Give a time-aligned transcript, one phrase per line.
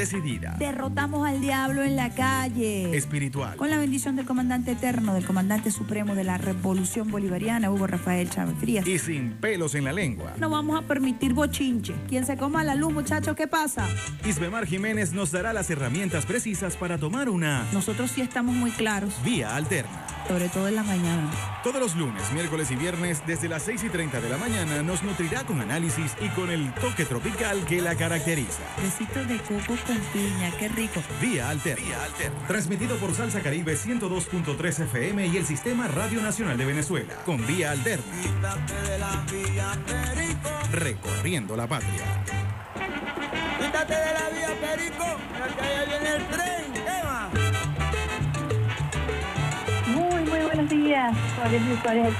[0.00, 0.56] Decidida.
[0.58, 2.96] Derrotamos al diablo en la calle.
[2.96, 3.56] Espiritual.
[3.56, 8.30] Con la bendición del comandante eterno, del comandante supremo de la Revolución Bolivariana, Hugo Rafael
[8.30, 8.86] Chávez Frías.
[8.86, 10.32] Y sin pelos en la lengua.
[10.38, 11.94] No vamos a permitir bochinche.
[12.08, 13.86] Quien se coma la luz, muchacho, ¿qué pasa?
[14.24, 19.12] Isbemar Jiménez nos dará las herramientas precisas para tomar una Nosotros sí estamos muy claros,
[19.22, 20.06] vía alterna.
[20.28, 21.30] sobre todo en la mañana.
[21.62, 25.02] Todos los lunes, miércoles y viernes, desde las 6 y 30 de la mañana, nos
[25.02, 28.62] nutrirá con análisis y con el toque tropical que la caracteriza.
[28.82, 31.02] Besitos de coco con piña, qué rico.
[31.20, 31.96] Vía Alterna.
[32.46, 37.14] Transmitido por Salsa Caribe 102.3 FM y el Sistema Radio Nacional de Venezuela.
[37.26, 38.04] Con Vía Alterna.
[40.70, 42.04] Recorriendo la patria.
[43.58, 45.06] Quítate de la vía, Perico,
[45.58, 46.72] que allá viene el tren.
[46.72, 47.30] ¿Qué más?
[49.88, 52.14] Muy, muy buenos días, usuarios y usuarias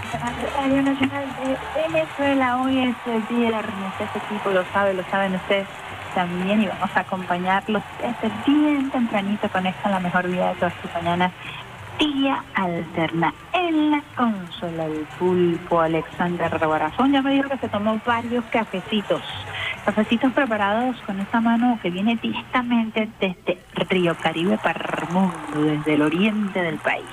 [0.56, 1.56] Radio Nacional de
[1.88, 2.62] Venezuela.
[2.62, 5.68] Hoy es el viernes, este equipo lo sabe, lo saben ustedes
[6.14, 10.74] también y vamos a acompañarlos desde bien tempranito con esta la mejor vida de todas
[10.80, 11.32] sus mañanas.
[11.98, 17.12] Día alterna en la consola del pulpo Alexander Rebarazón.
[17.12, 19.22] Ya me dijo que se tomó varios cafecitos.
[19.84, 25.94] Cafecitos preparados con esa mano que viene directamente desde Río Caribe para el mundo, desde
[25.94, 27.06] el oriente del país.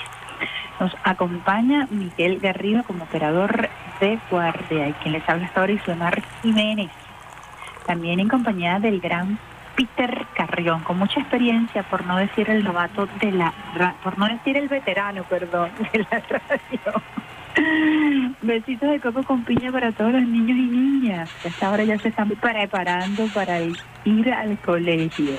[0.80, 6.22] Nos acompaña Miguel Garrido como operador de guardia y quien les habla hasta ahora Islamar
[6.42, 6.92] Jiménez.
[7.88, 9.40] También en compañía del gran
[9.76, 13.54] Peter Carrión, con mucha experiencia, por no decir el novato de la
[14.04, 17.02] por no decir el veterano, perdón, de la radio.
[18.42, 21.30] Besitos de coco con piña para todos los niños y niñas.
[21.46, 25.32] hasta ahora ya se están preparando para ir al colegio.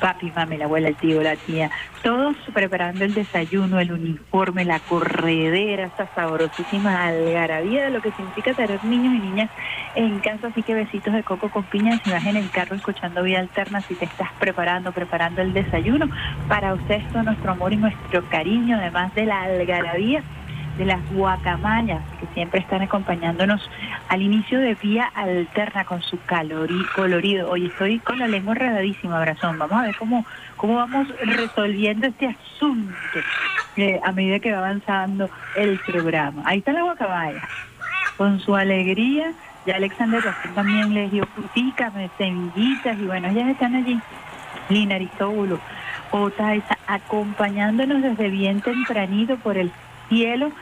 [0.00, 1.70] Papi, mami, la abuela, el tío, la tía,
[2.02, 8.52] todos preparando el desayuno, el uniforme, la corredera, esta sabrosísima algarabía de lo que significa
[8.54, 9.50] tener niños y niñas
[9.94, 10.48] en casa.
[10.48, 11.98] Así que besitos de coco con piña.
[12.04, 16.08] Si vas en el carro escuchando Vida Alterna, si te estás preparando, preparando el desayuno,
[16.48, 20.22] para ustedes todo nuestro amor y nuestro cariño, además de la algarabía
[20.76, 23.68] de las guacamayas que siempre están acompañándonos
[24.08, 27.50] al inicio de Vía Alterna con su calorí, colorido.
[27.50, 29.58] Hoy estoy con la lengua enredadísima, Abrazón.
[29.58, 30.24] Vamos a ver cómo,
[30.56, 32.94] cómo vamos resolviendo este asunto
[33.76, 36.42] eh, a medida que va avanzando el programa.
[36.46, 37.42] Ahí está la guacamaya,
[38.16, 39.32] con su alegría.
[39.66, 40.22] Ya Alexander
[40.54, 44.00] también les dio fruticas, semillitas y bueno, ellas están allí.
[44.68, 45.60] Lina Aristóbulo,
[46.10, 49.70] Otaiza, acompañándonos desde bien tempranito por el
[50.12, 50.52] cielo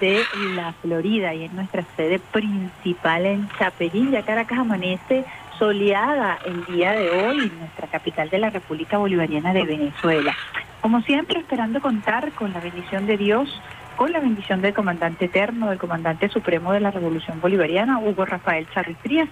[0.00, 0.22] de
[0.54, 4.12] la Florida y en nuestra sede principal en Chapelín.
[4.12, 5.24] Ya Caracas amanece
[5.58, 10.36] soleada el día de hoy nuestra capital de la República Bolivariana de Venezuela.
[10.80, 13.60] Como siempre, esperando contar con la bendición de Dios,
[13.96, 18.68] con la bendición del comandante eterno, del comandante supremo de la Revolución Bolivariana, Hugo Rafael
[18.72, 19.28] Chávez Frías,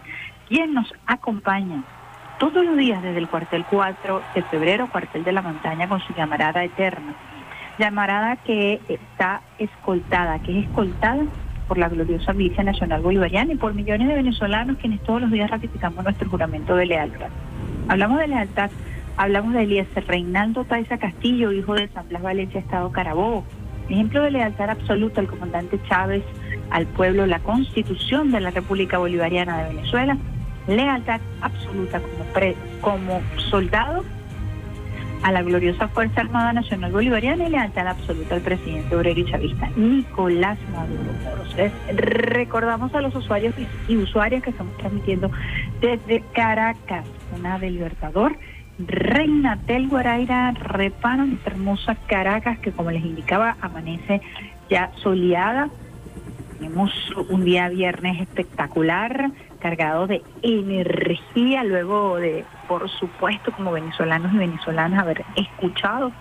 [0.49, 1.85] quien nos acompaña
[2.41, 6.13] todos los días desde el cuartel 4 de febrero, cuartel de la montaña, con su
[6.15, 7.15] llamarada eterna
[7.81, 11.25] llamarada que está escoltada, que es escoltada
[11.67, 15.51] por la gloriosa milicia nacional bolivariana y por millones de venezolanos quienes todos los días
[15.51, 17.29] ratificamos nuestro juramento de lealtad.
[17.89, 18.71] Hablamos de lealtad,
[19.17, 23.45] hablamos de Eliezer Reinaldo Taiza Castillo, hijo de San Blas Valencia, Estado Carabobo.
[23.89, 26.23] Ejemplo de lealtad absoluta al comandante Chávez,
[26.71, 30.17] al pueblo, la constitución de la República Bolivariana de Venezuela,
[30.69, 33.21] lealtad absoluta como, pre- como
[33.51, 34.05] soldado
[35.23, 39.69] a la gloriosa Fuerza Armada Nacional Bolivariana y lealtad absoluta al presidente obrero y chavista
[39.77, 41.55] Nicolás Maduro Moros.
[41.57, 43.55] Les recordamos a los usuarios
[43.89, 45.31] y usuarias que estamos transmitiendo
[45.81, 47.07] desde Caracas,
[47.39, 48.37] una de Libertador,
[48.79, 54.23] Reina del Guaraira, Repano, nuestra hermosa Caracas, que como les indicaba, amanece
[54.71, 55.69] ya soleada.
[56.59, 56.91] Tenemos
[57.29, 59.31] un día viernes espectacular,
[59.61, 66.13] cargado de energía, luego de, por supuesto, como venezolanos y venezolanas, haber escuchado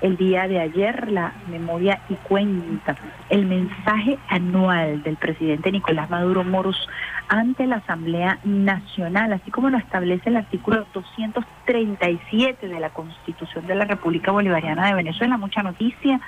[0.00, 2.96] el día de ayer la memoria y cuenta,
[3.28, 6.88] el mensaje anual del presidente Nicolás Maduro Moros
[7.28, 13.74] ante la Asamblea Nacional, así como lo establece el artículo 237 de la Constitución de
[13.74, 15.36] la República Bolivariana de Venezuela.
[15.36, 16.18] Mucha noticia,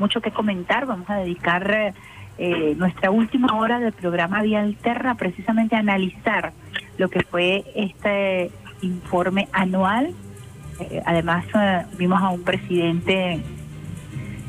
[0.00, 0.84] mucho que comentar.
[0.84, 1.94] Vamos a dedicar
[2.38, 6.52] eh, nuestra última hora del programa Vía Alterna precisamente a analizar
[6.98, 8.50] lo que fue este
[8.82, 10.12] informe anual.
[10.80, 13.40] Eh, además, eh, vimos a un presidente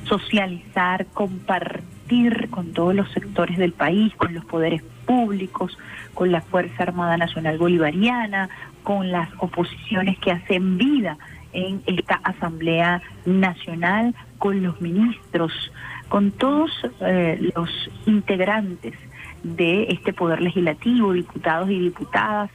[0.05, 5.77] socializar, compartir con todos los sectores del país, con los poderes públicos,
[6.13, 8.49] con la Fuerza Armada Nacional Bolivariana,
[8.83, 11.17] con las oposiciones que hacen vida
[11.53, 15.71] en esta Asamblea Nacional con los ministros,
[16.09, 16.71] con todos
[17.01, 17.69] eh, los
[18.05, 18.93] integrantes
[19.43, 22.49] de este Poder Legislativo, diputados y diputadas.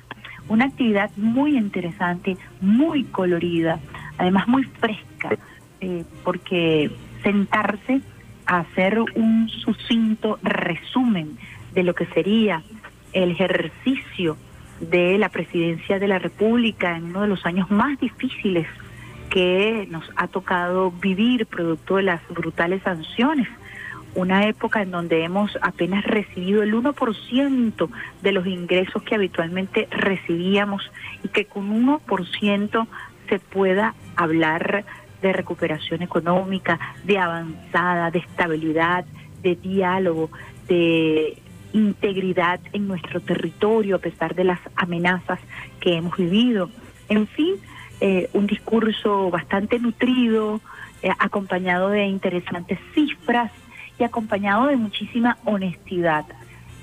[0.49, 3.81] Una actividad muy interesante, muy colorida,
[4.17, 5.37] además muy fresca,
[5.81, 6.91] eh, porque
[7.23, 8.01] sentarse
[8.47, 11.37] a hacer un sucinto resumen
[11.75, 12.63] de lo que sería
[13.13, 14.37] el ejercicio
[14.81, 18.67] de la presidencia de la República en uno de los años más difíciles
[19.31, 23.49] que nos ha tocado vivir producto de las brutales sanciones.
[24.19, 27.89] Una época en donde hemos apenas recibido el 1%
[28.21, 30.83] de los ingresos que habitualmente recibíamos
[31.23, 32.89] y que con 1%
[33.29, 34.85] se pueda hablar
[35.23, 39.05] de recuperación económica, de avanzada, de estabilidad,
[39.41, 40.31] de diálogo,
[40.67, 41.41] de
[41.73, 45.39] integridad en nuestro territorio a pesar de las amenazas
[45.79, 46.71] que hemos vivido.
[47.09, 47.55] En fin,
[48.01, 50.61] eh, un discurso bastante nutrido,
[51.05, 53.53] eh, acompañado de interesantes cifras
[53.99, 56.25] y acompañado de muchísima honestidad,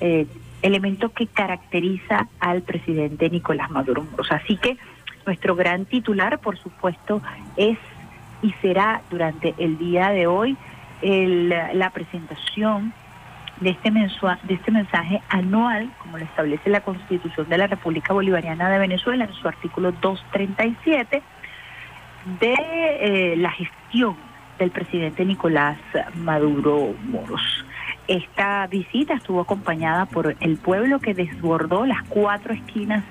[0.00, 0.26] eh,
[0.62, 4.06] elemento que caracteriza al presidente Nicolás Maduro.
[4.30, 4.76] Así que
[5.24, 7.22] nuestro gran titular, por supuesto,
[7.56, 7.78] es
[8.42, 10.56] y será durante el día de hoy
[11.02, 12.92] la presentación
[13.60, 18.68] de este, de este mensaje anual, como lo establece la Constitución de la República Bolivariana
[18.70, 21.22] de Venezuela en su artículo 237,
[22.40, 24.16] de eh, la gestión
[24.58, 25.78] del presidente Nicolás
[26.14, 27.64] Maduro Moros.
[28.08, 33.04] Esta visita estuvo acompañada por el pueblo que desbordó las cuatro esquinas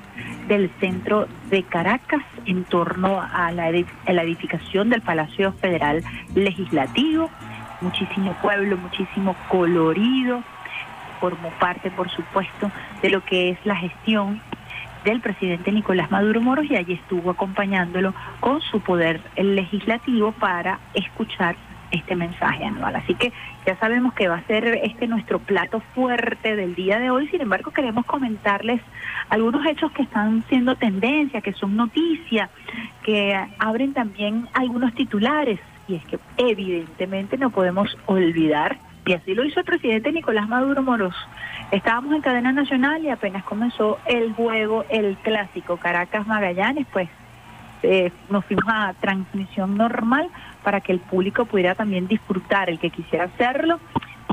[0.48, 6.04] del centro de Caracas en torno a la, edificación del Palacio Federal
[6.34, 7.30] Legislativo
[7.82, 10.44] muchísimo pueblo, muchísimo colorido,
[11.20, 12.72] formó parte, por supuesto,
[13.02, 14.42] de lo que es la gestión
[15.06, 21.56] del presidente Nicolás Maduro Moros y allí estuvo acompañándolo con su poder legislativo para escuchar
[21.92, 22.96] este mensaje anual.
[22.96, 23.32] Así que
[23.66, 27.42] ya sabemos que va a ser este nuestro plato fuerte del día de hoy, sin
[27.42, 28.82] embargo queremos comentarles
[29.30, 32.50] algunos hechos que están siendo tendencia, que son noticias,
[33.04, 39.46] que abren también algunos titulares y es que evidentemente no podemos olvidar, y así lo
[39.46, 41.16] hizo el presidente Nicolás Maduro Moros.
[41.72, 47.10] Estábamos en cadena nacional y apenas comenzó el juego, el clásico Caracas Magallanes, pues
[47.82, 50.30] eh, nos fuimos a transmisión normal
[50.64, 53.80] para que el público pudiera también disfrutar, el que quisiera hacerlo,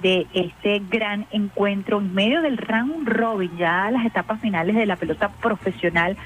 [0.02, 4.96] de este gran encuentro en medio del round robin, ya las etapas finales de la
[4.96, 6.17] pelota profesional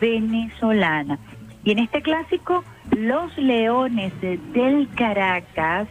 [0.00, 1.18] venezolana.
[1.64, 5.88] Y en este clásico, los Leones del Caracas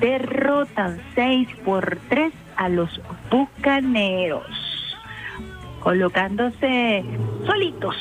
[0.00, 3.00] derrotan 6 por 3 a los
[3.30, 4.46] Bucaneros,
[5.80, 7.04] colocándose
[7.46, 7.96] solitos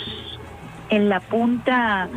[0.89, 2.09] en la punta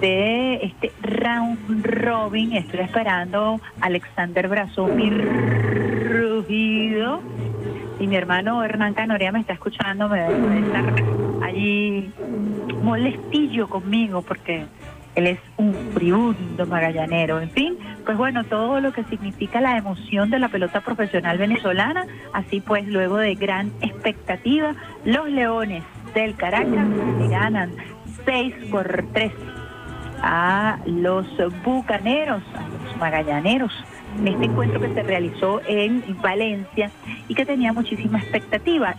[0.00, 2.52] de este round robin.
[2.52, 7.20] Estoy esperando Alexander Brazón, mi rugido.
[7.98, 10.94] Y mi hermano Hernán Canoria me está escuchando, me estar
[11.42, 12.12] allí
[12.82, 14.66] molestillo conmigo porque
[15.16, 17.40] él es un friundo magallanero.
[17.40, 22.06] En fin, pues bueno, todo lo que significa la emoción de la pelota profesional venezolana.
[22.32, 24.74] Así pues, luego de gran expectativa,
[25.04, 25.82] los Leones
[26.14, 26.86] del Caracas
[27.18, 27.72] le ganan
[28.24, 29.32] 6 por 3
[30.22, 31.26] a los
[31.64, 33.72] Bucaneros, a los Magallaneros
[34.18, 36.90] en este encuentro que se realizó en Valencia
[37.28, 38.94] y que tenía muchísima expectativa.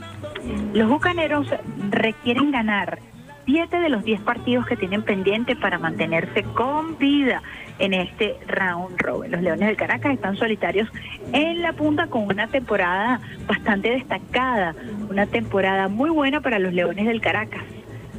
[0.73, 1.47] Los bucaneros
[1.89, 2.99] requieren ganar
[3.47, 7.41] siete de los diez partidos que tienen pendiente para mantenerse con vida
[7.79, 9.31] en este round robin.
[9.31, 10.89] Los Leones del Caracas están solitarios
[11.31, 14.75] en la punta con una temporada bastante destacada,
[15.09, 17.63] una temporada muy buena para los Leones del Caracas.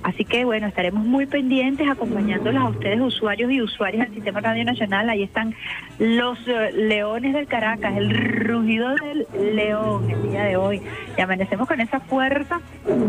[0.02, 4.64] Así que bueno, estaremos muy pendientes acompañándolos a ustedes, usuarios y usuarias del Sistema Radio
[4.64, 5.08] Nacional.
[5.08, 5.54] Ahí están
[5.98, 8.10] los eh, leones del Caracas, el
[8.46, 10.82] rugido del león el día de hoy.
[11.16, 12.60] Y amanecemos con esa fuerza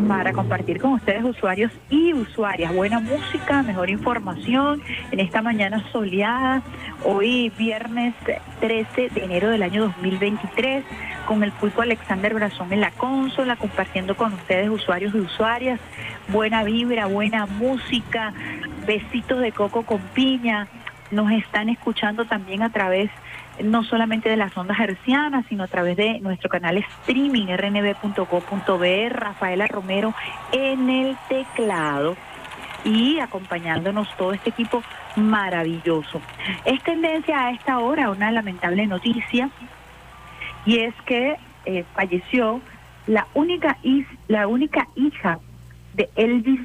[0.07, 2.73] para compartir con ustedes, usuarios y usuarias.
[2.73, 4.81] Buena música, mejor información
[5.11, 6.61] en esta mañana soleada.
[7.03, 8.13] Hoy viernes
[8.59, 10.83] 13 de enero del año 2023
[11.25, 15.79] con el pulpo Alexander Brazón en la consola, compartiendo con ustedes usuarios y usuarias.
[16.27, 18.33] Buena vibra, buena música,
[18.85, 20.67] besitos de coco con piña.
[21.11, 23.09] Nos están escuchando también a través
[23.63, 29.67] no solamente de las ondas hercianas, sino a través de nuestro canal streaming rnb.co.be, Rafaela
[29.67, 30.13] Romero
[30.51, 32.17] en el teclado
[32.83, 34.83] y acompañándonos todo este equipo
[35.15, 36.21] maravilloso.
[36.65, 39.49] Es tendencia a esta hora una lamentable noticia
[40.65, 42.61] y es que eh, falleció
[43.07, 43.77] la única,
[44.27, 45.39] la única hija
[45.93, 46.61] de Elvis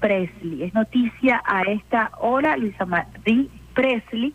[0.00, 0.64] Presley.
[0.64, 4.34] Es noticia a esta hora, Luisa Marie Presley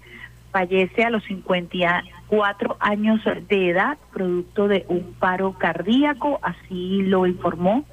[0.52, 7.86] fallece a los 54 años de edad, producto de un paro cardíaco, así lo informó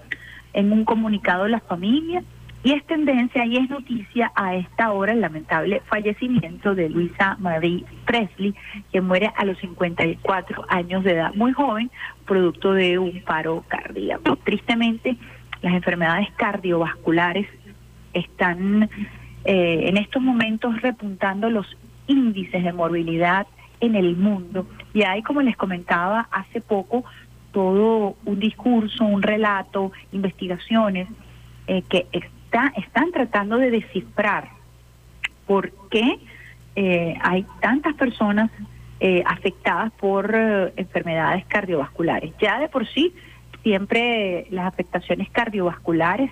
[0.53, 2.23] en un comunicado la familia.
[2.67, 7.85] Y es tendencia y es noticia a esta hora el lamentable fallecimiento de Luisa Marie
[8.05, 8.57] Presley,
[8.91, 11.93] que muere a los 54 años de edad, muy joven,
[12.25, 14.35] producto de un paro cardíaco.
[14.43, 15.17] Tristemente,
[15.63, 17.47] las enfermedades cardiovasculares
[18.15, 18.91] están
[19.45, 21.69] eh, en estos momentos repuntando los
[22.09, 23.47] índices de morbilidad
[23.79, 24.67] en el mundo.
[24.93, 27.05] Y hay, como les comentaba hace poco,
[27.53, 31.07] todo un discurso, un relato, investigaciones
[31.69, 32.09] eh, que
[32.57, 34.49] está, están tratando de descifrar
[35.47, 36.19] por qué
[36.75, 38.51] eh, hay tantas personas
[39.01, 40.35] eh, afectadas por
[40.77, 42.33] enfermedades cardiovasculares.
[42.41, 43.15] Ya de por sí,
[43.63, 46.31] siempre las afectaciones cardiovasculares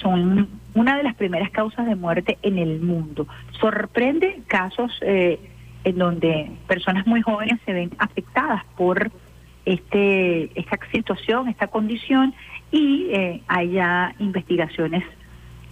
[0.00, 3.28] son una de las primeras causas de muerte en el mundo.
[3.60, 9.12] Sorprende casos en donde personas muy jóvenes se ven afectadas por
[9.64, 12.34] este, esta situación, esta condición,
[12.72, 15.04] y eh, hay ya investigaciones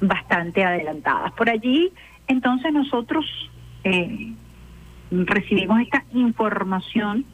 [0.01, 1.33] bastante adelantadas.
[1.33, 1.93] Por allí,
[2.27, 3.25] entonces nosotros
[3.85, 4.33] eh,
[5.11, 7.25] recibimos esta información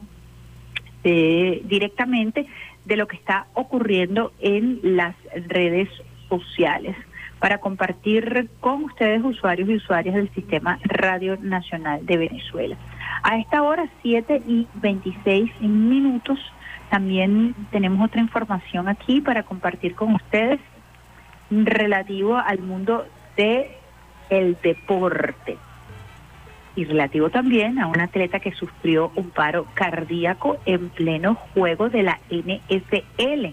[1.03, 2.47] directamente
[2.85, 5.15] de lo que está ocurriendo en las
[5.47, 5.89] redes
[6.29, 6.97] sociales
[7.39, 12.77] para compartir con ustedes, usuarios y usuarias del Sistema Radio Nacional de Venezuela.
[13.23, 16.39] A esta hora, 7 y 26 minutos,
[16.91, 20.61] también tenemos otra información aquí para compartir con ustedes
[21.50, 23.71] relativo al mundo de
[24.31, 25.59] el deporte
[26.76, 32.03] y relativo también a un atleta que sufrió un paro cardíaco en pleno juego de
[32.03, 33.47] la NFL,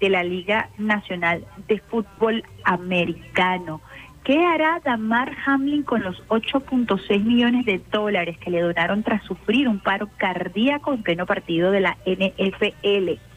[0.00, 3.80] de la Liga Nacional de Fútbol Americano.
[4.22, 9.68] ¿Qué hará Damar Hamlin con los 8.6 millones de dólares que le donaron tras sufrir
[9.68, 13.31] un paro cardíaco en pleno partido de la NFL?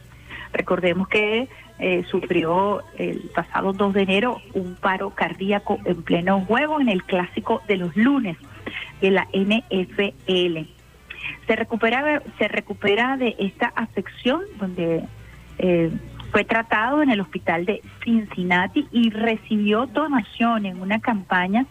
[0.52, 1.48] Recordemos que
[1.78, 7.04] eh, sufrió el pasado 2 de enero un paro cardíaco en pleno juego en el
[7.04, 8.36] clásico de los lunes
[9.00, 10.68] de la NFL.
[11.46, 15.04] Se recupera, se recupera de esta afección donde
[15.58, 15.90] eh,
[16.32, 21.66] fue tratado en el hospital de Cincinnati y recibió donación en una campaña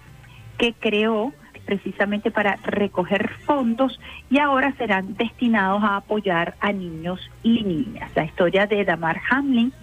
[0.57, 1.33] que creó
[1.65, 8.11] precisamente para recoger fondos y ahora serán destinados a apoyar a niños y niñas.
[8.15, 9.73] La historia de Damar Hamlin,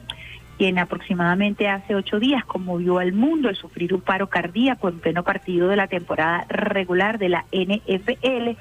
[0.59, 5.25] quien aproximadamente hace ocho días conmovió al mundo al sufrir un paro cardíaco en pleno
[5.25, 8.57] partido de la temporada regular de la NFL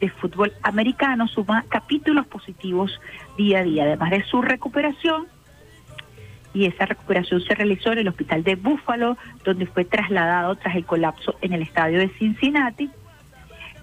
[0.00, 3.00] de fútbol americano, suma capítulos positivos
[3.38, 3.84] día a día.
[3.84, 5.26] Además de su recuperación,
[6.54, 10.84] y esa recuperación se realizó en el hospital de Buffalo, donde fue trasladado tras el
[10.84, 12.90] colapso en el estadio de Cincinnati.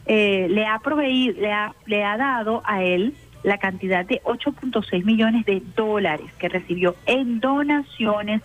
[0.06, 5.06] Eh, le, ha proveído, le, ha, le ha dado a él la cantidad de 8.6
[5.06, 8.42] millones de dólares que recibió en donaciones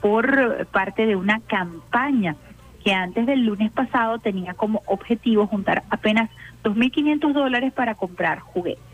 [0.00, 2.36] por parte de una campaña
[2.84, 6.30] que antes del lunes pasado tenía como objetivo juntar apenas
[6.64, 8.91] 2.500 dólares para comprar juguetes.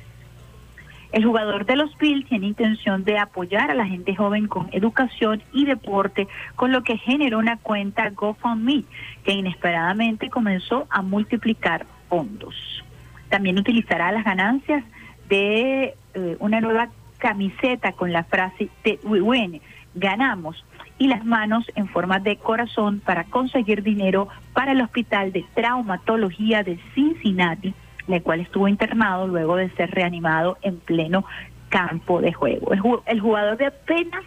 [1.10, 5.42] El jugador de los Bills tiene intención de apoyar a la gente joven con educación
[5.52, 8.84] y deporte, con lo que generó una cuenta GoFundMe
[9.24, 12.84] que inesperadamente comenzó a multiplicar fondos.
[13.30, 14.84] También utilizará las ganancias
[15.28, 16.88] de eh, una nueva
[17.18, 19.62] camiseta con la frase de We Win,
[19.94, 20.62] ganamos,
[20.98, 26.62] y las manos en forma de corazón para conseguir dinero para el Hospital de Traumatología
[26.62, 27.72] de Cincinnati
[28.08, 31.24] en el cual estuvo internado luego de ser reanimado en pleno
[31.68, 32.72] campo de juego.
[33.06, 34.24] El jugador de apenas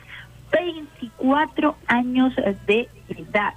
[0.52, 2.34] 24 años
[2.68, 3.54] de edad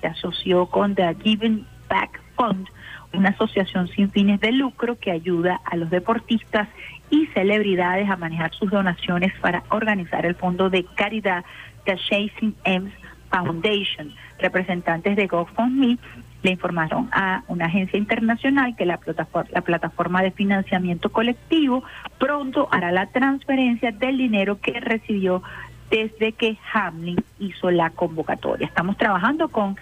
[0.00, 2.68] se asoció con The Giving Back Fund,
[3.12, 6.68] una asociación sin fines de lucro que ayuda a los deportistas
[7.10, 11.44] y celebridades a manejar sus donaciones para organizar el fondo de caridad
[11.84, 12.92] The Chasing M's
[13.30, 14.12] Foundation.
[14.38, 15.98] Representantes de GoFundMe
[16.46, 21.82] le informaron a una agencia internacional que la plataforma, la plataforma de financiamiento colectivo
[22.18, 25.42] pronto hará la transferencia del dinero que recibió
[25.90, 28.68] desde que Hamlin hizo la convocatoria.
[28.68, 29.76] Estamos trabajando con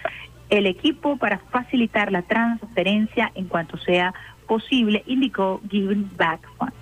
[0.49, 4.15] el equipo para facilitar la transferencia en cuanto sea
[4.47, 6.73] posible, indicó Giving Back Fund.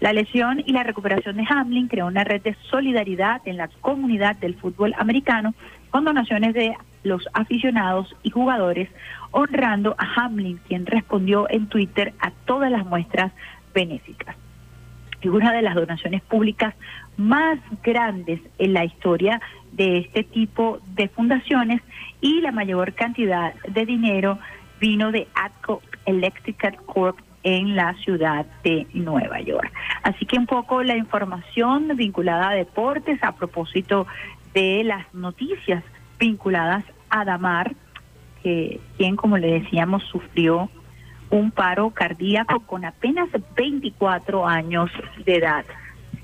[0.00, 4.34] La lesión y la recuperación de Hamlin creó una red de solidaridad en la comunidad
[4.36, 5.54] del fútbol americano
[5.90, 8.88] con donaciones de los aficionados y jugadores,
[9.30, 13.32] honrando a Hamlin, quien respondió en Twitter a todas las muestras
[13.74, 14.36] benéficas.
[15.20, 16.74] Y una de las donaciones públicas
[17.16, 19.40] más grandes en la historia
[19.72, 21.82] de este tipo de fundaciones
[22.20, 24.38] y la mayor cantidad de dinero
[24.80, 29.72] vino de ATCO Electrical Corp en la ciudad de Nueva York.
[30.02, 34.06] Así que un poco la información vinculada a deportes a propósito
[34.54, 35.84] de las noticias
[36.18, 37.74] vinculadas a Damar,
[38.48, 40.70] que, quien, como le decíamos, sufrió
[41.28, 44.90] un paro cardíaco con apenas 24 años
[45.26, 45.66] de edad.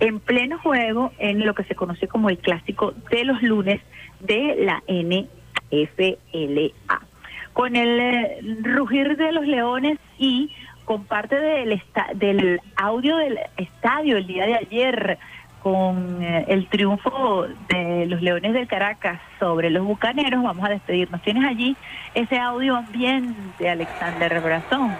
[0.00, 3.82] En pleno juego en lo que se conoce como el clásico de los lunes
[4.20, 6.70] de la NFLA.
[7.52, 10.50] Con el eh, rugir de los leones y
[10.86, 11.82] con parte del,
[12.14, 15.18] del audio del estadio el día de ayer,
[15.64, 21.22] con eh, el triunfo de los Leones del Caracas sobre los Bucaneros, vamos a despedirnos.
[21.22, 21.74] Tienes allí
[22.14, 24.94] ese audio ambiente, Alexander Brazón.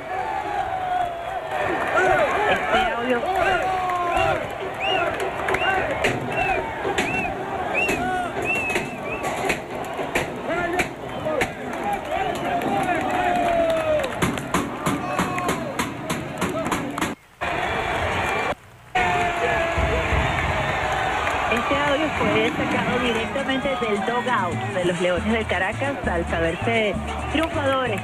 [2.51, 3.21] Este audio
[22.33, 26.95] fue sacado directamente del dogout de los Leones del Caracas al saberse
[27.33, 28.01] triunfadores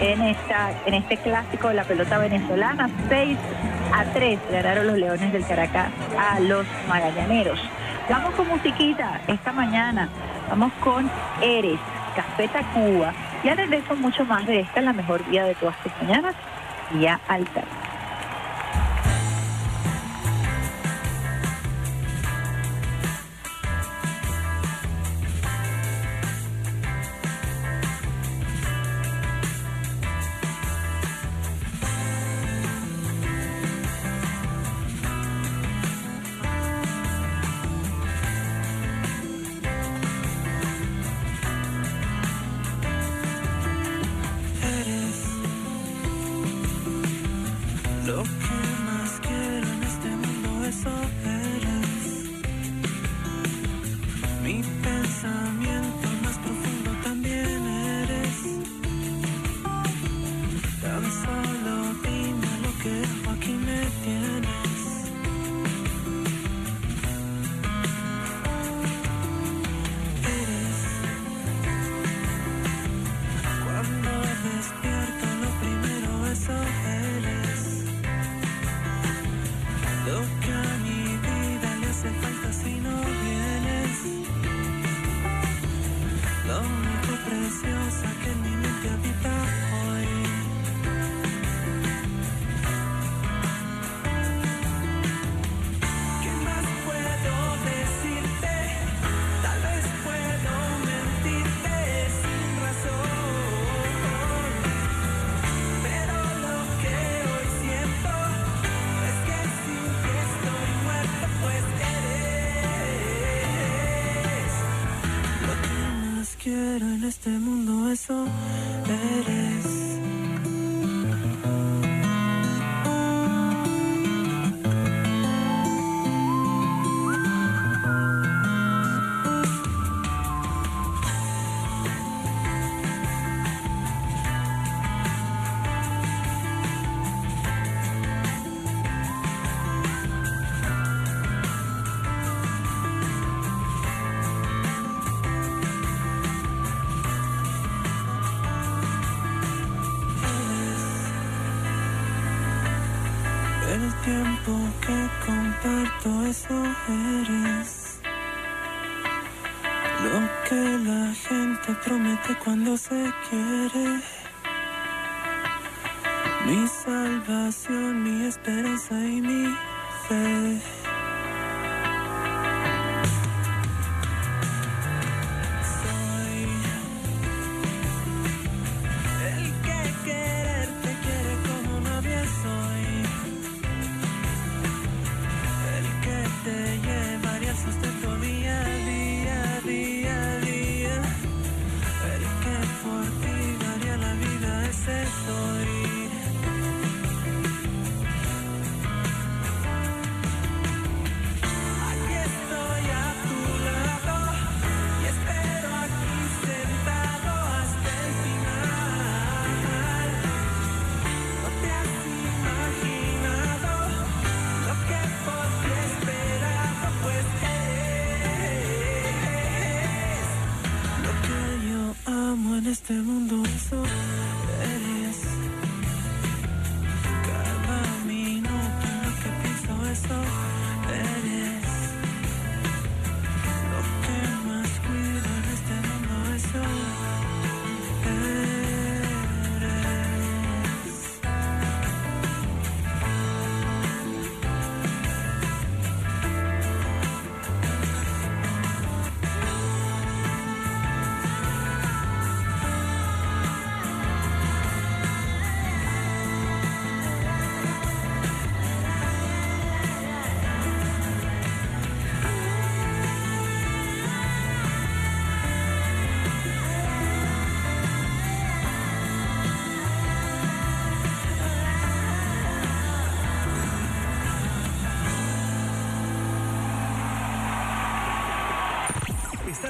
[0.00, 2.88] en esta en este clásico de la pelota venezolana.
[3.08, 3.38] 6
[3.94, 5.88] a 3 ganaron los Leones del Caracas
[6.18, 7.60] a los Magallaneros.
[8.08, 10.08] Vamos con musiquita esta mañana.
[10.48, 11.10] Vamos con
[11.42, 11.78] Eres,
[12.16, 13.12] Café Tacuba.
[13.42, 16.34] Y a regreso mucho más de esta, la mejor día de todas tus mañanas,
[16.92, 17.89] día alterna.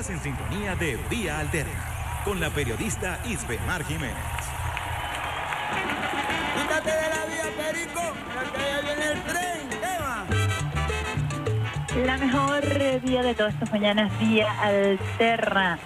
[0.01, 4.17] Estás en sintonía de Vía Alterna con la periodista Isbemar Jiménez.
[6.57, 8.01] Quítate de la vía, Perico,
[8.55, 9.69] que allá viene el tren.
[11.87, 12.63] ¿Qué La mejor
[13.03, 15.79] vía de todas estas mañanas, Vía Alterna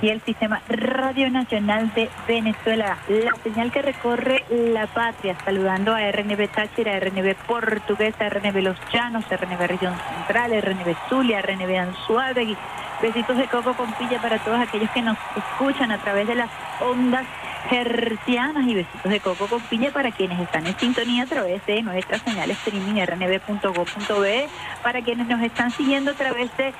[0.00, 6.08] y el Sistema Radio Nacional de Venezuela, la señal que recorre la patria, saludando a
[6.12, 12.56] RNB Táchira, RNB Portuguesa, RNB Los Llanos, RNB Región Central, RNB Zulia, RNB Anzuategui.
[13.02, 16.50] Besitos de coco con pilla para todos aquellos que nos escuchan a través de las
[16.80, 17.26] ondas
[17.70, 21.82] hercianas y besitos de coco con piña para quienes están en sintonía a través de
[21.82, 24.48] nuestra señal streaming rnb.go.be,
[24.82, 26.72] para quienes nos están siguiendo a través de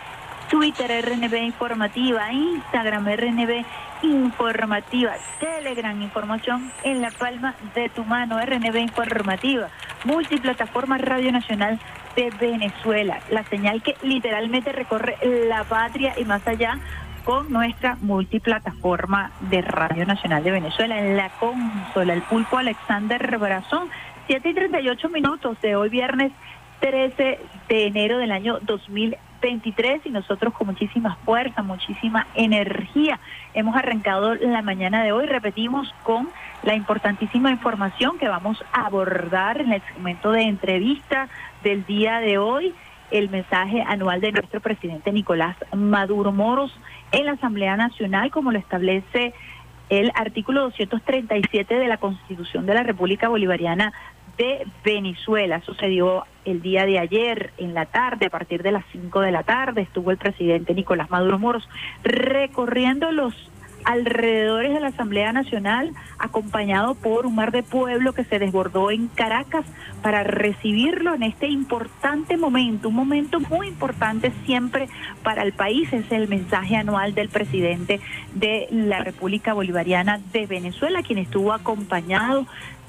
[0.49, 3.65] Twitter RNB Informativa, Instagram RNB
[4.03, 9.69] Informativa, Telegram Información en la palma de tu mano, RNB Informativa,
[10.05, 11.81] multiplataforma Radio Nacional
[12.17, 15.17] de Venezuela, la señal que literalmente recorre
[15.49, 16.79] la patria y más allá
[17.25, 23.89] con nuestra multiplataforma de Radio Nacional de Venezuela en la consola, el pulpo Alexander Brazón,
[24.29, 26.33] 7 y 38 minutos de hoy viernes
[26.81, 33.19] 13 de enero del año 2023 y nosotros con muchísima fuerza, muchísima energía
[33.55, 36.29] hemos arrancado la mañana de hoy, repetimos con
[36.63, 41.29] la importantísima información que vamos a abordar en el segmento de entrevista
[41.67, 42.73] del día de hoy,
[43.11, 46.73] el mensaje anual de nuestro presidente Nicolás Maduro Moros
[47.11, 49.35] en la Asamblea Nacional, como lo establece
[49.89, 53.93] el artículo 237 de la Constitución de la República Bolivariana
[54.39, 55.61] de Venezuela.
[55.63, 59.43] Sucedió el día de ayer en la tarde, a partir de las 5 de la
[59.43, 61.69] tarde, estuvo el presidente Nicolás Maduro Moros
[62.05, 63.35] recorriendo los
[63.87, 69.07] alrededores de la Asamblea Nacional, acompañado por un mar de pueblo que se desbordó en
[69.07, 69.65] Caracas
[70.03, 74.89] para recibirlo en este importante momento, un momento muy importante siempre
[75.23, 78.01] para el país, es el mensaje anual del presidente
[78.35, 82.45] de la República Bolivariana de Venezuela, quien estuvo acompañado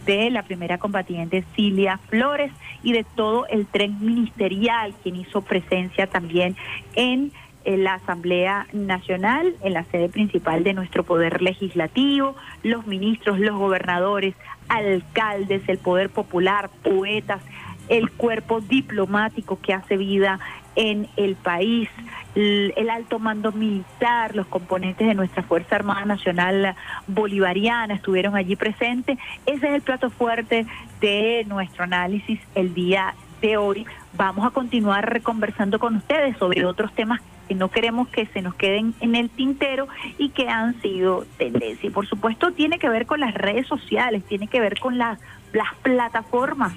[0.08, 6.08] de la primera combatiente Cilia Flores y de todo el tren ministerial, quien hizo presencia
[6.08, 6.56] también
[6.96, 7.32] en
[7.76, 14.36] la Asamblea Nacional, en la sede principal de nuestro poder legislativo, los ministros, los gobernadores,
[14.70, 17.42] alcaldes, el poder popular, poetas,
[17.90, 20.40] el cuerpo diplomático que hace vida
[20.76, 21.90] en el país,
[22.36, 26.76] el alto mando militar, los componentes de nuestra Fuerza Armada Nacional
[27.08, 29.18] Bolivariana estuvieron allí presentes.
[29.46, 30.68] Ese es el plato fuerte
[31.02, 33.88] de nuestro análisis el día de hoy.
[34.14, 38.56] Vamos a continuar conversando con ustedes sobre otros temas que no queremos que se nos
[38.56, 41.88] queden en el tintero y que han sido tendencia.
[41.88, 45.20] Y por supuesto tiene que ver con las redes sociales, tiene que ver con las
[45.54, 46.74] las plataformas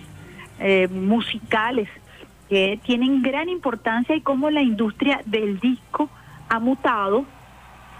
[0.59, 1.89] eh, musicales
[2.49, 6.09] que tienen gran importancia y cómo la industria del disco
[6.49, 7.25] ha mutado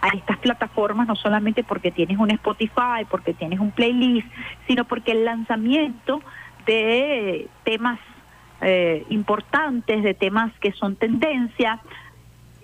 [0.03, 4.27] a estas plataformas, no solamente porque tienes un Spotify, porque tienes un playlist,
[4.67, 6.23] sino porque el lanzamiento
[6.67, 8.01] de temas
[8.63, 11.81] eh, importantes, de temas que son tendencia,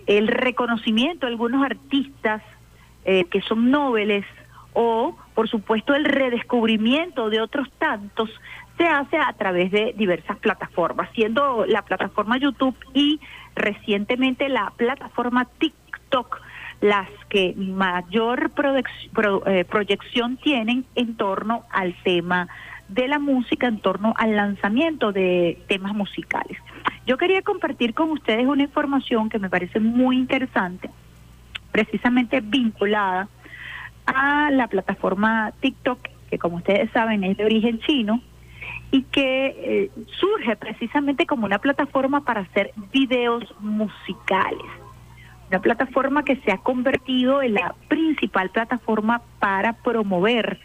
[0.07, 2.42] el reconocimiento de algunos artistas
[3.05, 4.25] eh, que son nobles
[4.73, 8.31] o, por supuesto, el redescubrimiento de otros tantos
[8.77, 13.21] se hace a través de diversas plataformas, siendo la plataforma YouTube y
[13.55, 16.40] recientemente la plataforma TikTok
[16.81, 18.53] las que mayor
[19.47, 22.49] eh, proyección tienen en torno al tema
[22.88, 26.59] de la música, en torno al lanzamiento de temas musicales.
[27.07, 30.90] Yo quería compartir con ustedes una información que me parece muy interesante,
[31.71, 33.29] precisamente vinculada
[34.07, 38.21] a la plataforma TikTok, que como ustedes saben es de origen chino,
[38.90, 44.66] y que eh, surge precisamente como una plataforma para hacer videos musicales.
[45.49, 50.59] Una plataforma que se ha convertido en la principal plataforma para promover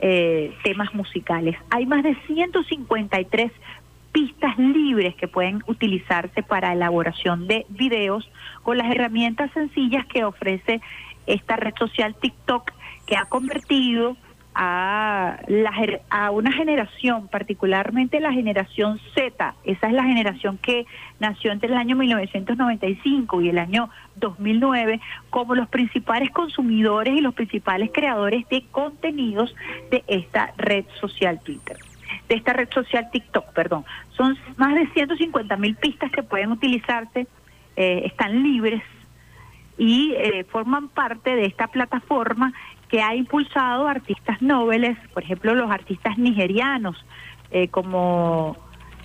[0.00, 1.56] eh, temas musicales.
[1.70, 3.52] Hay más de 153
[4.14, 8.30] pistas libres que pueden utilizarse para elaboración de videos
[8.62, 10.80] con las herramientas sencillas que ofrece
[11.26, 12.70] esta red social TikTok
[13.06, 14.16] que ha convertido
[14.54, 15.72] a, la,
[16.10, 20.86] a una generación, particularmente la generación Z, esa es la generación que
[21.18, 25.00] nació entre el año 1995 y el año 2009,
[25.30, 29.52] como los principales consumidores y los principales creadores de contenidos
[29.90, 31.76] de esta red social Twitter
[32.28, 33.84] de esta red social TikTok, perdón.
[34.16, 37.26] Son más de 150 mil pistas que pueden utilizarse,
[37.76, 38.82] eh, están libres
[39.76, 42.52] y eh, forman parte de esta plataforma
[42.88, 47.04] que ha impulsado artistas nobles, por ejemplo los artistas nigerianos
[47.50, 48.56] eh, como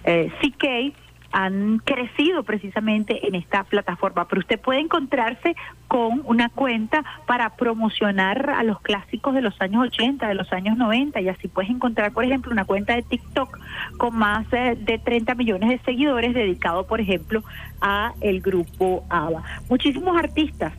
[0.04, 0.93] CK,
[1.32, 4.28] han crecido precisamente en esta plataforma.
[4.28, 5.56] Pero usted puede encontrarse
[5.88, 10.78] con una cuenta para promocionar a los clásicos de los años 80, de los años
[10.78, 13.58] 90, y así puedes encontrar, por ejemplo, una cuenta de TikTok
[13.98, 17.44] con más eh, de 30 millones de seguidores dedicado, por ejemplo,
[17.82, 19.44] a el grupo ABBA.
[19.70, 20.74] Muchísimos artistas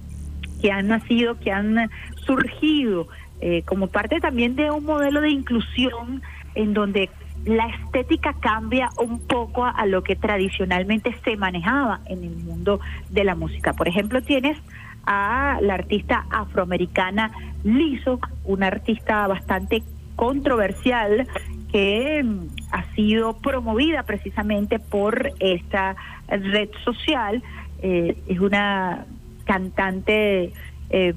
[0.61, 1.91] que han nacido, que han
[2.27, 3.09] surgido
[3.41, 6.23] eh, como parte también de un modelo de inclusión
[6.55, 7.09] en donde
[7.45, 13.25] la estética cambia un poco a, lo que tradicionalmente se manejaba en el mundo de
[13.25, 13.73] la música.
[13.73, 14.59] Por ejemplo, tienes
[15.07, 17.31] a la artista afroamericana
[17.65, 19.83] Lizzo, una artista bastante
[20.17, 21.27] controversial
[21.73, 25.97] que mm, ha sido promovida precisamente por esta
[26.29, 27.43] red social.
[27.83, 29.07] Eh, es una
[29.45, 30.53] cantante
[30.91, 31.15] eh,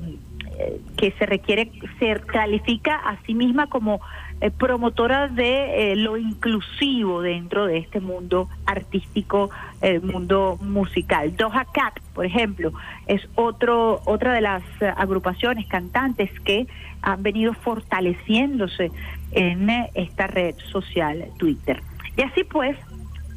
[0.97, 3.99] que se requiere, se califica a sí misma como
[4.43, 11.34] eh, promotora de eh, lo inclusivo dentro de este mundo artístico, el mundo musical.
[11.38, 12.73] Doja Cat, por ejemplo,
[13.08, 14.62] es otro otra de las
[14.97, 16.67] agrupaciones cantantes que
[17.01, 18.91] han venido fortaleciéndose
[19.32, 21.82] en eh, esta red social Twitter.
[22.17, 22.75] Y así pues,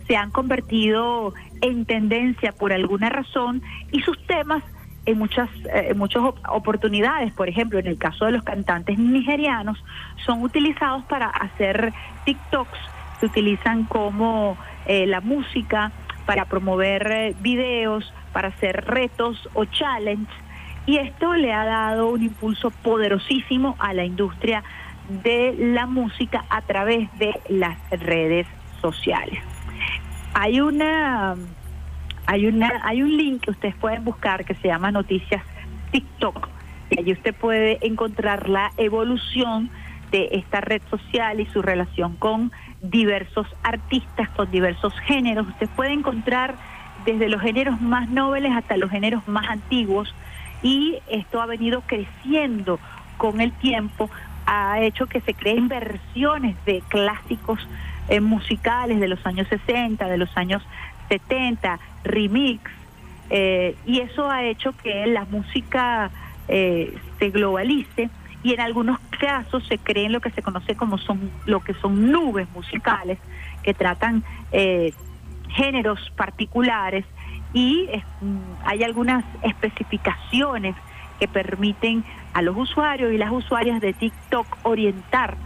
[0.09, 4.64] se han convertido en tendencia por alguna razón y sus temas
[5.07, 9.83] en muchas, eh, muchas oportunidades, por ejemplo, en el caso de los cantantes nigerianos,
[10.25, 11.92] son utilizados para hacer
[12.25, 12.79] TikToks,
[13.21, 15.92] se utilizan como eh, la música
[16.27, 20.37] para promover eh, videos, para hacer retos o challenges,
[20.87, 24.62] y esto le ha dado un impulso poderosísimo a la industria
[25.09, 28.47] de la música a través de las redes
[28.81, 29.40] sociales.
[30.35, 31.37] Hay una
[32.27, 35.43] hay, una, hay un link que ustedes pueden buscar que se llama Noticias
[35.91, 36.49] TikTok.
[36.91, 39.71] Y allí usted puede encontrar la evolución
[40.11, 45.49] de esta red social y su relación con diversos artistas, con diversos géneros.
[45.49, 46.55] Usted puede encontrar
[47.05, 50.15] desde los géneros más nobles hasta los géneros más antiguos
[50.62, 52.81] y esto ha venido creciendo
[53.17, 54.11] con el tiempo,
[54.47, 57.67] ha hecho que se creen versiones de clásicos
[58.09, 60.62] eh, musicales de los años 60, de los años
[61.09, 62.71] 70, remix,
[63.31, 66.11] eh, y eso ha hecho que la música
[66.49, 68.09] eh, se globalice
[68.42, 72.12] y en algunos casos se creen lo que se conoce como son lo que son
[72.12, 73.19] nubes musicales
[73.64, 74.92] que tratan eh,
[75.49, 77.05] géneros particulares
[77.53, 77.88] y
[78.21, 80.77] mm, hay algunas especificaciones
[81.19, 85.37] que permiten a los usuarios y las usuarias de TikTok orientar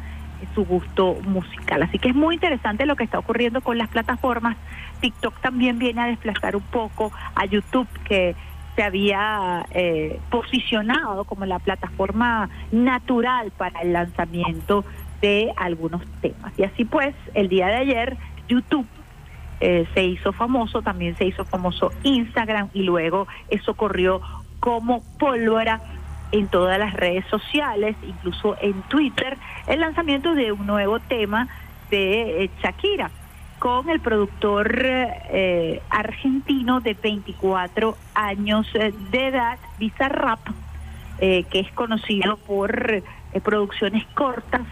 [0.55, 1.83] su gusto musical.
[1.83, 4.57] Así que es muy interesante lo que está ocurriendo con las plataformas.
[5.01, 8.35] TikTok también viene a desplazar un poco a YouTube, que
[8.77, 14.85] se había eh, posicionado como la plataforma natural para el lanzamiento
[15.21, 16.53] de algunos temas.
[16.57, 18.17] Y así pues, el día de ayer,
[18.49, 18.87] YouTube
[19.61, 24.21] eh, se hizo famoso, también se hizo famoso Instagram y luego eso corrió
[24.61, 25.81] como pólvora
[26.33, 29.37] en todas las redes sociales, incluso en Twitter,
[29.67, 31.49] el lanzamiento de un nuevo tema
[31.91, 33.11] de eh, Shakira
[33.61, 40.41] con el productor eh, argentino de 24 años eh, de edad, Bizarrap,
[41.19, 43.03] que es conocido por
[43.45, 44.63] producciones cortas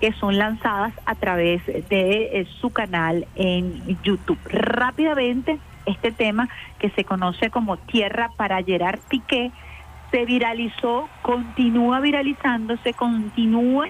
[0.00, 4.38] que son lanzadas a través de su canal en YouTube.
[4.46, 9.50] Rápidamente, este tema que se conoce como Tierra para Gerard Piqué,
[10.10, 13.88] se viralizó, continúa viralizándose, continúa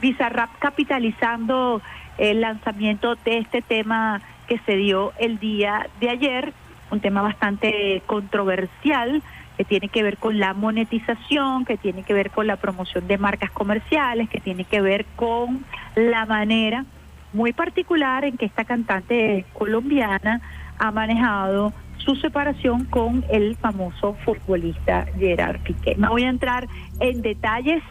[0.00, 1.80] Bizarrap capitalizando
[2.18, 6.52] el lanzamiento de este tema que se dio el día de ayer,
[6.90, 9.22] un tema bastante controversial
[9.56, 13.18] que tiene que ver con la monetización, que tiene que ver con la promoción de
[13.18, 16.84] marcas comerciales, que tiene que ver con la manera
[17.32, 20.40] muy particular en que esta cantante colombiana
[20.78, 25.96] ha manejado su separación con el famoso futbolista Gerard Piqué.
[25.96, 26.68] No voy a entrar
[27.00, 27.82] en detalles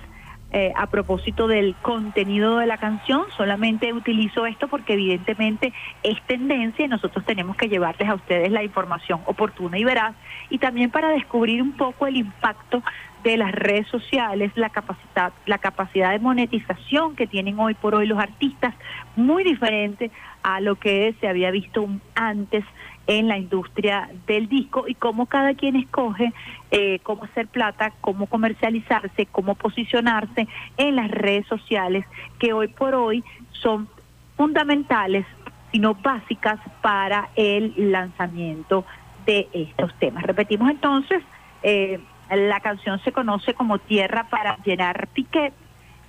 [0.57, 6.85] eh, a propósito del contenido de la canción, solamente utilizo esto porque evidentemente es tendencia
[6.85, 10.15] y nosotros tenemos que llevarles a ustedes la información oportuna y veraz
[10.49, 12.81] y también para descubrir un poco el impacto
[13.25, 18.07] de las redes sociales, la capacidad, la capacidad de monetización que tienen hoy por hoy
[18.07, 18.73] los artistas,
[19.17, 20.09] muy diferente
[20.41, 22.63] a lo que se había visto antes
[23.07, 26.33] en la industria del disco y cómo cada quien escoge
[26.71, 32.05] eh, cómo hacer plata, cómo comercializarse, cómo posicionarse en las redes sociales
[32.39, 33.87] que hoy por hoy son
[34.35, 35.25] fundamentales,
[35.71, 38.85] sino básicas para el lanzamiento
[39.25, 40.23] de estos temas.
[40.23, 41.23] Repetimos entonces,
[41.63, 45.53] eh, la canción se conoce como Tierra para llenar Piquet,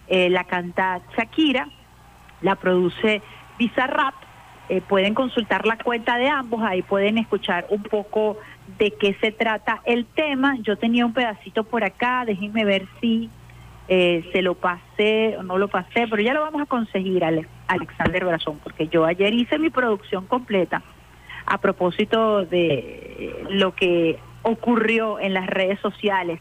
[0.08, 1.68] eh, la canta Shakira,
[2.40, 3.22] la produce
[3.58, 4.14] Bizarrap
[4.68, 8.36] eh, pueden consultar la cuenta de ambos, ahí pueden escuchar un poco
[8.78, 10.56] de qué se trata el tema.
[10.62, 13.30] Yo tenía un pedacito por acá, déjenme ver si
[13.88, 17.24] eh, se lo pasé o no lo pasé, pero ya lo vamos a conseguir,
[17.68, 20.82] Alexander Brazón, porque yo ayer hice mi producción completa
[21.46, 26.40] a propósito de lo que ocurrió en las redes sociales.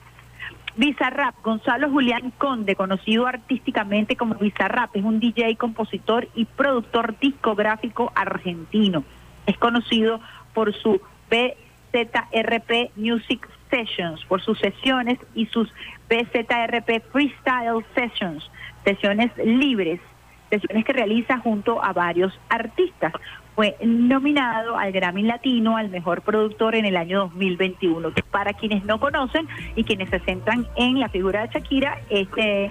[0.78, 8.12] Bizarrap, Gonzalo Julián Conde, conocido artísticamente como Bizarrap, es un DJ, compositor y productor discográfico
[8.14, 9.06] argentino.
[9.46, 10.20] Es conocido
[10.54, 15.72] por su BZRP Music Sessions, por sus sesiones y sus
[16.10, 18.52] BZRP Freestyle Sessions,
[18.84, 20.02] sesiones libres,
[20.50, 23.14] sesiones que realiza junto a varios artistas.
[23.56, 28.12] Fue nominado al Grammy Latino al mejor productor en el año 2021.
[28.30, 32.66] Para quienes no conocen y quienes se centran en la figura de Shakira, este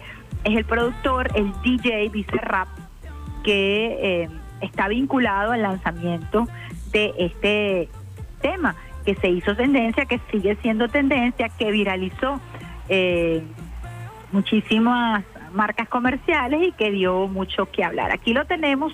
[0.45, 2.69] es el productor, el DJ Rap,
[3.43, 4.29] que eh,
[4.61, 6.47] está vinculado al lanzamiento
[6.93, 7.89] de este
[8.43, 12.41] tema que se hizo tendencia, que sigue siendo tendencia, que viralizó
[12.89, 13.43] eh,
[14.33, 18.11] muchísimas marcas comerciales y que dio mucho que hablar.
[18.11, 18.93] Aquí lo tenemos,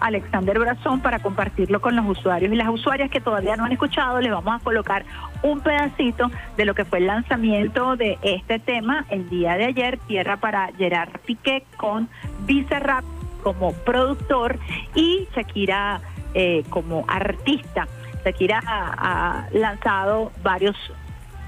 [0.00, 4.20] Alexander Brazón, para compartirlo con los usuarios y las usuarias que todavía no han escuchado.
[4.20, 5.04] Les vamos a colocar
[5.42, 9.98] un pedacito de lo que fue el lanzamiento de este tema el día de ayer,
[10.06, 12.08] Tierra para Gerard Piqué con
[12.46, 13.04] Bizarrap
[13.42, 14.58] como productor
[14.94, 16.00] y Shakira
[16.34, 17.86] eh, como artista.
[18.24, 20.76] Shakira ha, lanzado varios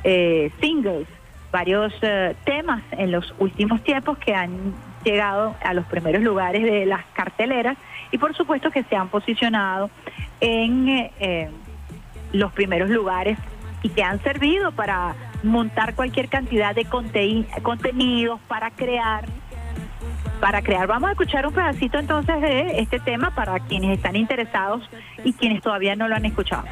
[0.05, 1.07] eh, singles,
[1.53, 4.73] varios eh, temas en los últimos tiempos que han
[5.05, 7.77] llegado a los primeros lugares de las carteleras
[8.11, 9.91] y por supuesto que se han posicionado
[10.41, 11.51] en eh,
[12.33, 13.39] los primeros lugares
[13.83, 19.25] y que han servido para montar cualquier cantidad de contenidos, para crear
[20.41, 20.87] para crear.
[20.87, 24.89] Vamos a escuchar un pedacito entonces de este tema para quienes están interesados
[25.23, 26.65] y quienes todavía no lo han escuchado.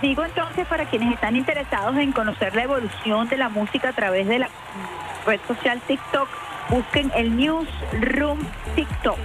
[0.00, 4.26] Digo entonces para quienes están interesados en conocer la evolución de la música a través
[4.26, 4.48] de la
[5.26, 6.28] red social TikTok,
[6.70, 8.38] busquen el Newsroom
[8.74, 9.18] TikTok.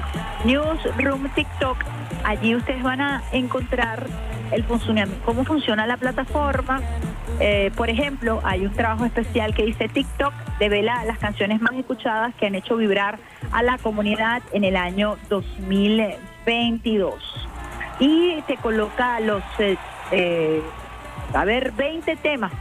[0.46, 1.78] Newsroom TikTok.
[2.24, 4.08] Allí ustedes van a encontrar
[4.52, 4.66] el
[5.26, 6.82] cómo funciona la plataforma.
[7.40, 12.34] Eh, por ejemplo, hay un trabajo especial que dice TikTok devela las canciones más escuchadas
[12.36, 13.18] que han hecho vibrar
[13.52, 16.34] a la comunidad en el año 2020.
[16.46, 17.16] 22.
[18.00, 19.78] Y te coloca los, eh,
[20.12, 20.62] eh,
[21.34, 22.52] a ver, 20 temas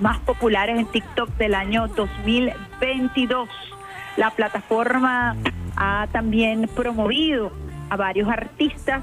[0.00, 3.48] más populares en TikTok del año 2022.
[4.16, 5.36] La plataforma
[5.76, 7.52] ha también promovido
[7.88, 9.02] a varios artistas,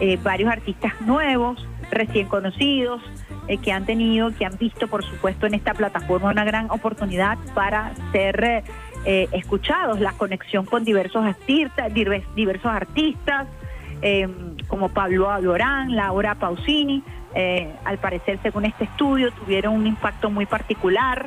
[0.00, 3.02] eh, varios artistas nuevos, recién conocidos,
[3.62, 7.92] que han tenido, que han visto, por supuesto, en esta plataforma una gran oportunidad para
[8.12, 8.62] ser
[9.06, 13.46] escuchados, la conexión con diversos artistas, diversos artistas,
[14.66, 17.02] como Pablo Alborán, Laura Pausini,
[17.40, 21.26] eh, al parecer según este estudio tuvieron un impacto muy particular.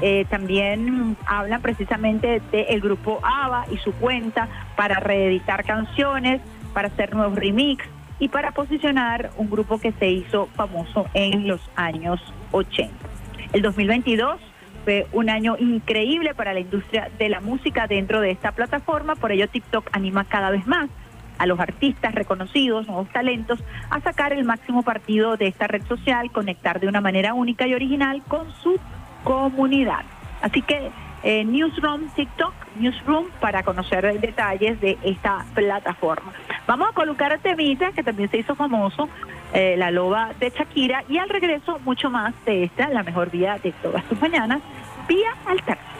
[0.00, 6.40] Eh, también hablan precisamente del grupo ABBA y su cuenta para reeditar canciones,
[6.74, 7.84] para hacer nuevos remix
[8.18, 12.92] y para posicionar un grupo que se hizo famoso en los años 80.
[13.52, 14.40] El 2022
[14.82, 19.30] fue un año increíble para la industria de la música dentro de esta plataforma, por
[19.30, 20.88] ello TikTok anima cada vez más
[21.38, 26.30] a los artistas reconocidos, nuevos talentos, a sacar el máximo partido de esta red social,
[26.30, 28.78] conectar de una manera única y original con su
[29.24, 30.04] comunidad.
[30.40, 30.90] Así que
[31.22, 36.32] eh, Newsroom TikTok, Newsroom, para conocer detalles de esta plataforma.
[36.66, 39.08] Vamos a colocar a Temita, que también se hizo famoso,
[39.54, 43.58] eh, la loba de Shakira, y al regreso mucho más de esta, la mejor vía
[43.62, 44.60] de todas tus mañanas,
[45.08, 45.92] vía alterna.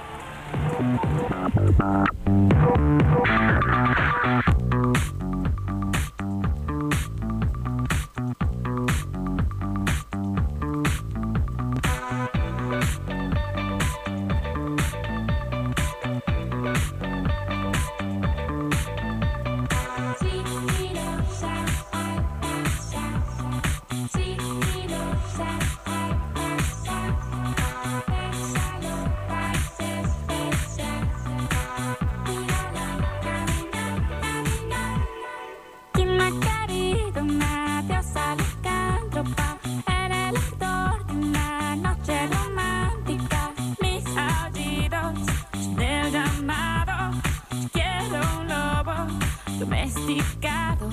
[50.17, 50.91] complicado.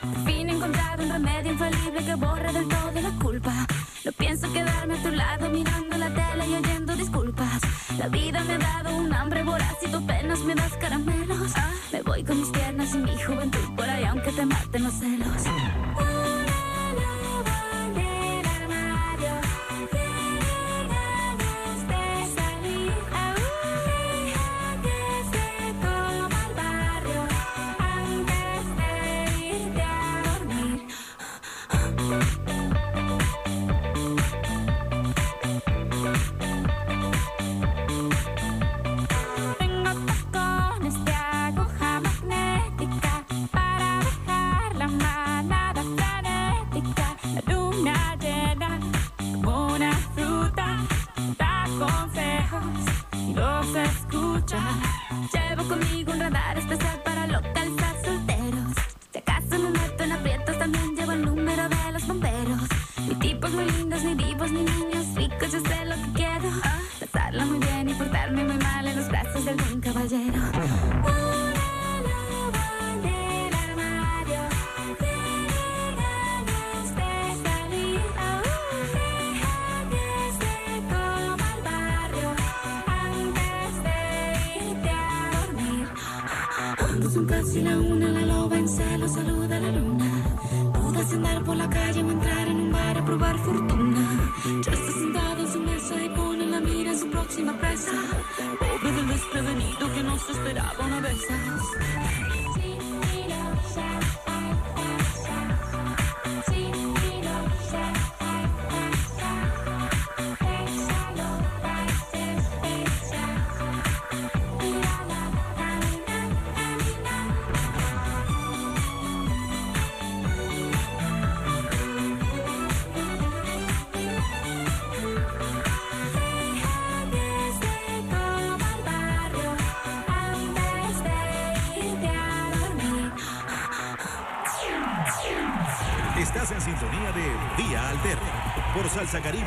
[0.00, 2.49] Por fin he encontrado un remedio infalible que borra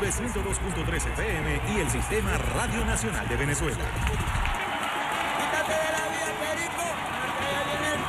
[0.04, 3.84] Caribe 102.13 FM y el Sistema Radio Nacional de Venezuela.
[5.38, 6.84] Quítate de la vía, Perico,
[7.22, 8.02] porque allá viene el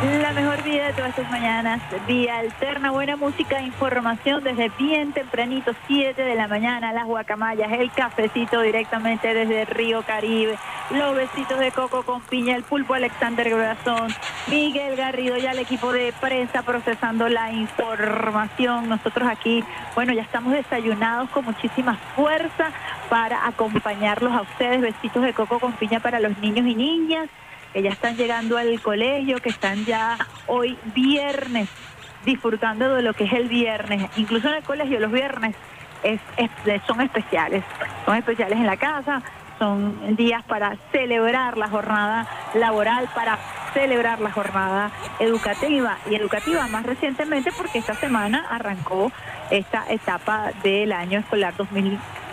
[0.00, 0.22] tren.
[0.22, 5.72] La mejor vida de todas estas mañanas, vía alterna, buena música, información desde bien tempranito,
[5.88, 10.56] 7 de la mañana, las guacamayas, el cafecito directamente desde Río Caribe,
[10.90, 14.14] los besitos de coco con piña, el pulpo Alexander Corazón,
[14.50, 18.88] Miguel Garrido y al equipo de prensa procesando la información.
[18.88, 19.62] Nosotros aquí,
[19.94, 22.72] bueno, ya estamos desayunados con muchísima fuerza
[23.08, 24.80] para acompañarlos a ustedes.
[24.80, 27.28] Besitos de coco con piña para los niños y niñas
[27.72, 31.68] que ya están llegando al colegio, que están ya hoy viernes
[32.24, 34.10] disfrutando de lo que es el viernes.
[34.16, 35.54] Incluso en el colegio los viernes
[36.88, 37.62] son especiales.
[38.04, 39.22] Son especiales en la casa,
[39.60, 43.38] son días para celebrar la jornada laboral, para
[43.72, 49.12] celebrar la jornada educativa y educativa más recientemente porque esta semana arrancó
[49.50, 51.54] esta etapa del año escolar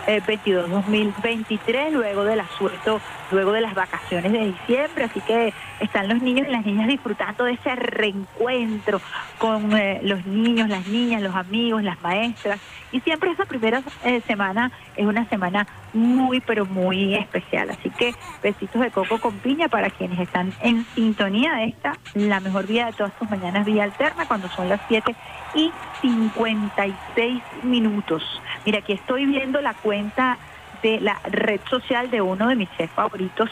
[0.08, 3.00] 2022-2023 luego del asueto,
[3.30, 7.44] luego de las vacaciones de diciembre, así que están los niños y las niñas disfrutando
[7.44, 9.00] de ese reencuentro
[9.38, 12.58] con eh, los niños, las niñas, los amigos, las maestras
[12.90, 17.70] y siempre esa primera eh, semana es una semana muy, pero muy especial.
[17.70, 22.40] Así que besitos de coco con piña para quienes están en sintonía de esta, la
[22.40, 25.14] mejor vía de todas tus mañanas, vía alterna, cuando son las 7
[25.54, 28.22] y 56 minutos.
[28.68, 30.36] Mira, aquí estoy viendo la cuenta
[30.82, 33.48] de la red social de uno de mis chefs favoritos,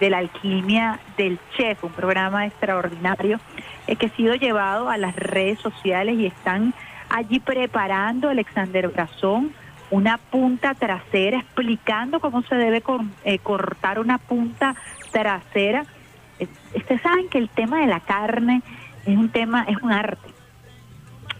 [0.00, 3.38] de la alquimia del chef, un programa extraordinario
[3.86, 6.74] eh, que ha sido llevado a las redes sociales y están
[7.08, 9.52] allí preparando Alexander Brazón
[9.92, 12.82] una punta trasera, explicando cómo se debe
[13.22, 14.74] eh, cortar una punta
[15.12, 15.84] trasera.
[16.74, 18.62] Ustedes saben que el tema de la carne
[19.06, 20.28] es un tema, es un arte.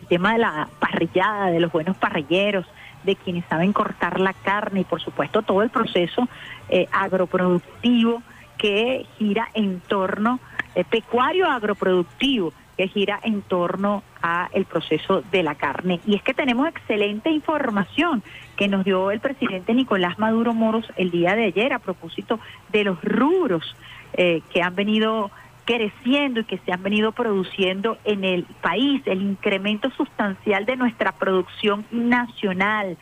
[0.03, 2.65] El tema de la parrillada, de los buenos parrilleros,
[3.05, 6.29] de quienes saben cortar la carne y por supuesto todo el proceso
[6.69, 8.23] eh, agroproductivo
[8.59, 10.41] que gira en torno,
[10.75, 16.01] eh, pecuario agroproductivo, que gira en torno a el proceso de la carne.
[16.07, 18.23] Y es que tenemos excelente información
[18.57, 22.39] que nos dio el presidente Nicolás Maduro Moros el día de ayer a propósito
[22.71, 23.77] de los rubros
[24.13, 25.31] eh, que han venido
[25.69, 31.13] creciendo y que se han venido produciendo en el país, el incremento sustancial de nuestra
[31.13, 32.97] producción nacional.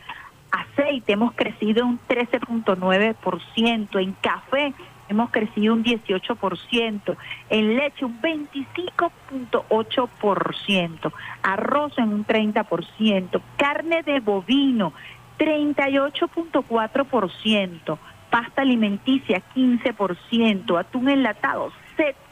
[0.51, 4.75] Aceite hemos crecido un 13.9%, en café
[5.09, 7.17] hemos crecido un 18%,
[7.51, 11.13] en leche un 25.8%,
[11.45, 14.93] arroz en un 30%, carne de bovino
[15.39, 17.99] 38.4%,
[18.29, 21.71] pasta alimenticia 15%, atún enlatado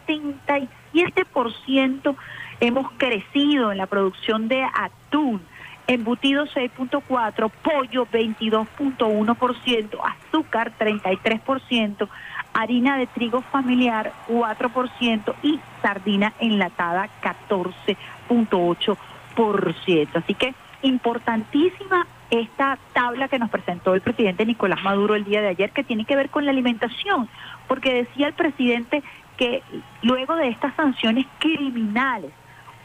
[0.07, 2.16] 77%
[2.61, 5.40] hemos crecido en la producción de atún,
[5.86, 12.09] embutido 6.4, pollo 22.1%, azúcar 33%,
[12.55, 20.09] harina de trigo familiar 4% y sardina enlatada 14.8%.
[20.14, 25.46] Así que importantísima esta tabla que nos presentó el presidente Nicolás Maduro el día de
[25.48, 27.28] ayer, que tiene que ver con la alimentación,
[27.68, 29.05] porque decía el presidente
[29.37, 29.62] que
[30.03, 32.30] luego de estas sanciones criminales,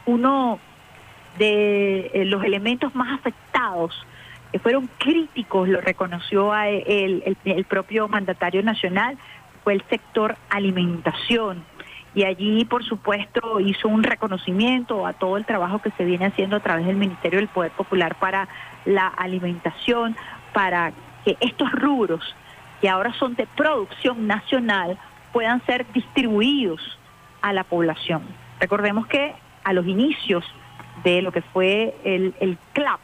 [0.06, 0.58] uno
[1.38, 4.06] de eh, los elementos más afectados,
[4.52, 9.16] que fueron críticos, lo reconoció a el, el propio mandatario nacional,
[9.62, 11.62] fue el sector alimentación.
[12.14, 16.56] Y allí, por supuesto, hizo un reconocimiento a todo el trabajo que se viene haciendo
[16.56, 18.48] a través del Ministerio del Poder Popular para
[18.84, 20.16] la alimentación,
[20.52, 20.92] para
[21.24, 22.34] que estos rubros,
[22.80, 24.98] que ahora son de producción nacional,
[25.32, 26.80] puedan ser distribuidos
[27.42, 28.22] a la población.
[28.58, 30.44] Recordemos que a los inicios
[31.04, 33.00] de lo que fue el, el CLAP,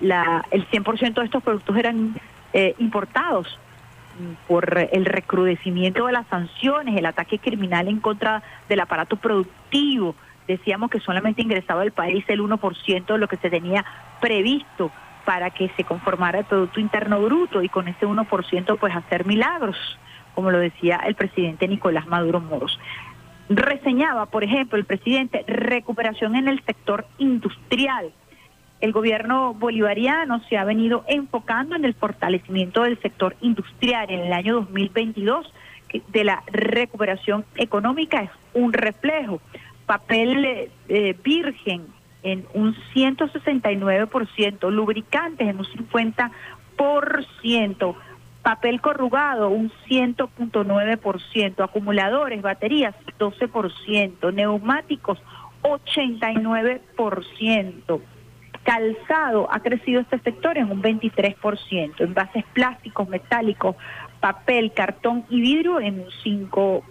[0.00, 2.14] la, el 100% de estos productos eran
[2.52, 3.58] eh, importados
[4.48, 10.14] por el recrudecimiento de las sanciones, el ataque criminal en contra del aparato productivo.
[10.46, 13.84] Decíamos que solamente ingresaba al país el 1% de lo que se tenía
[14.20, 14.90] previsto
[15.24, 19.76] para que se conformara el Producto Interno Bruto y con ese 1% pues hacer milagros,
[20.36, 22.78] como lo decía el presidente Nicolás Maduro Moros.
[23.48, 28.12] Reseñaba, por ejemplo, el presidente, recuperación en el sector industrial
[28.80, 34.10] el gobierno bolivariano se ha venido enfocando en el fortalecimiento del sector industrial.
[34.10, 35.52] En el año 2022
[36.08, 39.40] de la recuperación económica es un reflejo.
[39.86, 41.86] Papel eh, virgen
[42.22, 47.94] en un 169%, lubricantes en un 50%,
[48.46, 55.20] papel corrugado un 100.9%, acumuladores, baterías 12%, neumáticos
[55.62, 58.00] 89%.
[58.62, 63.74] Calzado ha crecido este sector en un 23%, envases plásticos, metálicos,
[64.20, 66.84] papel, cartón y vidrio en un 5%.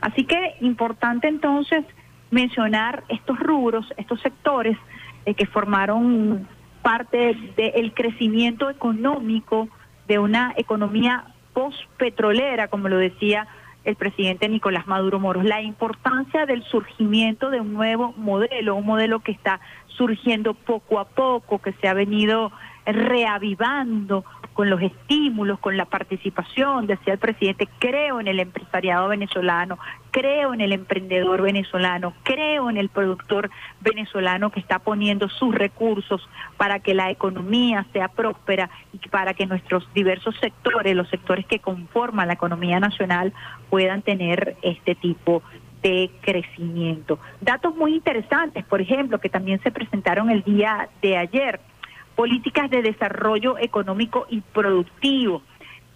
[0.00, 1.84] Así que importante entonces
[2.30, 4.78] mencionar estos rubros, estos sectores
[5.26, 6.48] eh, que formaron
[6.82, 9.68] parte del crecimiento económico
[10.08, 13.46] de una economía post-petrolera, como lo decía
[13.84, 19.20] el presidente Nicolás Maduro Moros, la importancia del surgimiento de un nuevo modelo, un modelo
[19.20, 22.52] que está surgiendo poco a poco, que se ha venido
[22.84, 24.24] reavivando
[24.60, 29.78] con los estímulos, con la participación, decía el presidente, creo en el empresariado venezolano,
[30.10, 33.50] creo en el emprendedor venezolano, creo en el productor
[33.80, 39.46] venezolano que está poniendo sus recursos para que la economía sea próspera y para que
[39.46, 43.32] nuestros diversos sectores, los sectores que conforman la economía nacional,
[43.70, 45.42] puedan tener este tipo
[45.82, 47.18] de crecimiento.
[47.40, 51.60] Datos muy interesantes, por ejemplo, que también se presentaron el día de ayer
[52.20, 55.40] políticas de desarrollo económico y productivo.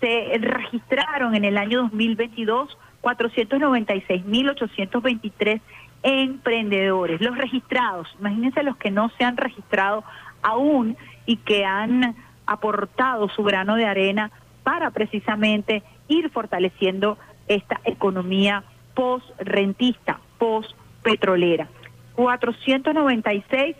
[0.01, 5.61] Se registraron en el año 2022 496.823
[6.03, 7.21] emprendedores.
[7.21, 10.03] Los registrados, imagínense los que no se han registrado
[10.41, 10.97] aún
[11.27, 12.17] y que han
[12.47, 14.31] aportado su grano de arena
[14.63, 17.19] para precisamente ir fortaleciendo
[17.49, 18.65] esta economía
[18.95, 21.69] post-rentista, post-petrolera.
[22.15, 23.77] 496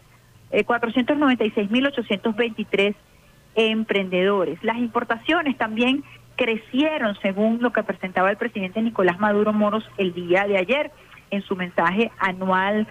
[0.55, 2.95] eh, 496.823
[3.57, 4.63] emprendedores.
[4.63, 6.05] Las importaciones también
[6.37, 10.93] crecieron según lo que presentaba el presidente Nicolás Maduro Moros el día de ayer
[11.31, 12.87] en su mensaje anual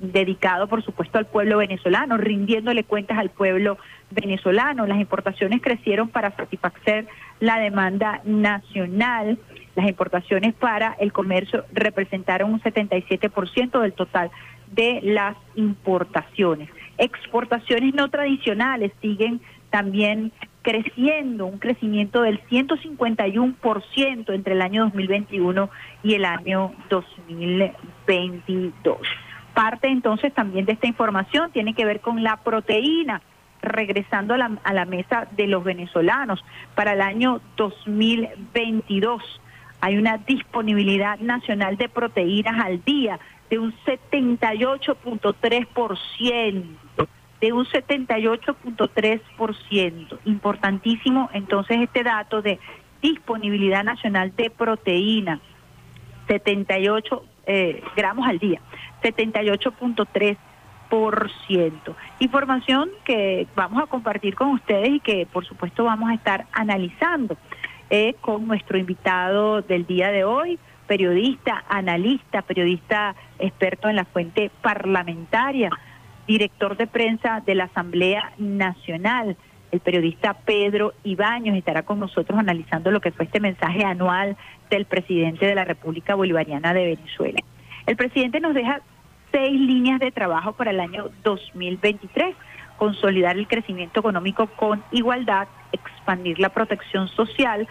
[0.00, 3.78] dedicado por supuesto al pueblo venezolano, rindiéndole cuentas al pueblo
[4.10, 4.86] venezolano.
[4.86, 7.06] Las importaciones crecieron para satisfacer
[7.40, 9.38] la demanda nacional.
[9.74, 14.30] Las importaciones para el comercio representaron un 77% del total
[14.72, 16.68] de las importaciones.
[16.98, 19.40] Exportaciones no tradicionales siguen
[19.70, 20.32] también
[20.66, 25.70] creciendo, un crecimiento del 151% entre el año 2021
[26.02, 28.98] y el año 2022.
[29.54, 33.22] Parte entonces también de esta información tiene que ver con la proteína,
[33.62, 36.44] regresando a la, a la mesa de los venezolanos
[36.74, 39.22] para el año 2022.
[39.80, 43.20] Hay una disponibilidad nacional de proteínas al día
[43.50, 46.64] de un 78.3%.
[47.40, 50.18] de un 78.3%.
[50.24, 52.58] Importantísimo entonces este dato de
[53.02, 55.40] disponibilidad nacional de proteína,
[56.28, 58.62] 78 eh, gramos al día,
[59.02, 60.38] 78.3%.
[62.20, 67.36] Información que vamos a compartir con ustedes y que por supuesto vamos a estar analizando
[67.90, 74.50] eh, con nuestro invitado del día de hoy, periodista, analista, periodista experto en la fuente
[74.62, 75.70] parlamentaria,
[76.26, 79.36] director de prensa de la Asamblea Nacional,
[79.72, 84.36] el periodista Pedro Ibaños estará con nosotros analizando lo que fue este mensaje anual
[84.70, 87.40] del presidente de la República Bolivariana de Venezuela.
[87.86, 88.80] El presidente nos deja
[89.32, 92.34] seis líneas de trabajo para el año 2023,
[92.78, 97.66] consolidar el crecimiento económico con igualdad, expandir la protección social,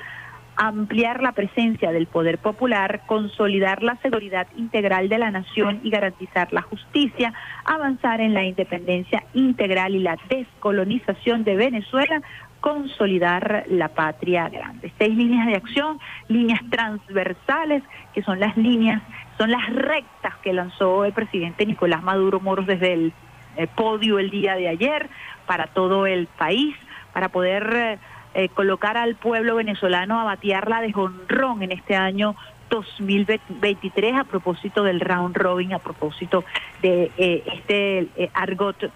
[0.57, 6.51] ampliar la presencia del poder popular, consolidar la seguridad integral de la nación y garantizar
[6.53, 7.33] la justicia,
[7.65, 12.21] avanzar en la independencia integral y la descolonización de Venezuela,
[12.61, 14.91] consolidar la patria grande.
[14.97, 15.99] Seis líneas de acción,
[16.29, 17.83] líneas transversales,
[18.13, 19.01] que son las líneas,
[19.37, 23.13] son las rectas que lanzó el presidente Nicolás Maduro Moros desde el
[23.57, 25.09] eh, podio el día de ayer
[25.45, 26.75] para todo el país,
[27.13, 27.69] para poder...
[27.73, 27.99] Eh,
[28.37, 32.35] eh, colocar al pueblo venezolano a batearla de jonrón en este año
[32.69, 36.43] 2023 a propósito del round robin, a propósito
[36.81, 38.91] de eh, este eh, argot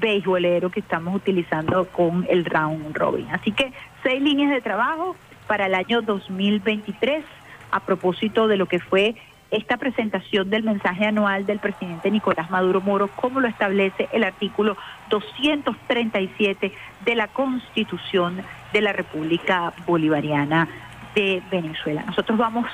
[0.00, 3.28] beisbolero que estamos utilizando con el round robin.
[3.30, 3.72] Así que
[4.02, 5.14] seis líneas de trabajo
[5.46, 7.24] para el año 2023
[7.70, 9.14] a propósito de lo que fue
[9.52, 14.76] esta presentación del mensaje anual del presidente Nicolás Maduro Moro, como lo establece el artículo
[15.10, 16.72] 237
[17.04, 18.42] de la Constitución
[18.74, 20.68] de la República Bolivariana
[21.14, 22.02] de Venezuela.
[22.06, 22.66] Nosotros vamos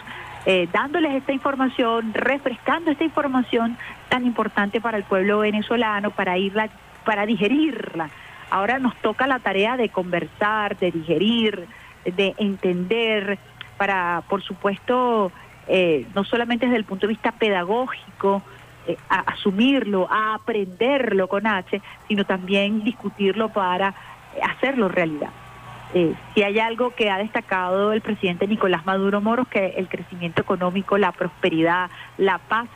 [0.46, 3.76] eh, dándoles esta información, refrescando esta información
[4.08, 6.70] tan importante para el pueblo venezolano, para irla,
[7.04, 8.08] para digerirla.
[8.50, 11.68] Ahora nos toca la tarea de conversar, de digerir,
[12.04, 13.38] de entender,
[13.76, 15.30] para, por supuesto,
[15.68, 18.42] eh, no solamente desde el punto de vista pedagógico,
[18.86, 23.94] eh, a asumirlo, a aprenderlo con H, sino también discutirlo para
[24.42, 25.30] hacerlo realidad.
[25.92, 30.42] Eh, si hay algo que ha destacado el presidente Nicolás Maduro Moros, que el crecimiento
[30.42, 32.68] económico, la prosperidad, la paz,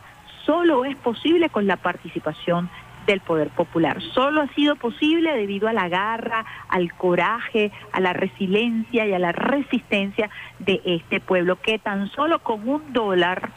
[0.44, 2.68] solo es posible con la participación
[3.06, 4.00] del poder popular.
[4.14, 9.18] Solo ha sido posible debido a la garra, al coraje, a la resiliencia y a
[9.18, 13.50] la resistencia de este pueblo que tan solo con un dólar,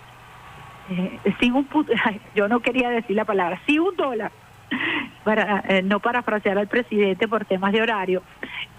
[0.90, 1.68] eh, sin un
[2.36, 4.32] yo no quería decir la palabra, sin un dólar,
[5.24, 8.24] para eh, no parafrasear al presidente por temas de horario,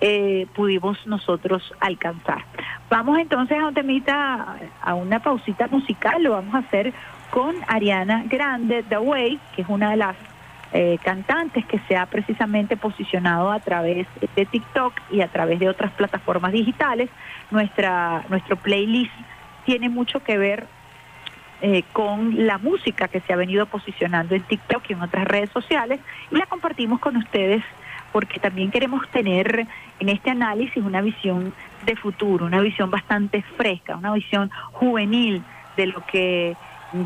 [0.01, 2.45] eh, pudimos nosotros alcanzar.
[2.91, 6.93] Vamos entonces a un temita, a una pausita musical, lo vamos a hacer
[7.31, 10.17] con Ariana Grande, The Way, que es una de las
[10.73, 15.69] eh, cantantes que se ha precisamente posicionado a través de TikTok y a través de
[15.69, 17.11] otras plataformas digitales.
[17.51, 19.13] Nuestra, nuestro playlist
[19.65, 20.67] tiene mucho que ver
[21.61, 25.51] eh, con la música que se ha venido posicionando en TikTok y en otras redes
[25.51, 26.01] sociales
[26.31, 27.65] y la compartimos con ustedes
[28.13, 29.67] porque también queremos tener
[30.01, 31.53] en este análisis una visión
[31.85, 35.43] de futuro, una visión bastante fresca, una visión juvenil
[35.77, 36.57] de lo que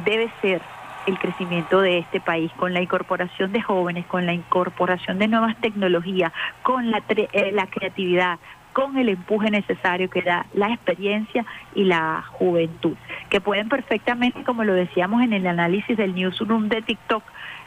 [0.05, 0.61] debe ser
[1.07, 5.57] el crecimiento de este país, con la incorporación de jóvenes, con la incorporación de nuevas
[5.61, 6.33] tecnologías,
[6.63, 8.39] con la, eh, la creatividad,
[8.73, 11.45] con el empuje necesario que da la experiencia
[11.75, 12.97] y la juventud,
[13.29, 17.23] que pueden perfectamente, como lo decíamos en el análisis del newsroom de TikTok,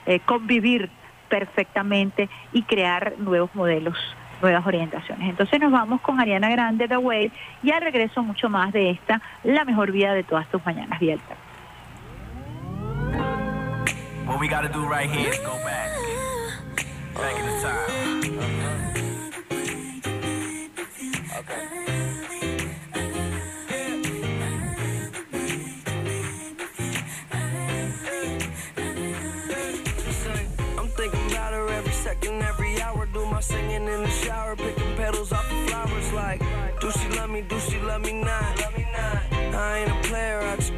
[0.06, 0.90] eh, convivir
[1.30, 3.98] perfectamente y crear nuevos modelos
[4.42, 5.30] nuevas orientaciones.
[5.30, 7.32] Entonces nos vamos con Ariana Grande de Way
[7.64, 11.00] y al regreso mucho más de esta, la mejor vida de todas tus mañanas,
[18.22, 18.85] the time.
[33.16, 36.12] Do my singing in the shower, picking petals off the flowers.
[36.12, 36.42] Like,
[36.82, 37.44] do she love me?
[37.44, 38.44] Do she love me not?
[39.56, 40.42] I ain't a player.
[40.42, 40.74] I just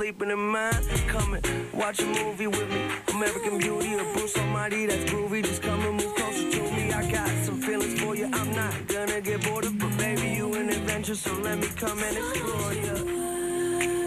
[0.00, 0.82] sleeping in mine.
[1.08, 2.82] Come and watch a movie with me.
[3.12, 5.44] American Beauty or Bruce Almighty, that's groovy.
[5.44, 6.90] Just come and move closer to me.
[6.90, 8.24] I got some feelings for you.
[8.32, 11.98] I'm not gonna get bored of, but baby, you an adventure, so let me come
[11.98, 12.96] and explore you.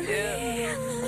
[0.10, 1.03] Yeah.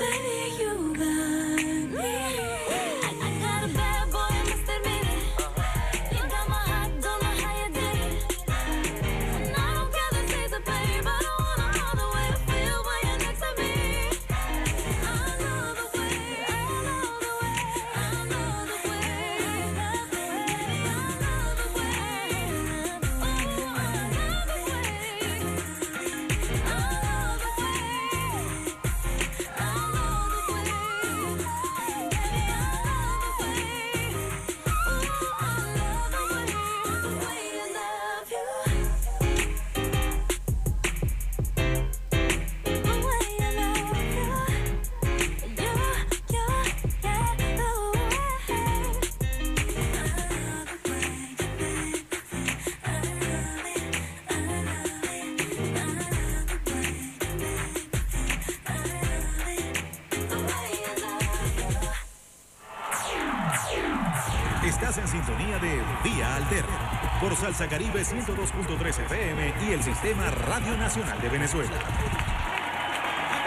[70.14, 71.72] Radio Nacional de Venezuela.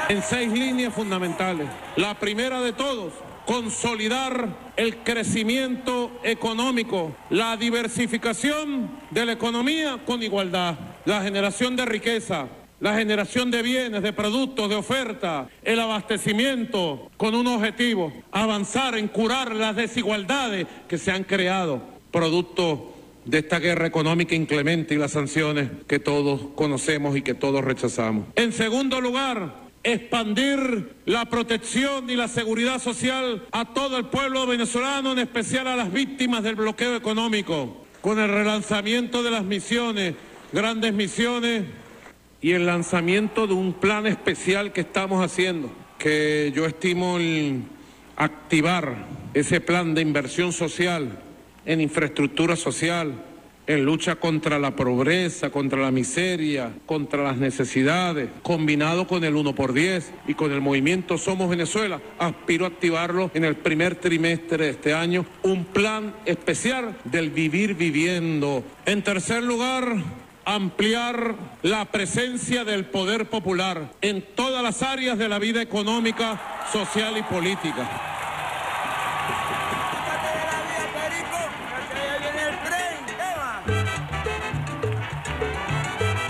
[0.10, 1.70] en seis líneas fundamentales.
[1.96, 3.14] La primera de todos,
[3.46, 12.48] consolidar el crecimiento económico, la diversificación de la economía con igualdad, la generación de riqueza,
[12.82, 19.08] la generación de bienes, de productos, de oferta, el abastecimiento con un objetivo, avanzar en
[19.08, 21.82] curar las desigualdades que se han creado
[22.12, 22.99] producto
[23.30, 28.26] de esta guerra económica inclemente y las sanciones que todos conocemos y que todos rechazamos.
[28.36, 35.12] En segundo lugar, expandir la protección y la seguridad social a todo el pueblo venezolano,
[35.12, 40.16] en especial a las víctimas del bloqueo económico, con el relanzamiento de las misiones,
[40.52, 41.66] grandes misiones
[42.42, 47.62] y el lanzamiento de un plan especial que estamos haciendo, que yo estimo el
[48.16, 51.24] activar ese plan de inversión social
[51.66, 53.14] en infraestructura social,
[53.70, 59.54] en lucha contra la pobreza, contra la miseria, contra las necesidades, combinado con el 1
[59.54, 64.66] por 10 y con el movimiento Somos Venezuela, aspiro a activarlo en el primer trimestre
[64.66, 68.64] de este año, un plan especial del vivir viviendo.
[68.88, 69.98] En tercer lugar,
[70.46, 77.20] ampliar la presencia del poder popular en todas las áreas de la vida económica, social
[77.20, 78.19] y política.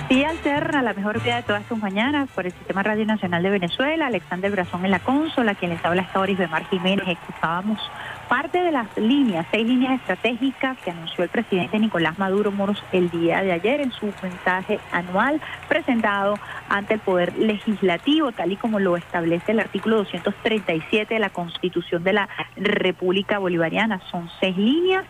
[0.10, 3.52] Vía Alterna, la mejor vida de todas tus mañanas, por el Sistema Radio Nacional de
[3.52, 7.08] Venezuela, Alexander Brazón en la consola, quien les habla hasta Orisbemar Jiménez.
[7.08, 7.80] Escuchábamos
[8.28, 13.12] parte de las líneas, seis líneas estratégicas que anunció el presidente Nicolás Maduro Moros el
[13.12, 16.40] día de ayer en su mensaje anual presentado
[16.70, 22.04] ante el Poder Legislativo, tal y como lo establece el artículo 237 de la Constitución
[22.04, 24.02] de la República Bolivariana.
[24.10, 25.06] Son seis líneas.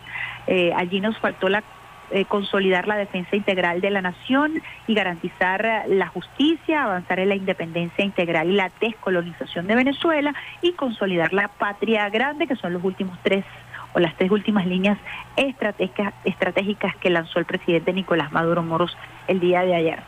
[0.46, 1.64] Eh, allí nos faltó la
[2.12, 7.36] eh, consolidar la defensa integral de la nación y garantizar la justicia, avanzar en la
[7.36, 12.84] independencia integral y la descolonización de Venezuela y consolidar la patria grande, que son los
[12.84, 13.46] últimos tres
[13.94, 14.98] o las tres últimas líneas
[15.36, 18.96] estratégicas, estratégicas que lanzó el presidente Nicolás Maduro Moros
[19.28, 20.00] el día de ayer.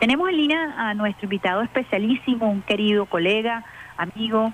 [0.00, 3.64] Tenemos en línea a nuestro invitado especialísimo, un querido colega,
[3.96, 4.52] amigo,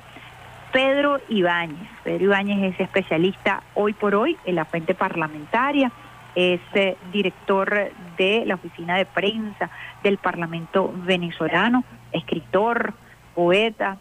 [0.72, 1.88] Pedro Ibáñez.
[2.02, 5.92] Pedro Ibáñez es especialista hoy por hoy en la fuente parlamentaria
[6.34, 9.70] es eh, director de la oficina de prensa
[10.02, 12.94] del Parlamento venezolano, escritor,
[13.34, 13.98] poeta,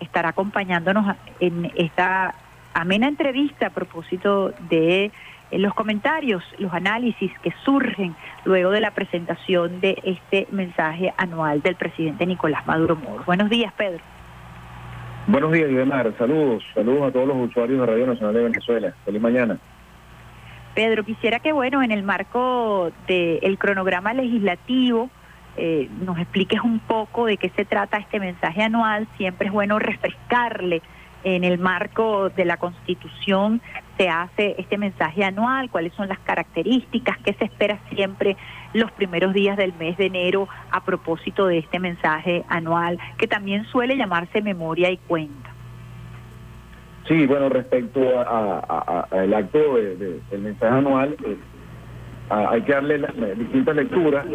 [0.00, 2.34] estará acompañándonos en esta
[2.74, 5.10] amena entrevista a propósito de
[5.50, 8.14] eh, los comentarios, los análisis que surgen
[8.44, 13.24] luego de la presentación de este mensaje anual del presidente Nicolás Maduro Moro.
[13.24, 14.02] Buenos días, Pedro.
[15.28, 16.12] Buenos días, Guillemar.
[16.18, 16.62] Saludos.
[16.74, 18.94] Saludos a todos los usuarios de Radio Nacional de Venezuela.
[19.04, 19.58] Feliz mañana.
[20.76, 25.08] Pedro, quisiera que, bueno, en el marco del cronograma legislativo,
[25.56, 29.08] eh, nos expliques un poco de qué se trata este mensaje anual.
[29.16, 30.82] Siempre es bueno refrescarle
[31.24, 33.62] en el marco de la Constitución
[33.96, 38.36] se hace este mensaje anual, cuáles son las características, qué se espera siempre
[38.74, 43.64] los primeros días del mes de enero a propósito de este mensaje anual, que también
[43.64, 45.55] suele llamarse memoria y cuenta.
[47.08, 51.36] Sí, bueno, respecto al acto del mensaje anual, eh,
[52.30, 52.98] hay que darle
[53.36, 54.26] distintas lecturas.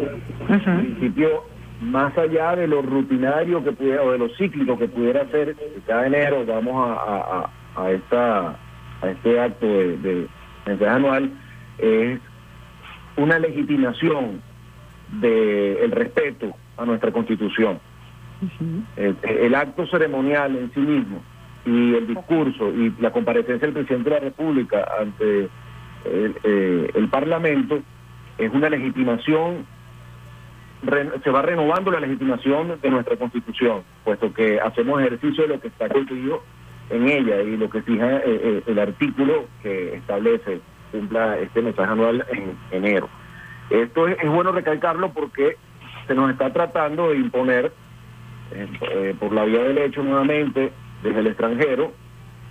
[0.48, 0.60] En
[0.96, 1.44] principio,
[1.82, 5.54] más allá de lo rutinario que pudiera, o de lo cíclico que pudiera ser,
[5.86, 8.56] cada enero vamos a, a, esta,
[9.02, 10.26] a este acto de,
[10.64, 11.30] mensaje anual,
[11.76, 12.20] es
[13.16, 14.40] una legitimación
[15.20, 17.78] del respeto a nuestra constitución.
[19.26, 21.22] el acto ceremonial en sí mismo
[21.64, 25.48] y el discurso y la comparecencia del presidente de la República ante
[26.04, 27.80] el, eh, Parlamento
[28.38, 29.66] es una legitimación,
[31.22, 35.68] se va renovando la legitimación de nuestra Constitución, puesto que hacemos ejercicio de lo que
[35.68, 36.42] está contenido
[36.90, 40.60] en ella y lo que fija eh, eh, el artículo que establece
[40.90, 43.08] cumpla este mensaje anual en enero.
[43.70, 45.56] Esto es, bueno recalcarlo porque
[46.06, 47.72] se nos está tratando de imponer
[49.18, 50.72] por la vía del hecho nuevamente
[51.02, 51.92] desde el extranjero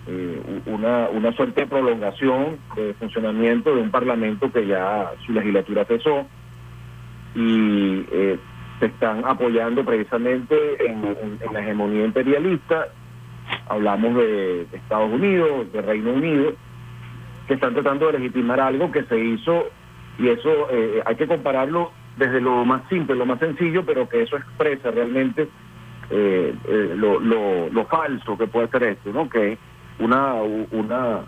[0.07, 5.85] eh, una, una suerte de prolongación de funcionamiento de un parlamento que ya su legislatura
[5.85, 6.25] cesó
[7.35, 8.39] y eh,
[8.79, 12.87] se están apoyando precisamente en, la hegemonía imperialista.
[13.69, 16.53] Hablamos de, Estados Unidos, de Reino Unido,
[17.47, 19.65] que están tratando de legitimar algo que se hizo
[20.17, 24.23] y eso eh, hay que compararlo desde lo más simple, lo más sencillo, pero que
[24.23, 25.47] eso expresa realmente
[26.13, 29.29] eh, eh, lo, lo, falso que puede ser esto, ¿no?
[29.29, 29.57] Que
[29.99, 30.33] una,
[30.71, 31.21] una,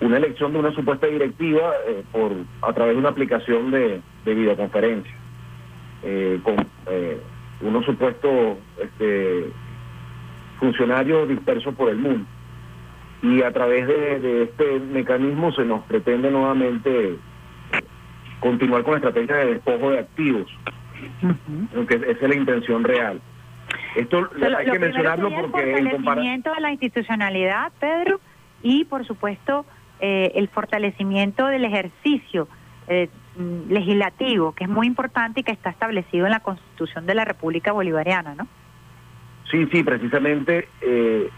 [0.00, 5.14] una elección de una supuesta directiva eh, por a través de una aplicación de, videoconferencia
[6.42, 6.56] con
[7.62, 9.50] unos supuestos este,
[10.60, 12.26] funcionarios dispersos por el mundo.
[13.22, 17.16] Y a través de, este mecanismo se nos pretende nuevamente
[18.40, 20.50] continuar con la estrategia de despojo de activos,
[21.74, 23.18] aunque esa es la intención real.
[23.94, 24.28] Esto
[24.58, 28.20] hay que mencionarlo porque el fortalecimiento de la institucionalidad, Pedro,
[28.62, 29.64] y por supuesto
[30.00, 32.48] eh, el fortalecimiento del ejercicio
[32.88, 33.08] eh,
[33.68, 37.72] legislativo, que es muy importante y que está establecido en la Constitución de la República
[37.72, 38.48] Bolivariana, ¿no?
[39.50, 41.28] Sí, sí, precisamente eh,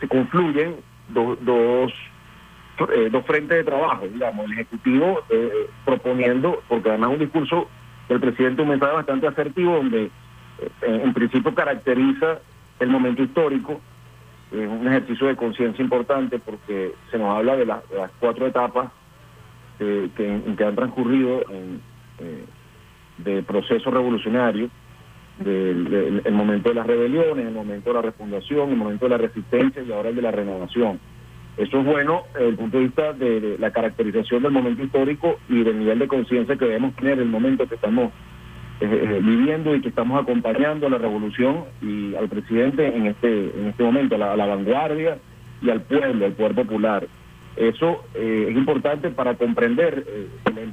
[0.00, 0.76] se confluyen
[1.08, 1.92] dos, dos,
[3.10, 5.20] dos frentes de trabajo, digamos, el Ejecutivo
[5.84, 7.68] proponiendo, porque además un discurso
[8.08, 10.10] del presidente un mensaje bastante asertivo donde
[10.82, 12.38] en, principio caracteriza
[12.80, 13.80] el momento histórico,
[14.50, 17.82] es un ejercicio de conciencia importante porque se nos habla de, las
[18.20, 18.90] cuatro etapas
[19.78, 20.10] que,
[20.64, 21.80] han transcurrido en,
[22.18, 22.44] eh,
[23.18, 24.68] de proceso revolucionario,
[25.38, 29.18] del, el momento de las rebeliones, el momento de la refundación, el momento de la
[29.18, 31.00] resistencia y ahora el de la renovación.
[31.56, 35.62] Eso es bueno desde el punto de vista de, la caracterización del momento histórico y
[35.62, 38.10] del nivel de conciencia que debemos tener en el momento que estamos
[38.82, 43.28] eh, eh, viviendo y que estamos acompañando a la revolución y al presidente en este
[43.56, 45.18] en este momento, a la, vanguardia
[45.62, 47.06] y al pueblo, al poder popular.
[47.54, 50.04] Eso eh, es importante para comprender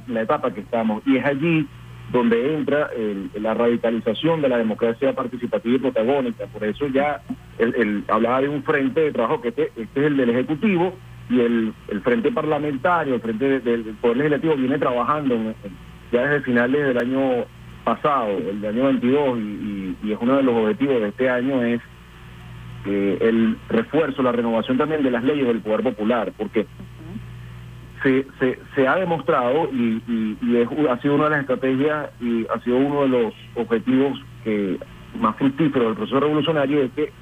[0.08, 1.68] la, etapa que estamos y es allí
[2.10, 2.90] donde entra
[3.40, 6.46] la radicalización de la democracia participativa y protagónica.
[6.46, 7.22] Por eso ya
[7.58, 10.94] el, hablaba de un frente de trabajo que este, este es el del Ejecutivo
[11.28, 15.54] y el, el frente parlamentario, el frente del, Poder Legislativo viene trabajando
[16.10, 17.46] ya desde finales del año
[17.94, 21.80] pasado, el año 22, y, es uno de los objetivos de este año es
[22.86, 26.66] eh, el refuerzo, la renovación también de las leyes del poder popular, porque
[28.02, 28.24] se,
[28.74, 33.02] se, ha demostrado y, y, ha sido una de las estrategias y ha sido uno
[33.02, 34.78] de los objetivos que
[35.18, 37.12] más fructíferos del proceso revolucionario es que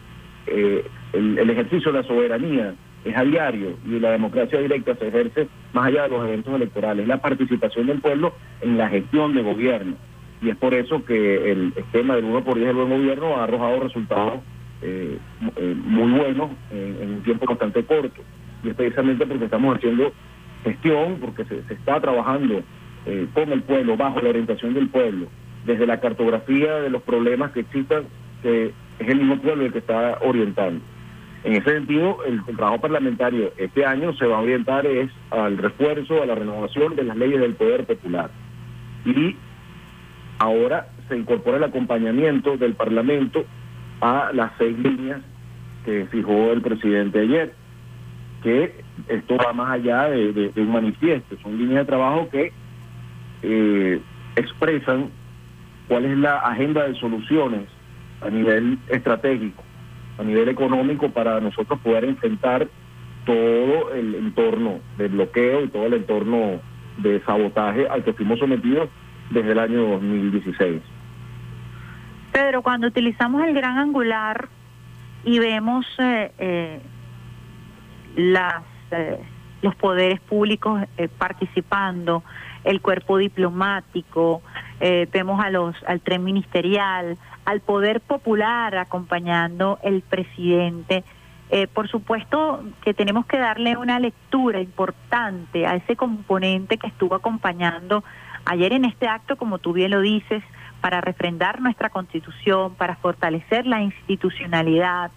[0.46, 5.08] eh, el, el ejercicio de la soberanía es a diario y la democracia directa se
[5.08, 9.42] ejerce más allá de los eventos electorales, la participación del pueblo en la gestión de
[9.42, 9.96] gobierno
[10.40, 13.44] y es por eso que el esquema del 1 por 10 del buen gobierno ha
[13.44, 14.40] arrojado resultados
[14.80, 15.18] eh,
[15.56, 18.22] eh, muy buenos en, un tiempo bastante corto.
[18.62, 20.12] Y es precisamente porque estamos haciendo
[20.62, 22.62] gestión, porque se, está trabajando
[23.06, 25.26] eh, con el pueblo, bajo la orientación del pueblo,
[25.66, 28.04] desde la cartografía de los problemas que existan,
[28.42, 30.80] que es el mismo pueblo el que está orientando.
[31.44, 35.56] En ese sentido, el, el, trabajo parlamentario este año se va a orientar es al
[35.56, 38.30] refuerzo, a la renovación de las leyes del poder popular.
[39.04, 39.36] Y
[40.38, 43.44] Ahora se incorpora el acompañamiento del Parlamento
[44.00, 45.20] a las seis líneas
[45.84, 47.54] que fijó el presidente ayer,
[48.42, 52.52] que esto va más allá de, un manifiesto, son líneas de trabajo que
[53.42, 54.00] eh,
[54.36, 55.10] expresan
[55.88, 57.62] cuál es la agenda de soluciones
[58.20, 59.64] a nivel estratégico,
[60.18, 62.68] a nivel económico, para nosotros poder enfrentar
[63.24, 66.60] todo el entorno de bloqueo y todo el entorno
[66.98, 68.88] de sabotaje al que fuimos sometidos
[69.30, 70.82] desde el año 2016.
[72.32, 74.48] Pedro, cuando utilizamos el gran angular
[75.24, 76.80] y vemos eh, eh,
[78.16, 79.18] las, eh,
[79.62, 82.22] los poderes públicos eh, participando,
[82.64, 84.42] el cuerpo diplomático,
[85.12, 91.02] vemos a los, al tren ministerial, al poder popular acompañando el presidente.
[91.72, 98.04] Por supuesto que tenemos que darle una lectura importante a ese componente que estuvo acompañando
[98.48, 100.42] ayer en este acto, como tú bien lo dices,
[100.80, 105.10] para refrendar nuestra constitución, para fortalecer la institucionalidad.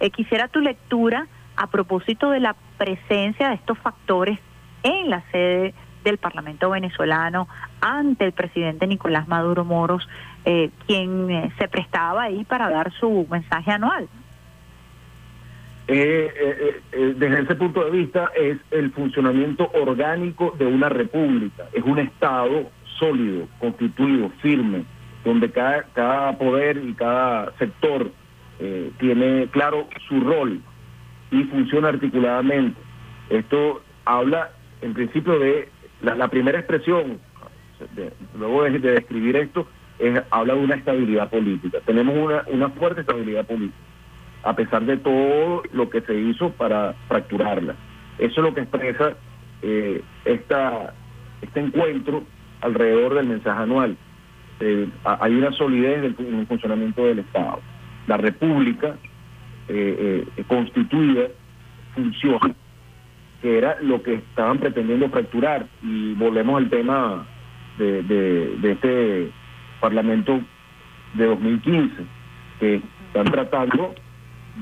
[0.00, 1.26] Eh, quisiera tu lectura
[1.56, 4.38] a propósito de la presencia de estos factores
[4.82, 5.74] en la sede
[6.04, 7.48] del Parlamento venezolano
[7.80, 10.08] ante el presidente Nicolás Maduro Moros,
[10.44, 14.08] eh, quien eh, se prestaba ahí para dar su mensaje anual.
[15.90, 21.82] Eh, eh, desde ese punto de vista es el funcionamiento orgánico de una república, es
[21.82, 24.84] un Estado sólido, constituido, firme,
[25.24, 28.10] donde cada, cada poder y cada sector
[28.60, 30.60] eh, tiene claro su rol
[31.30, 32.80] y funciona articuladamente.
[33.30, 35.68] Esto habla en principio de
[36.02, 37.18] la, la primera expresión,
[37.94, 39.66] de- luego de, de describir esto,
[39.98, 41.78] es, habla de una estabilidad política.
[41.84, 43.76] Tenemos una, una fuerte estabilidad política
[44.44, 47.74] a pesar de todo lo que se hizo para fracturarla.
[48.18, 49.14] Eso es lo que expresa
[49.62, 50.94] eh, esta,
[51.42, 52.22] este encuentro
[52.60, 53.96] alrededor del mensaje anual.
[54.60, 57.60] Eh, ha- hay una solidez del, en el funcionamiento del Estado.
[58.06, 58.96] La República
[59.68, 61.28] eh, eh, constituida
[61.94, 62.54] funciona,
[63.42, 65.66] que era lo que estaban pretendiendo fracturar.
[65.82, 67.26] Y volvemos al tema
[67.78, 69.30] de, de, de este
[69.80, 70.40] Parlamento
[71.14, 71.94] de 2015,
[72.60, 73.94] que están tratando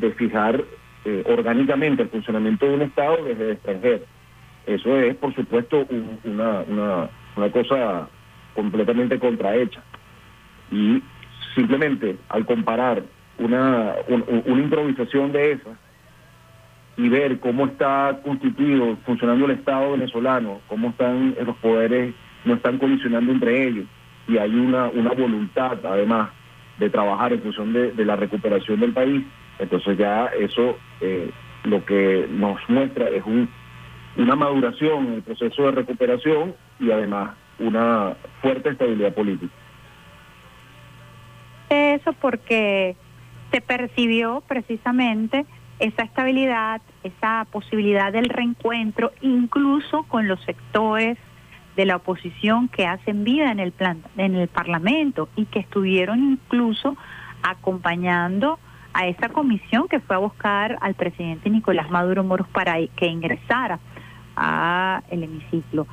[0.01, 0.63] de fijar
[1.05, 4.01] eh, orgánicamente el funcionamiento de un Estado desde el extranjero.
[4.67, 8.09] Eso es, por supuesto, un- una, una, una cosa
[8.55, 9.83] completamente contrahecha.
[10.71, 11.03] Y
[11.55, 13.03] simplemente al comparar
[13.39, 15.79] una, un- un- una improvisación de esas
[16.97, 22.15] y ver cómo está constituido, funcionando el Estado venezolano, cómo están los poderes,
[22.47, 23.85] no están colisionando entre ellos,
[24.27, 26.31] y hay una, una voluntad, además,
[26.79, 29.25] de trabajar en función de, de la recuperación del país,
[29.59, 31.31] entonces ya eso eh,
[31.65, 33.49] lo que nos muestra es un,
[34.17, 39.53] una maduración en el proceso de recuperación y además una fuerte estabilidad política.
[41.69, 42.97] Eso porque
[43.51, 45.47] se percibió precisamente
[45.79, 51.19] esa estabilidad, esa posibilidad del reencuentro, incluso con los sectores
[51.77, 56.19] de la oposición que hacen vida en el plan, en el Parlamento y que estuvieron
[56.21, 56.97] incluso
[57.43, 58.59] acompañando
[58.95, 63.79] a esa comisión que fue a buscar al presidente Nicolás Maduro Moros para que ingresara
[64.37, 65.87] a el hemiciclo.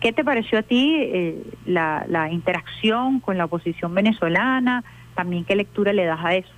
[0.00, 4.84] ¿Qué te pareció a ti eh, la, la interacción con la oposición venezolana?
[5.14, 6.50] También qué lectura le das a eso.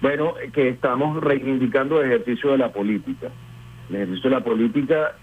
[0.00, 3.28] Bueno, que estamos reivindicando el ejercicio de la política.
[3.88, 5.16] El ejercicio de la política,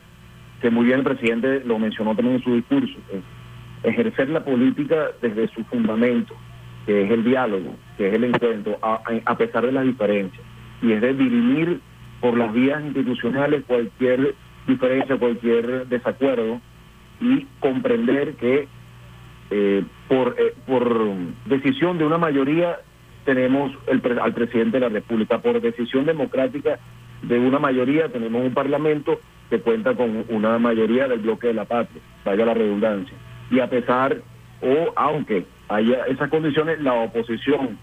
[0.62, 3.24] que muy bien el presidente lo mencionó también en su discurso, es
[3.84, 6.36] ejercer la política desde su fundamento,
[6.86, 10.44] que es el diálogo, que es el encuentro, a, a pesar de las diferencias,
[10.82, 11.80] y es de dirimir
[12.20, 14.36] por las vías institucionales cualquier
[14.68, 16.62] diferencia, cualquier desacuerdo,
[17.22, 18.68] y comprender que
[19.52, 21.08] eh, por, eh, por
[21.46, 22.80] decisión de una mayoría
[23.26, 26.80] tenemos el, al presidente de la República, por decisión democrática
[27.22, 29.20] de una mayoría tenemos un parlamento
[29.50, 33.16] que cuenta con una mayoría del bloque de la patria, vaya la redundancia.
[33.52, 34.18] Y a pesar,
[34.62, 37.78] o aunque haya esas condiciones, la oposición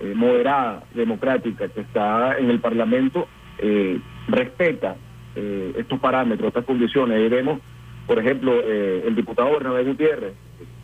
[0.00, 3.26] eh, moderada, democrática, que está en el parlamento,
[3.58, 4.96] eh, respeta
[5.34, 7.16] eh, estos parámetros, estas condiciones.
[7.16, 7.60] Ahí vemos,
[8.06, 10.34] por ejemplo, eh, el diputado Bernabé Gutiérrez,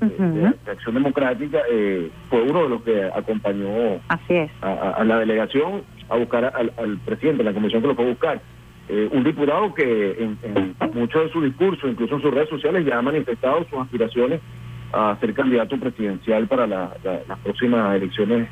[0.00, 4.50] de, de- de Acción Democrática, eh, fue uno de los que acompañó Así es.
[4.62, 8.04] a, a- a la delegación a buscar al, al presidente, la comisión que lo fue
[8.06, 8.40] a buscar.
[8.88, 12.84] Eh, un diputado que en, en muchos de sus discursos, incluso en sus redes sociales,
[12.84, 14.40] ya ha manifestado sus aspiraciones
[14.92, 18.48] a ser candidato presidencial para la- la- las próximas elecciones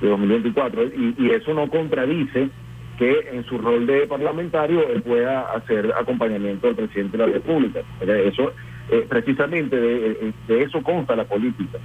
[0.00, 0.84] de 2024.
[0.84, 2.50] Y, y eso no contradice
[2.98, 7.80] que en su rol de parlamentario él pueda hacer acompañamiento del presidente de la República.
[8.00, 8.52] Eh, Eso,
[8.90, 11.78] eh, precisamente de, de eso consta la política.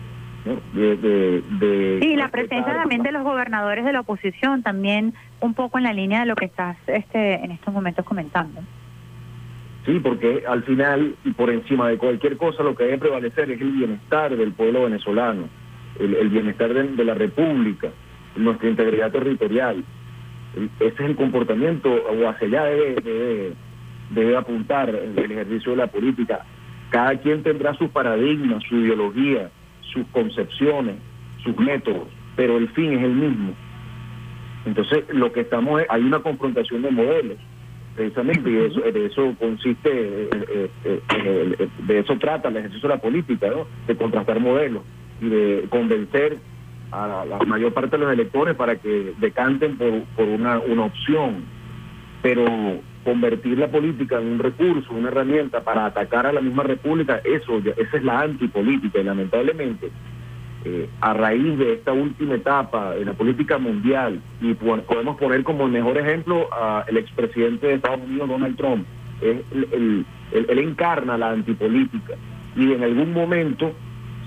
[0.45, 0.59] ¿no?
[0.79, 5.53] De, de- de Sí, la presencia también de los gobernadores de la oposición, también un
[5.53, 8.61] poco en la línea de lo que estás este, en estos momentos comentando.
[9.85, 13.61] Sí, porque al final y por encima de cualquier cosa lo que debe prevalecer es
[13.61, 15.47] el bienestar del pueblo venezolano,
[15.99, 17.89] el, el bienestar de, de la República,
[18.35, 19.83] nuestra integridad territorial.
[20.55, 23.53] Ese es el comportamiento, o hacia allá debe, debe,
[24.11, 26.45] debe apuntar el, ejercicio de la política.
[26.89, 29.49] Cada quien tendrá sus paradigmas, su ideología,
[29.81, 30.95] sus concepciones,
[31.43, 33.53] sus métodos, pero el fin es el mismo.
[34.65, 37.37] Entonces, lo que estamos es, hay una confrontación de modelos
[37.97, 41.01] precisamente, y eso, de eso consiste, eh, eh, eh,
[41.59, 43.65] eh, de eso trata el ejercicio de la política, ¿no?
[43.87, 44.83] de contrastar modelos
[45.19, 46.37] y de convencer
[46.91, 51.43] a la mayor parte de los electores para que decanten por, por una, una opción.
[52.21, 52.45] Pero
[53.03, 57.59] convertir la política en un recurso, una herramienta para atacar a la misma república, eso
[57.77, 59.89] esa es la antipolítica y lamentablemente
[60.65, 65.43] eh, a raíz de esta última etapa de la política mundial, y po- podemos poner
[65.43, 68.85] como mejor ejemplo al expresidente de Estados Unidos, Donald Trump,
[69.21, 72.15] el- el- él, él encarna la antipolítica
[72.55, 73.71] y en algún momento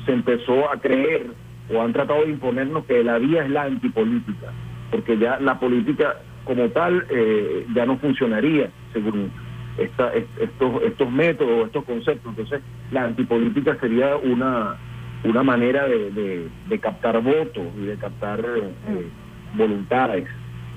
[0.07, 1.27] se empezó a creer
[1.73, 4.49] o han tratado de imponernos que la vía es la antipolítica,
[4.91, 9.31] porque ya la política como tal eh, ya no funcionaría según
[9.79, 12.31] esta, est- estos, estos métodos, estos conceptos.
[12.31, 12.61] Entonces,
[12.91, 14.77] la antipolítica sería una,
[15.25, 19.09] una manera de, de- de captar votos y de captar eh,
[19.55, 20.27] voluntades.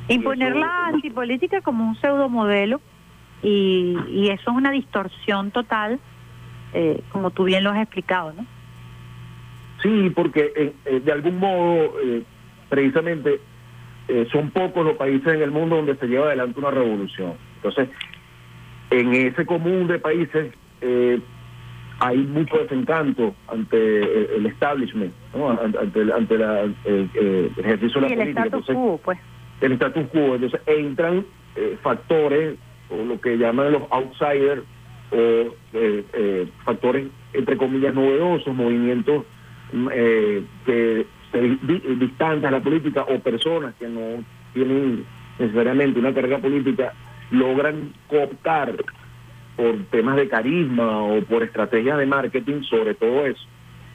[0.10, 2.82] Imponer la antipolítica como un pseudomodelo
[3.41, 5.99] y, y eso es una distorsión total,
[6.74, 8.45] eh, como tú bien lo has explicado, ¿no?
[9.84, 12.23] Sí, porque eh, eh, de algún modo, eh,
[12.69, 13.39] precisamente,
[14.07, 17.34] eh, son pocos los países en el mundo donde se lleva adelante una revolución.
[17.57, 17.89] Entonces,
[18.91, 21.19] en ese común de países eh,
[21.99, 25.49] hay mucho desencanto ante el establishment, ¿no?
[25.51, 28.41] An- ante, el- ante la, el ejercicio de Y la el política.
[28.45, 29.19] status Entonces, quo, pues.
[29.61, 30.35] el status quo.
[30.35, 32.55] Entonces entran eh, factores,
[32.89, 34.64] o lo que llaman los outsiders,
[35.11, 39.26] o eh, eh, factores, entre comillas, novedosos, movimientos
[39.91, 44.24] eh, que se di- di- distantes a la política o personas que no
[44.54, 45.06] tienen
[45.40, 46.94] necesariamente una carrera política,
[47.32, 48.76] logran cooptar
[49.56, 53.44] por temas de carisma o por estrategias de marketing, sobre todo eso,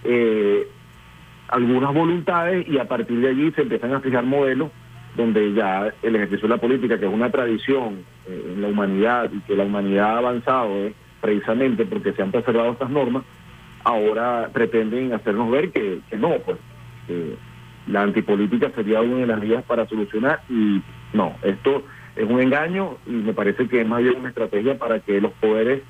[0.05, 0.67] eh,
[1.49, 4.71] algunas voluntades y a partir de allí se empiezan a fijar modelos
[5.17, 9.31] donde ya el ejercicio de la política, que es una tradición eh, en la humanidad
[9.33, 13.25] y que la humanidad ha avanzado eh, precisamente porque se han preservado estas normas,
[13.89, 16.59] ahora pretenden hacernos ver que, no, pues
[17.07, 17.37] que
[17.87, 20.83] la antipolítica sería una de las vías para solucionar y
[21.15, 21.85] no, esto
[22.15, 25.33] es un engaño y me parece que es más bien una estrategia para que los
[25.33, 25.83] poderes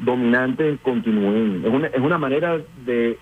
[0.00, 1.62] dominantes continúen.
[1.62, 3.18] Es una, es una manera de,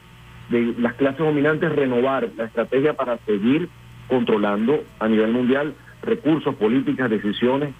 [0.49, 3.69] de las clases dominantes renovar la estrategia para seguir
[4.07, 7.75] controlando a nivel mundial recursos, políticas, decisiones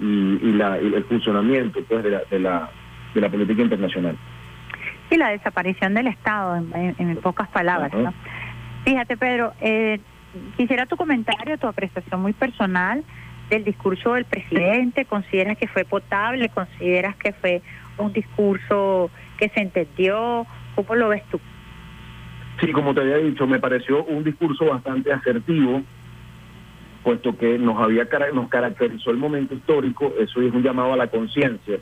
[0.00, 2.70] y, y la, y el funcionamiento pues, de, la, de, la,
[3.14, 4.18] de la política internacional.
[5.10, 7.92] Y la desaparición del Estado, en, en- pocas palabras.
[7.94, 8.12] ¿no?
[8.84, 10.00] Fíjate, Pedro, eh,
[10.56, 13.02] quisiera tu comentario, tu apreciación muy personal
[13.50, 15.04] del discurso del presidente.
[15.06, 16.48] ¿Consideras que fue potable?
[16.50, 17.62] ¿Consideras que fue
[17.96, 20.46] un discurso que se entendió?
[20.74, 21.40] ¿Cómo lo ves tú?
[22.60, 25.82] Sí, como te había dicho, me pareció un discurso bastante asertivo,
[27.02, 31.06] puesto que nos había nos caracterizó el momento histórico, eso es un llamado a la
[31.06, 31.78] conciencia.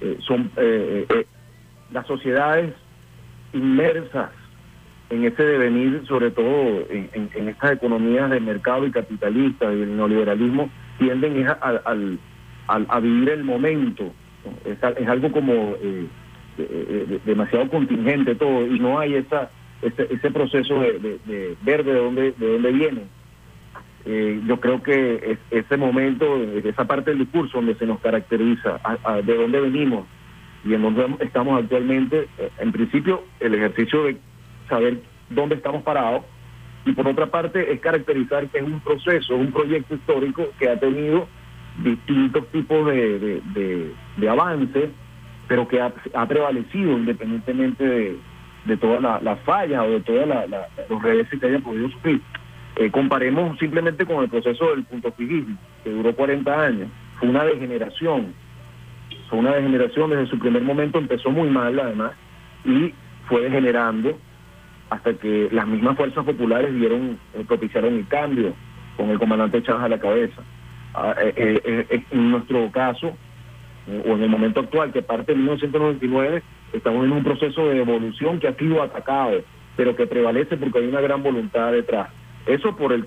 [0.00, 1.26] Eh, son eh, eh,
[1.94, 2.74] las sociedades
[3.52, 4.30] inmersas
[5.10, 7.08] en ese devenir, sobre todo en,
[7.48, 10.68] estas economías de mercado y capitalistas y el neoliberalismo,
[10.98, 14.12] tienden a, a- a vivir el momento.
[14.64, 19.50] Es, es algo como eh, demasiado contingente todo y no hay esa
[19.82, 23.02] ese, ese proceso de, de- ver de dónde de dónde viene.
[24.06, 28.80] Eh, yo creo que es, ese momento, esa parte del discurso donde se nos caracteriza
[29.24, 30.06] de dónde venimos
[30.64, 34.16] y en dónde estamos actualmente, eh, en principio el ejercicio de
[34.68, 35.00] saber
[35.30, 36.22] dónde estamos parados
[36.86, 40.78] y por otra parte es caracterizar que es un proceso, un proyecto histórico que ha
[40.78, 41.26] tenido
[41.82, 44.90] distintos tipos de, de, de- avances,
[45.48, 48.16] pero que ha, ha prevalecido independientemente de,
[48.64, 50.26] de todas la- las fallas o de todos
[50.88, 52.20] los reveses que haya podido sufrir.
[52.76, 56.88] Eh, comparemos simplemente con el proceso del punto fijismo, que duró 40 años.
[57.18, 58.34] Fue una degeneración.
[59.34, 62.12] Una degeneración desde su primer momento, empezó muy mal además,
[62.64, 62.92] y
[63.28, 64.18] fue degenerando
[64.90, 68.54] hasta que las mismas fuerzas populares dieron, eh, propiciaron el cambio
[68.96, 70.42] con el comandante Chávez a la cabeza.
[70.94, 73.16] Ah, eh, eh, en nuestro caso,
[73.88, 76.42] o en el momento actual, que parte de 1999,
[76.72, 79.42] estamos en un proceso de evolución que ha sido atacado,
[79.76, 82.08] pero que prevalece porque hay una gran voluntad detrás.
[82.46, 83.04] Eso por el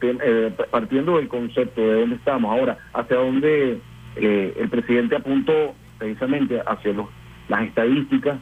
[0.69, 2.51] partiendo del concepto de dónde estamos.
[2.51, 3.79] Ahora, hacia dónde
[4.15, 7.07] el presidente apuntó precisamente hacia los,
[7.47, 8.37] las estadísticas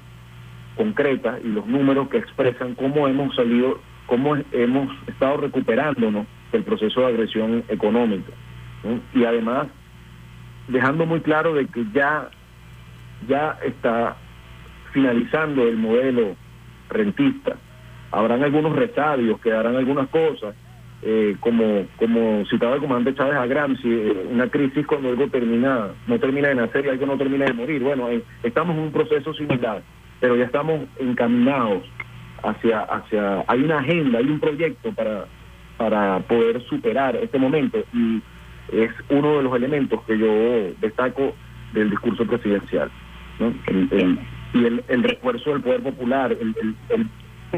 [0.75, 7.01] concretas y los números que expresan cómo hemos salido, cómo hemos estado recuperándonos del proceso
[7.01, 8.31] de agresión económica.
[9.13, 9.67] Y además,
[10.67, 12.29] dejando muy claro de que ya,
[13.27, 14.15] ya está
[14.91, 16.35] finalizando el modelo
[16.89, 17.55] rentista.
[18.11, 20.55] Habrán algunos resabios, quedarán algunas cosas,
[21.01, 25.89] eh, como, como citaba el comandante Chávez a Gramsci, eh, una crisis cuando algo termina,
[26.07, 27.81] no termina de nacer y algo no termina de morir.
[27.83, 29.83] Bueno, eh, estamos en un proceso similar,
[30.19, 31.83] pero ya estamos encaminados
[32.43, 35.25] hacia, hacia, hay una agenda, hay un proyecto para,
[35.77, 38.21] para poder superar este momento y
[38.71, 41.35] es uno de los elementos que yo destaco
[41.73, 42.89] del discurso presidencial.
[44.53, 46.55] y el, el refuerzo del poder popular, el-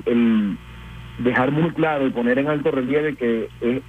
[0.05, 0.57] el
[1.19, 3.81] dejar muy claro y poner en alto relieve que es,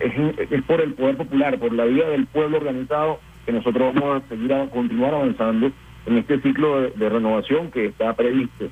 [0.00, 4.22] es, es por el poder popular, por la vida del pueblo organizado, que nosotros vamos
[4.22, 5.70] a seguir a continuar avanzando
[6.06, 8.68] en este ciclo de, renovación que está previsto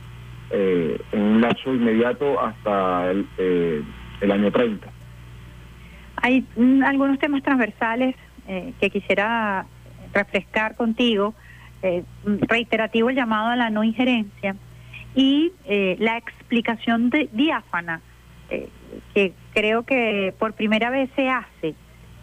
[0.50, 3.82] eh, en un lapso inmediato hasta el, eh,
[4.20, 4.86] el año 30.
[6.22, 8.16] Hay mm, algunos temas transversales
[8.48, 9.66] eh, que quisiera
[10.14, 11.34] refrescar contigo.
[11.82, 14.56] Eh, reiterativo el llamado a la no injerencia
[15.16, 18.02] y eh, la explicación de, diáfana
[18.50, 18.68] eh,
[19.14, 21.74] que creo que por primera vez se hace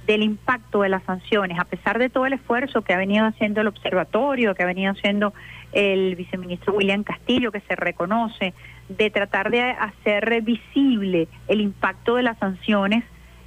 [0.06, 3.62] del impacto de las sanciones, a pesar de todo el esfuerzo que ha venido haciendo
[3.62, 5.34] el observatorio, que ha venido haciendo
[5.72, 8.54] el viceministro William Castillo, que se reconoce,
[8.90, 13.04] de tratar de hacer visible el impacto de las sanciones,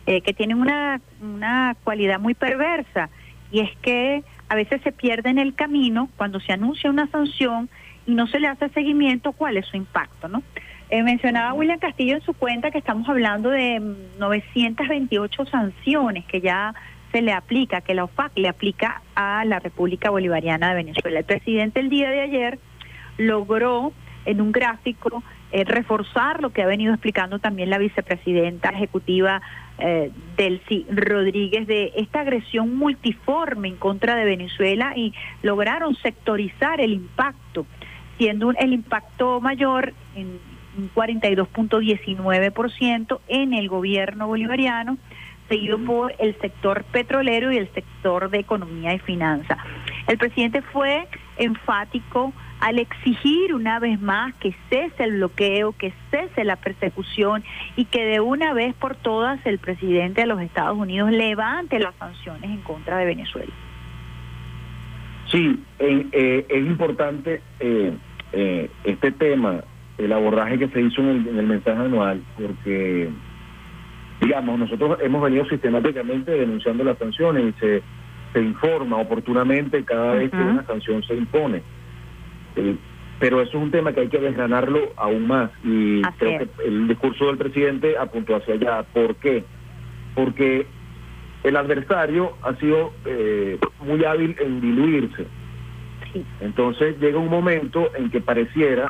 [0.07, 3.11] eh, que tienen una, una cualidad muy perversa,
[3.53, 7.69] y es que a veces se pierde en el camino cuando se anuncia una sanción
[8.07, 10.43] y no se le hace seguimiento cuál es su impacto, ¿no?
[10.89, 16.41] Eh, mencionaba William Castillo en su cuenta que estamos hablando de mm, 928 sanciones que
[16.41, 16.75] ya
[17.11, 21.19] se le aplica, que la OFAC le aplica a la República Bolivariana de Venezuela.
[21.19, 22.59] El presidente el día de ayer
[23.19, 23.93] logró
[24.27, 25.23] en un gráfico
[25.53, 29.41] eh, reforzar lo que ha venido explicando también la vicepresidenta ejecutiva
[29.79, 35.13] eh, Delcy Rodríguez de esta agresión multiforme en contra de Venezuela y
[35.43, 37.67] lograron sectorizar el impacto,
[38.19, 40.39] siendo un- el impacto mayor en
[40.79, 44.99] un 42.19% en el gobierno bolivariano,
[45.49, 49.59] seguido por el sector petrolero y el sector de economía y finanzas.
[50.09, 51.07] El presidente fue
[51.37, 57.45] enfático al exigir una vez más que cese el bloqueo, que cese la persecución
[57.77, 61.95] y que de una vez por todas el presidente de los Estados Unidos levante las
[61.97, 63.53] sanciones en contra de Venezuela.
[65.37, 67.93] Sí, en- eh, es importante eh,
[68.33, 69.63] eh, este tema,
[69.99, 73.11] el abordaje que se hizo en el, en el mensaje anual, porque,
[74.23, 77.83] digamos, nosotros hemos venido sistemáticamente denunciando las sanciones y se,
[78.33, 81.61] se informa oportunamente cada vez que una sanción se impone.
[82.57, 82.75] Eh,
[83.19, 86.49] pero eso es un tema que hay que desgranarlo aún más y Así creo es.
[86.49, 88.83] que el discurso del presidente apuntó hacia allá.
[88.85, 89.45] ¿Por qué?
[90.15, 90.67] Porque
[91.49, 95.27] el adversario ha sido eh, muy hábil en diluirse.
[96.41, 98.89] Entonces llega un momento en que pareciera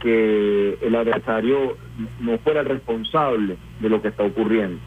[0.00, 1.76] que el adversario
[2.20, 4.78] no fuera el responsable de lo que está ocurriendo.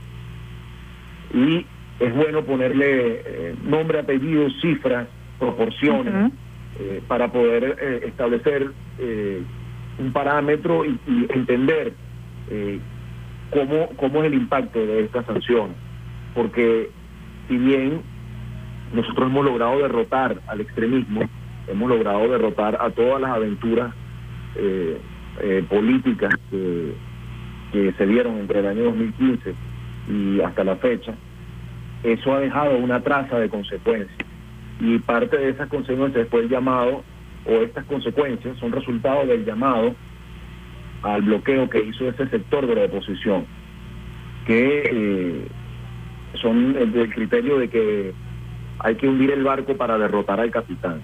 [1.33, 1.65] Y
[1.99, 5.07] es bueno ponerle eh, nombre, apellido, cifras,
[5.39, 6.31] proporciones,
[6.79, 9.41] eh, para poder eh, establecer eh,
[9.97, 11.93] un parámetro y, y entender
[13.51, 15.75] cómo, cómo es el impacto de esta sanción.
[16.33, 16.89] Porque
[17.49, 18.01] si bien
[18.93, 21.21] nosotros hemos logrado derrotar al extremismo,
[21.67, 23.93] hemos logrado derrotar a todas las aventuras
[24.55, 24.97] eh,
[25.41, 26.93] eh, políticas que,
[27.71, 29.53] se dieron entre el año 2015
[30.09, 31.13] y hasta la fecha,
[32.01, 34.17] eso ha dejado una traza de consecuencias.
[34.79, 37.03] Y parte de esas consecuencias fue el llamado,
[37.45, 39.93] o estas consecuencias son resultado del llamado
[41.03, 43.45] al bloqueo que hizo ese sector de la oposición,
[44.47, 45.47] que eh,
[46.41, 48.13] son el del criterio de que
[48.79, 51.01] hay que hundir el barco para derrotar al capitán.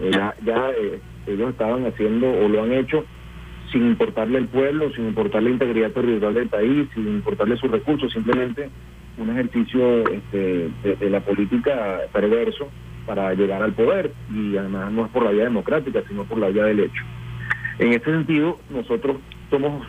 [0.00, 3.04] Eh, ya ya eh, ellos estaban haciendo o lo han hecho
[3.72, 8.12] sin importarle el pueblo, sin importarle la integridad territorial del país, sin importarle sus recursos,
[8.12, 8.70] simplemente
[9.18, 12.68] un ejercicio este, de, de la política perverso
[13.06, 16.48] para llegar al poder y además no es por la vía democrática, sino por la
[16.48, 17.02] vía del hecho.
[17.78, 19.16] En ese sentido, nosotros
[19.50, 19.86] somos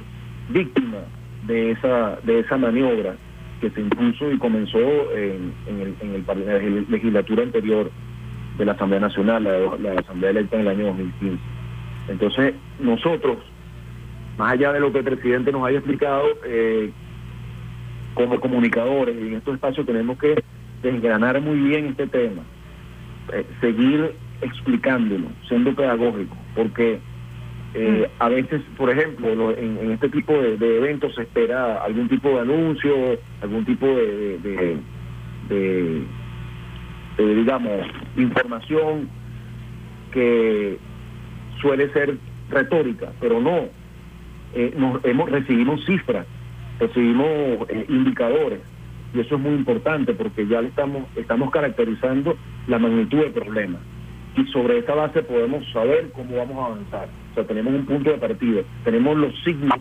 [0.50, 1.04] víctimas
[1.46, 3.16] de esa de esa maniobra
[3.60, 4.80] que se impuso y comenzó
[5.14, 6.58] en, el, en el la
[6.90, 7.92] legislatura anterior
[8.58, 11.38] de la Asamblea Nacional, la, la Asamblea electa en el año 2015.
[12.10, 13.38] Entonces, nosotros,
[14.38, 16.92] más allá de lo que el presidente nos haya explicado, eh,
[18.14, 20.44] como comunicadores en estos espacios tenemos que
[20.82, 22.44] desgranar muy bien este tema,
[23.34, 27.00] eh, seguir explicándolo, siendo pedagógico, porque
[27.74, 31.78] eh, a veces, por ejemplo, lo- en, en este tipo de, de eventos se espera
[31.84, 34.78] algún tipo de anuncio, algún tipo de, de-
[35.50, 36.08] de-
[37.18, 37.86] de, digamos,
[38.16, 39.10] información
[40.12, 40.80] que
[41.62, 42.18] suele ser
[42.50, 43.70] retórica, pero no.
[44.54, 46.26] Eh, nos, hemos, recibimos cifras
[46.80, 48.62] recibimos eh, indicadores
[49.14, 52.38] y eso es muy importante porque ya le estamos, estamos caracterizando
[52.68, 53.80] la magnitud del problema
[54.36, 57.10] y sobre esa base podemos saber cómo vamos a avanzar.
[57.38, 59.78] Sea, tenemos un punto de partida, tenemos los signos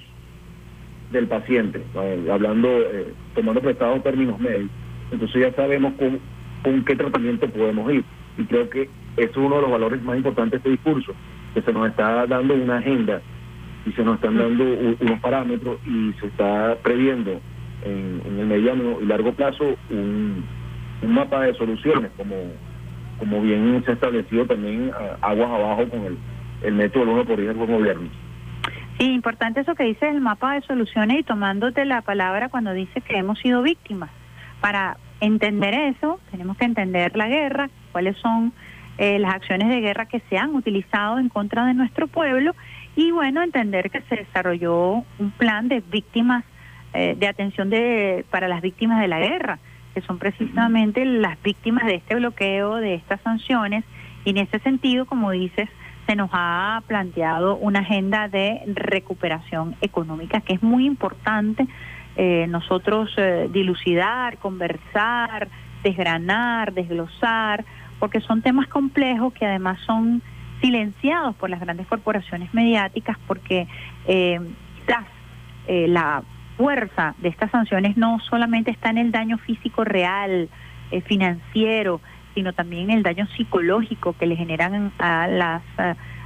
[1.11, 4.70] del paciente, eh, hablando, eh, tomando prestados términos médicos.
[5.11, 6.20] Entonces ya sabemos con,
[6.62, 8.05] con qué tratamiento podemos ir.
[8.37, 8.83] Y creo que
[9.16, 11.15] eso es uno de los valores más importantes de este discurso,
[11.55, 13.23] que se nos está dando una agenda
[13.87, 14.65] y se nos están dando
[15.01, 17.41] unos parámetros y se está previendo
[17.87, 20.45] en, en el mediano y largo plazo un,
[21.01, 22.35] un mapa de soluciones, como,
[23.19, 24.93] como bien se ha establecido también
[25.23, 26.19] a- aguas abajo con el,
[26.66, 28.09] el método del uno por diez del buen gobierno.
[28.98, 33.01] Sí, importante eso que dice el mapa de soluciones y tomándote la palabra cuando dice
[33.02, 34.10] que hemos sido víctimas.
[34.60, 38.52] Para entender eso, tenemos que entender la guerra, cuáles son
[38.98, 42.55] eh, las acciones de guerra que se han utilizado en contra de nuestro pueblo
[42.97, 46.44] y bueno, entender que se desarrolló un plan de víctimas,
[46.94, 49.59] eh, de atención de, para las víctimas de la guerra,
[49.94, 53.84] que son precisamente las víctimas de este bloqueo, de estas sanciones
[54.24, 55.68] y en ese sentido, como dices,
[56.07, 61.66] se nos ha planteado una agenda de recuperación económica que es muy importante
[62.16, 65.49] eh, nosotros eh, dilucidar, conversar,
[65.83, 67.65] desgranar, desglosar,
[67.99, 70.23] porque son temas complejos que además son
[70.62, 73.69] silenciados por las grandes corporaciones mediáticas porque
[74.07, 74.41] eh,
[74.81, 75.05] quizás
[75.66, 76.23] eh, la
[76.57, 80.49] fuerza de estas sanciones no solamente está en el daño físico real,
[81.07, 82.01] financiero,
[82.36, 85.62] sino también el daño psicológico que le generan a las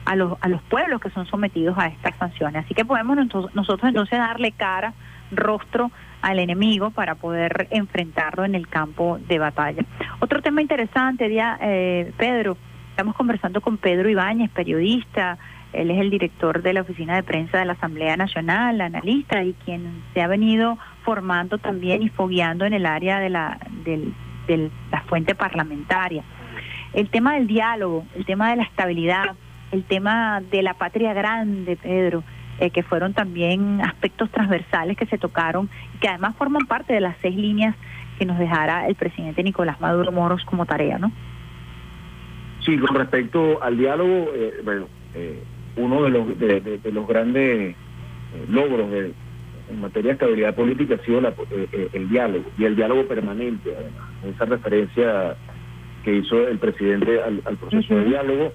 [0.04, 2.64] a los a los pueblos que son sometidos a estas sanciones.
[2.64, 4.92] Así que podemos nosotros entonces darle cara,
[5.30, 9.84] rostro al enemigo para poder enfrentarlo en el campo de batalla.
[10.18, 12.56] Otro tema interesante, dia- eh, Pedro,
[12.90, 15.38] estamos conversando con Pedro Ibáñez, periodista,
[15.72, 19.52] él es el director de la oficina de prensa de la Asamblea Nacional, analista y
[19.64, 24.12] quien se ha venido formando también y fogueando en el área de la, del-
[24.56, 26.22] la fuente parlamentaria.
[26.92, 29.34] El tema del diálogo, el tema de la estabilidad,
[29.72, 32.24] el tema de la patria grande, Pedro,
[32.58, 37.00] eh, que fueron también aspectos transversales que se tocaron y que además forman parte de
[37.00, 37.74] las seis líneas
[38.18, 41.10] que nos dejara el presidente Nicolás Maduro Moros como tarea, ¿no?
[42.64, 45.42] Sí, con respecto al diálogo, eh, bueno, eh,
[45.76, 47.74] uno de los, de los grandes
[48.34, 49.14] eh, logros de-
[49.70, 53.06] en materia de estabilidad política ha sido la- eh, eh, el diálogo, y el diálogo
[53.06, 54.04] permanente, además.
[54.24, 55.36] Esa referencia
[56.04, 58.52] que hizo el presidente al, al proceso de diálogo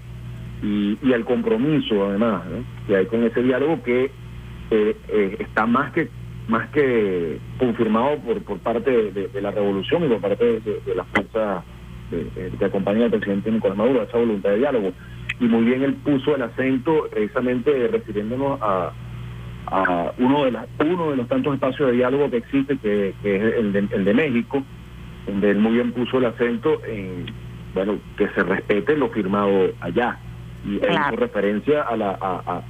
[0.63, 2.63] y, y al compromiso, además, ¿no?
[2.87, 4.11] que hay con ese diálogo que
[4.71, 6.09] eh, eh, está más que
[6.47, 10.59] más que confirmado por, por parte de, de- de la revolución y por parte de,
[10.85, 11.63] de- las fuerzas
[12.59, 14.91] que acompañan al presidente Nicolás Maduro, esa voluntad de diálogo.
[15.39, 18.91] Y muy bien él puso el acento precisamente refiriéndonos a,
[19.67, 23.35] a uno de las uno de los tantos espacios de diálogo que existe, que, que
[23.35, 24.63] es el de, el de México,
[25.27, 27.25] donde él muy bien puso el acento en
[27.73, 30.17] bueno que se respete lo firmado allá
[30.65, 31.07] y él Claro.
[31.15, 32.63] hizo referencia a la a- a-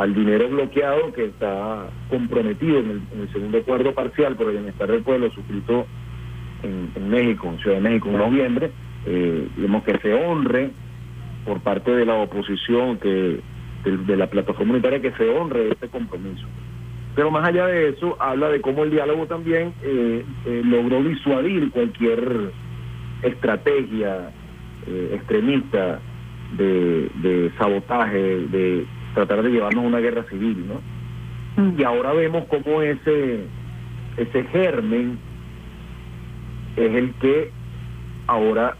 [0.00, 4.52] al dinero bloqueado que está comprometido en el, en el segundo acuerdo parcial por el
[4.54, 5.86] bienestar del pueblo suscrito
[6.62, 8.70] en, en México, en Ciudad de México en noviembre,
[9.04, 10.70] eh, digamos que se honre
[11.44, 13.40] por parte de la oposición, que
[13.84, 16.46] de, de la plataforma unitaria, que se honre este compromiso.
[17.14, 21.70] Pero más allá de eso, habla de cómo el diálogo también eh, eh, logró disuadir
[21.70, 22.52] cualquier
[23.22, 24.30] estrategia
[24.86, 26.00] eh, extremista
[26.56, 30.80] de, de sabotaje, de tratar de llevarnos a una guerra civil, ¿no?
[31.78, 33.44] Y ahora vemos cómo ese,
[34.16, 35.18] ese germen
[36.76, 37.50] es el que
[38.26, 38.74] ahora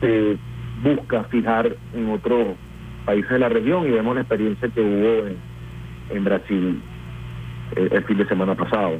[0.00, 0.36] se
[0.84, 2.56] busca fijar en otros
[3.04, 5.36] países de la región y vemos la experiencia que hubo en,
[6.10, 6.82] en Brasil
[7.76, 8.98] eh, el, fin de semana pasado.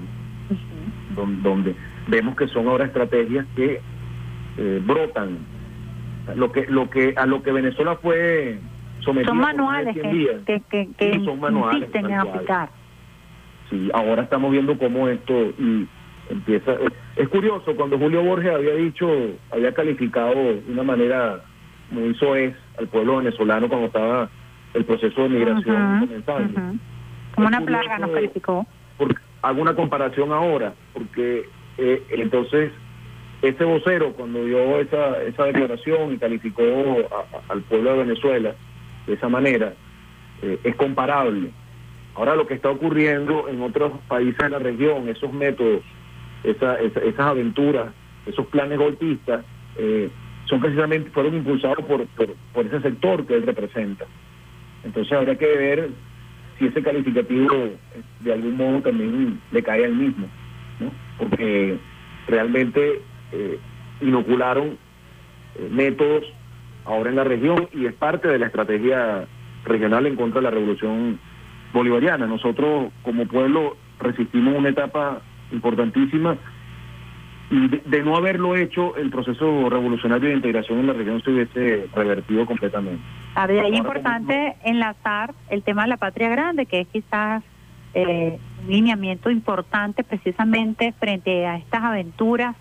[1.15, 1.75] Don- donde
[2.09, 3.81] vemos que son ahora estrategias que
[4.59, 5.39] eh, brotan
[6.37, 8.59] lo que lo que a lo que Venezuela fue
[9.01, 10.37] sometida Son manuales 100 que, días.
[10.47, 12.71] que, que, que Sí, son manuales, insisten en aplicar.
[13.71, 15.87] Sí, ahora estamos viendo cómo esto y
[16.29, 16.73] empieza.
[17.17, 19.09] Es curioso, cuando Julio Borges había dicho,
[19.51, 21.41] había calificado de una manera
[21.91, 24.29] muy soez al pueblo venezolano cuando estaba
[24.75, 26.61] el proceso de migración comenzando.
[27.35, 28.67] Como Es una plaga nos calificó.
[29.43, 31.45] hago una comparación ahora, porque
[31.79, 32.73] eh, entonces
[33.43, 38.55] ese vocero cuando dio esa, esa declaración y calificó a- a- al pueblo de Venezuela
[39.07, 39.73] de esa manera,
[40.43, 41.51] eh, es comparable.
[42.15, 45.81] Ahora lo que está ocurriendo en otros países de la región, esos métodos,
[46.45, 47.87] esa, esa- esas aventuras,
[48.27, 49.43] esos planes golpistas,
[49.79, 50.11] eh,
[50.51, 54.05] son precisamente, fueron impulsados por, por, por ese sector que él representa.
[54.85, 55.91] Entonces habría que ver
[56.59, 57.77] si ese calificativo eh,
[58.21, 60.27] de algún modo también le cae al mismo,
[60.81, 60.91] ¿no?
[61.19, 61.79] porque
[62.27, 63.01] realmente
[63.33, 63.59] eh,
[64.01, 64.77] inocularon
[65.55, 66.25] eh, métodos
[66.85, 69.27] ahora en la región y es parte de la estrategia
[69.65, 71.21] regional en contra de la revolución
[71.73, 72.27] bolivariana.
[72.27, 75.23] Nosotros como pueblo resistimos una etapa
[75.53, 76.37] importantísima
[77.51, 81.31] y de, de no haberlo hecho, el proceso revolucionario de integración en la región se
[81.31, 83.03] hubiese revertido completamente.
[83.35, 87.43] A ver, es importante enlazar el tema de la patria grande, que es quizás
[87.95, 92.55] eh, un lineamiento importante precisamente frente a estas aventuras,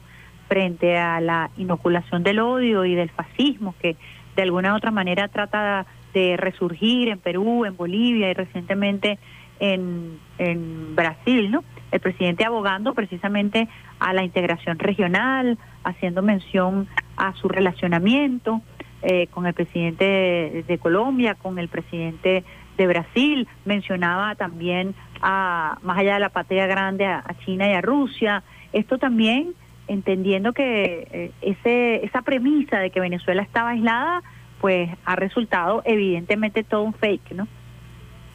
[0.48, 3.96] frente a la inoculación del odio y del fascismo, que
[4.36, 9.20] de alguna u otra manera trata de resurgir en Perú, en Bolivia y recientemente
[9.60, 11.64] en, en Brasil, ¿no?
[11.92, 13.68] El presidente abogando precisamente
[14.00, 16.88] a la integración regional, haciendo mención
[17.18, 18.62] a su relacionamiento
[19.02, 22.44] eh, con el presidente de, Colombia, con el presidente
[22.78, 27.74] de Brasil, mencionaba también a, más allá de la patria grande, a, a China y
[27.74, 28.44] a Rusia.
[28.72, 29.54] Esto también
[29.90, 34.22] entendiendo que eh, ese, esa premisa de que Venezuela estaba aislada,
[34.62, 37.48] pues ha resultado evidentemente todo un fake, ¿no?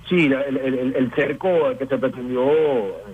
[0.09, 2.45] Sí, la- el, el- el cerco al que se pretendió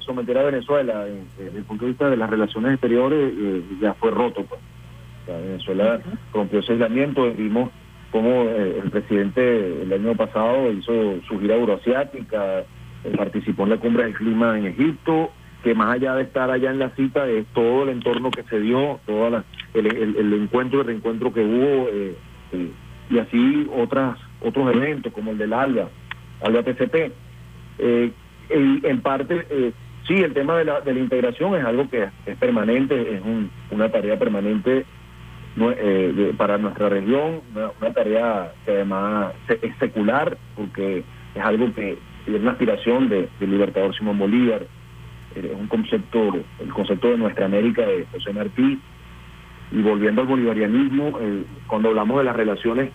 [0.01, 3.95] someter a Venezuela eh, desde el punto de vista de las relaciones exteriores eh, ya
[3.95, 4.45] fue roto.
[4.45, 4.61] Pues.
[4.61, 6.01] O sea, Venezuela
[6.35, 7.71] rompió ese aislamiento vimos
[8.11, 10.93] cómo eh, el presidente el año pasado hizo
[11.29, 12.67] su gira euroasiática, eh,
[13.17, 15.31] participó en la cumbre del clima en Egipto,
[15.63, 18.59] que más allá de estar allá en la cita, es todo el entorno que se
[18.59, 19.29] dio, todo
[19.75, 21.89] el, el, el encuentro y reencuentro que hubo,
[23.11, 25.89] y así otras otros eventos como el del ALBA,
[26.43, 27.13] ALBA TCP.
[27.79, 28.13] Eh,
[28.51, 29.73] en parte, eh,
[30.07, 33.51] sí, el tema de la, de la integración es algo que es permanente, es un-
[33.71, 34.85] una tarea permanente
[35.57, 41.05] eh, de- para nuestra región, una, una tarea que además es secular, porque
[41.35, 44.63] es algo que es una aspiración de, del libertador Simón Bolívar,
[45.35, 48.81] eh, es un concepto, el concepto de nuestra América de José Martí,
[49.73, 52.91] y volviendo al bolivarianismo, eh, cuando hablamos de las relaciones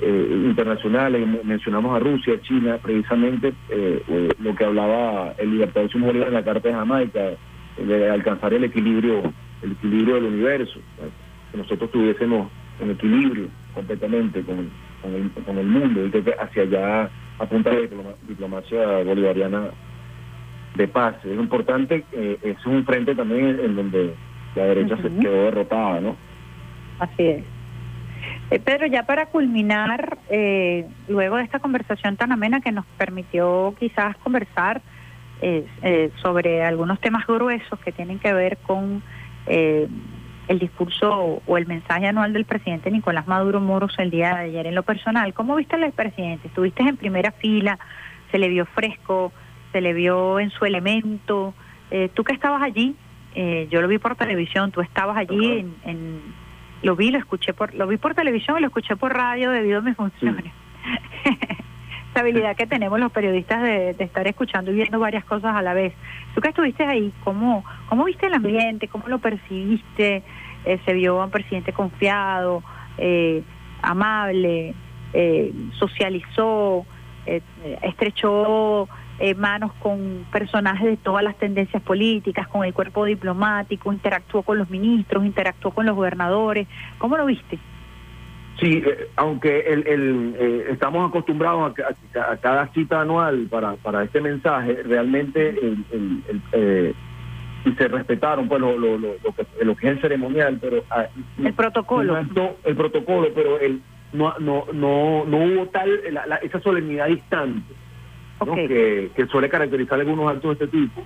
[0.00, 5.90] eh, internacionales, men- mencionamos a Rusia, China, precisamente eh, eh, lo que hablaba el libertador
[5.90, 7.30] Simón Bolívar en la Carta de Jamaica,
[7.76, 9.22] de alcanzar el equilibrio,
[9.62, 10.80] el equilibrio del universo,
[11.50, 12.48] que nosotros tuviésemos
[12.80, 14.70] en equilibrio completamente con,
[15.02, 19.70] con, el, con el mundo y que hacia allá apunta la diploma- diplomacia bolivariana
[20.76, 21.16] de paz.
[21.24, 24.14] Es importante, eh, es un frente también en, donde
[24.54, 26.16] la derecha se quedó derrotada, ¿no?
[27.00, 27.44] Así es.
[28.50, 33.74] Eh, Pedro, ya para culminar, eh, luego de esta conversación tan amena que nos permitió
[33.78, 34.82] quizás conversar
[35.40, 39.02] eh, eh, sobre algunos temas gruesos que tienen que ver con
[39.46, 39.88] eh,
[40.48, 44.66] el discurso o el mensaje anual del presidente Nicolás Maduro Moros el día de ayer
[44.66, 46.48] en lo personal, ¿cómo viste al presidente?
[46.48, 47.78] ¿Estuviste en primera fila?
[48.30, 49.32] ¿Se le vio fresco?
[49.72, 51.54] ¿Se le vio en su elemento?
[51.90, 52.94] Eh, ¿Tú que estabas allí?
[53.34, 56.43] Eh, yo lo vi por televisión, tú estabas allí en, en-
[56.84, 59.78] lo vi, lo escuché por, lo vi por televisión y lo escuché por radio debido
[59.78, 60.52] a mis funciones.
[62.10, 65.62] Esa habilidad que tenemos los periodistas de, de estar escuchando y viendo varias cosas a
[65.62, 65.94] la vez.
[66.34, 68.86] Tú que estuviste ahí, ¿cómo, cómo viste el ambiente?
[68.86, 70.22] ¿Cómo lo percibiste?
[70.64, 72.62] Eh, ¿Se vio a un presidente confiado,
[72.98, 73.42] eh,
[73.82, 74.74] amable,
[75.12, 76.86] eh, socializó,
[77.26, 77.40] eh,
[77.82, 78.88] estrechó
[79.18, 84.58] eh, manos con personajes de todas las tendencias políticas, con el cuerpo diplomático, interactuó con
[84.58, 86.66] los ministros, interactuó con los gobernadores.
[86.98, 87.58] ¿Cómo lo viste?
[88.60, 93.74] Sí, eh, aunque el, el, eh, estamos acostumbrados a, a- a cada cita anual para,
[93.76, 96.94] para este mensaje, realmente el, el- eh,
[97.78, 101.06] se respetaron pues lo, lo, lo, lo que, lo que es el ceremonial, pero ah,
[101.42, 102.22] El protocolo.
[102.34, 103.80] no, el protocolo, pero el
[104.12, 107.74] no no no no hubo tal la- la- esa solemnidad distante
[108.68, 111.02] que, que suele caracterizar algunos actos de este tipo.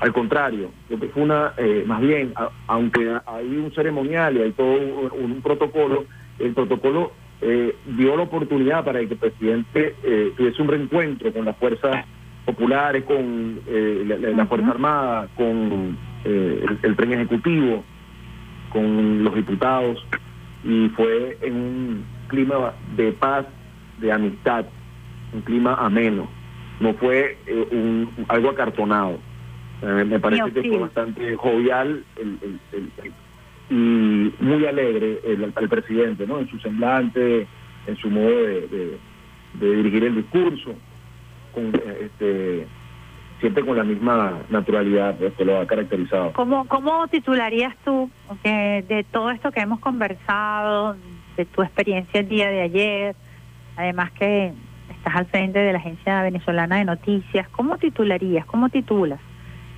[0.00, 4.42] Al contrario, lo que fue una, eh, más bien, a- aunque hay un ceremonial y
[4.42, 6.06] hay todo un, un protocolo,
[6.38, 7.12] el protocolo
[7.42, 12.04] eh, dio la oportunidad para que el presidente eh, tuviese un reencuentro con las fuerzas
[12.46, 17.84] populares, con eh, la, la- la Fuerza Armada, con eh, el, el tren ejecutivo,
[18.72, 20.04] con los diputados,
[20.64, 23.46] y fue en un clima de paz,
[23.98, 24.64] de amistad,
[25.32, 26.28] un clima ameno.
[26.80, 29.18] No fue eh, un, algo acartonado.
[29.82, 33.12] Eh, me parece que fue bastante jovial el- el- el- el-
[33.72, 36.40] y muy alegre el, presidente, ¿no?
[36.40, 37.46] En su semblante,
[37.86, 38.98] en su modo de, de-
[39.54, 40.74] de dirigir el discurso,
[41.54, 42.66] con, eh, este,
[43.40, 46.32] siempre con la misma naturalidad pues, que lo ha caracterizado.
[46.32, 48.10] ¿Cómo, cómo titularías tú
[48.42, 50.96] de, de todo esto que hemos conversado,
[51.36, 53.16] de tu experiencia el día de ayer?
[53.76, 54.52] Además que
[55.00, 57.48] estás al frente de la Agencia Venezolana de Noticias.
[57.48, 59.18] ¿Cómo titularías, cómo titulas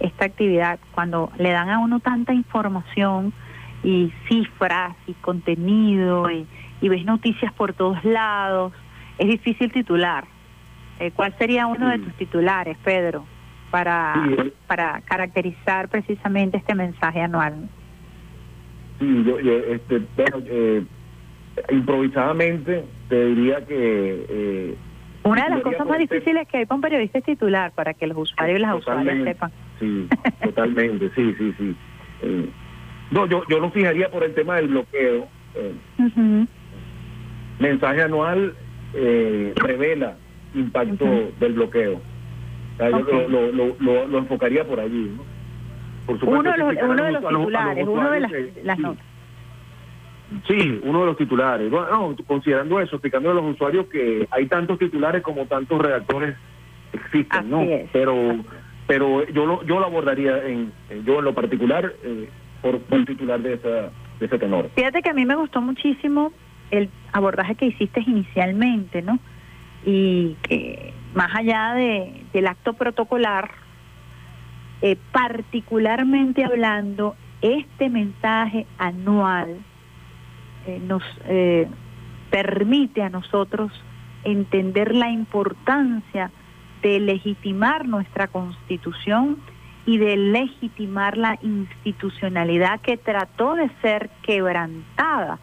[0.01, 3.33] esta actividad cuando le dan a uno tanta información
[3.85, 6.45] y cifras y contenido y,
[6.81, 8.73] y ves noticias por todos lados?
[9.17, 10.25] Es difícil titular.
[10.99, 13.25] Eh, ¿Cuál sería uno de tus titulares, Pedro,
[13.71, 14.53] para, eh.
[14.67, 17.69] para caracterizar precisamente este mensaje anual?
[18.99, 20.85] Sí, yo, yo, este, bueno, eh,
[21.71, 24.27] improvisadamente te diría que...
[24.29, 24.77] Eh,
[25.25, 28.07] Una de las cosas más difíciles que hay para un periodista es titular, para que
[28.07, 29.53] los usuarios y las usuarias sepan.
[29.79, 30.09] Sí,
[30.43, 31.77] totalmente, sí, sí, sí.
[32.23, 32.49] Eh,
[33.11, 35.29] no, yo, yo lo fijaría por el tema del bloqueo.
[35.55, 35.75] Eh,
[37.59, 38.55] mensaje anual
[38.95, 40.17] eh, revela
[40.55, 41.05] impacto
[41.39, 41.97] del bloqueo.
[41.97, 43.13] O sea, yo Ok.
[43.29, 45.13] lo, lo, lo, enfocaría por allí.
[45.17, 45.25] ¿no?
[46.07, 48.33] Por supuesto, Uno de los, uno de los- titulares, uno de las,
[48.65, 49.07] las notas.
[50.47, 51.71] Sí, uno de los titulares.
[51.71, 56.37] Bueno, no, considerando eso, explicando a los usuarios que hay tantos titulares como tantos redactores
[56.93, 57.63] existen, Así ¿no?
[57.63, 57.89] es.
[57.93, 58.37] Pero
[58.87, 60.73] pero yo lo, yo lo abordaría en
[61.05, 62.29] yo en lo particular eh,
[62.61, 64.71] por, por titular de esa de ese tenor.
[64.75, 66.33] Fíjate que a mí me gustó muchísimo
[66.71, 69.19] el abordaje que hiciste inicialmente, ¿no?
[69.85, 73.51] Y que más allá de, del acto protocolar,
[74.81, 79.59] eh, particularmente hablando, este mensaje anual
[80.67, 81.69] eh, nos eh,
[82.31, 83.73] permite a nosotros
[84.25, 86.31] entender la importancia
[86.83, 89.39] de legitimar nuestra constitución
[89.87, 95.39] y de legitimar la institucionalidad que trató de ser quebrantada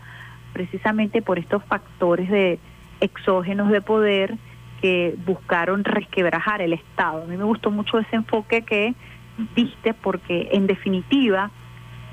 [0.54, 2.60] precisamente por estos factores de
[3.02, 4.38] exógenos de poder
[4.82, 7.24] que buscaron resquebrajar el Estado.
[7.24, 8.96] A mí me gustó mucho ese enfoque que
[9.56, 11.52] diste porque en definitiva,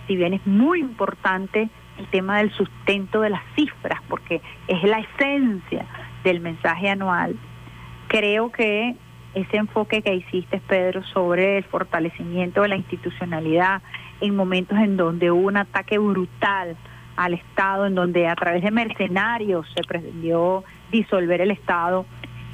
[0.06, 1.68] si bien es muy importante
[1.98, 5.86] el tema del sustento de las cifras, porque es la esencia
[6.24, 7.36] del mensaje anual,
[8.09, 8.97] creo que
[9.35, 13.82] ese enfoque que hiciste, Pedro, sobre el fortalecimiento de la institucionalidad
[14.20, 16.77] en momentos en donde hubo un ataque brutal
[17.16, 22.06] al Estado, en donde a través de mercenarios se pretendió disolver el Estado,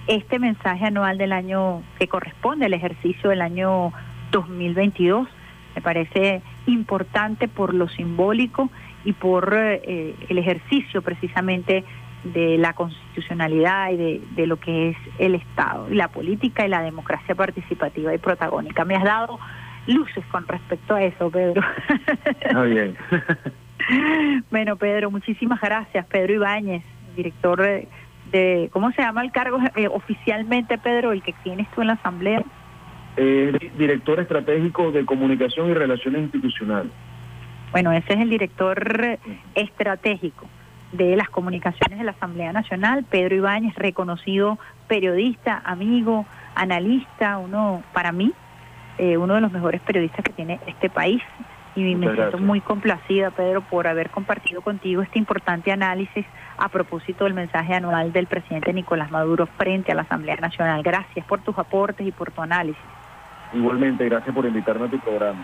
[0.09, 3.93] este mensaje anual del año que corresponde al ejercicio del año
[4.33, 5.29] 2022
[5.75, 8.71] me parece importante por lo simbólico
[9.05, 11.85] y por eh, el ejercicio precisamente
[12.25, 16.69] de la constitucionalidad y de, de, lo que es el Estado, y la política y
[16.69, 18.85] la democracia participativa y protagónica.
[18.85, 19.41] Me has dado
[19.87, 21.63] luces con respecto a eso, Pedro.
[22.41, 22.97] Está bien.
[24.51, 26.07] bueno, Pedro, muchísimas gracias.
[26.07, 26.85] Pedro Ibáñez,
[27.17, 27.89] director de,
[28.31, 31.95] de ¿cómo se llama el cargo eh, oficialmente, Pedro, el que tienes tú en la
[31.95, 32.43] Asamblea?
[33.17, 36.93] Eh, director estratégico de comunicación y relaciones institucionales.
[37.73, 39.19] Bueno, ese es el director
[39.55, 40.47] estratégico
[40.93, 44.59] de las comunicaciones de la Asamblea Nacional, Pedro Ibáñez, reconocido
[44.89, 48.33] periodista, amigo, analista, uno, para mí,
[48.99, 51.23] eh, uno de los mejores periodistas que tiene este país.
[51.75, 52.43] Y Muchas me siento gracias.
[52.43, 56.27] muy complacida, Pedro, por haber compartido contigo este importante análisis
[56.59, 60.83] a propósito del mensaje anual del presidente Nicolás Maduro frente a la Asamblea Nacional.
[60.83, 62.83] Gracias por tus aportes y por tu análisis.
[63.55, 65.43] Igualmente, gracias por invitarme a tu programa.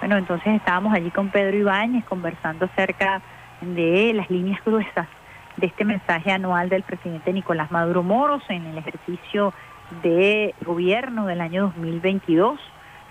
[0.00, 3.20] Bueno, entonces estábamos allí con Pedro Ibáñez conversando acerca
[3.60, 5.06] de las líneas gruesas
[5.58, 9.52] de este mensaje anual del presidente Nicolás Maduro Moros en el ejercicio
[10.02, 12.58] de gobierno del año 2022.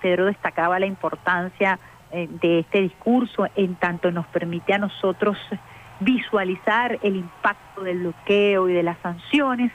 [0.02, 1.78] Pedro destacaba la importancia
[2.12, 5.38] eh, de este discurso en tanto nos permite a nosotros
[6.00, 9.72] visualizar el impacto del bloqueo y de las sanciones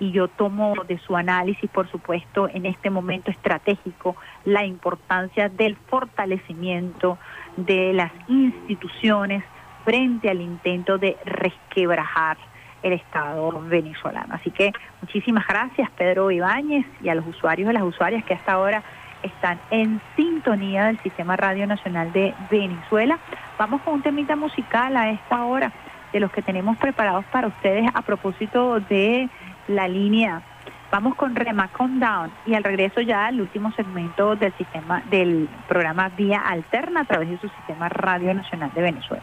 [0.00, 5.76] y yo tomo de su análisis, por supuesto, en este momento estratégico, la importancia del
[5.76, 7.18] fortalecimiento
[7.56, 9.44] de las instituciones
[9.84, 12.38] frente al intento de resquebrajar
[12.82, 14.34] el Estado venezolano.
[14.34, 14.72] Así que
[15.02, 18.82] muchísimas gracias, Pedro Ibáñez, y a los usuarios y las usuarias que hasta ahora
[19.22, 23.18] están en sintonía del Sistema Radio Nacional de Venezuela.
[23.58, 25.72] Vamos con un temita musical a esta hora
[26.12, 29.28] de los que tenemos preparados para ustedes a propósito de
[29.70, 30.42] la línea.
[30.90, 36.08] Vamos con Rema Down y al regreso ya al último segmento del sistema del programa
[36.10, 39.22] Vía Alterna a través de su sistema Radio Nacional de Venezuela.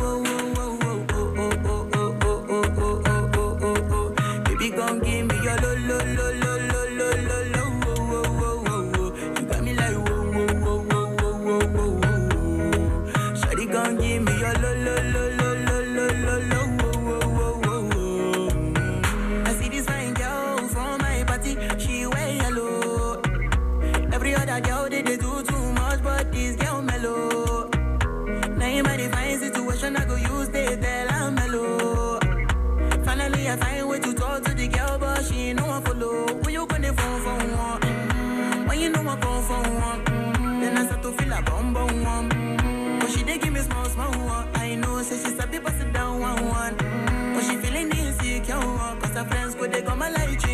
[50.01, 50.50] 我来一。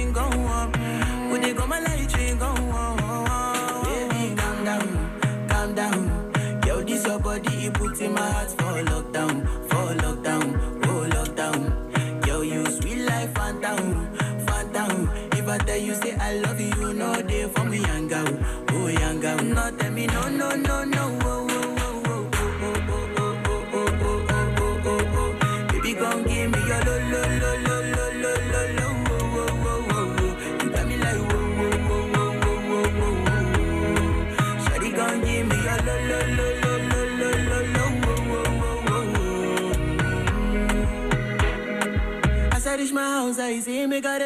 [43.87, 44.21] ከህልሜ ጋር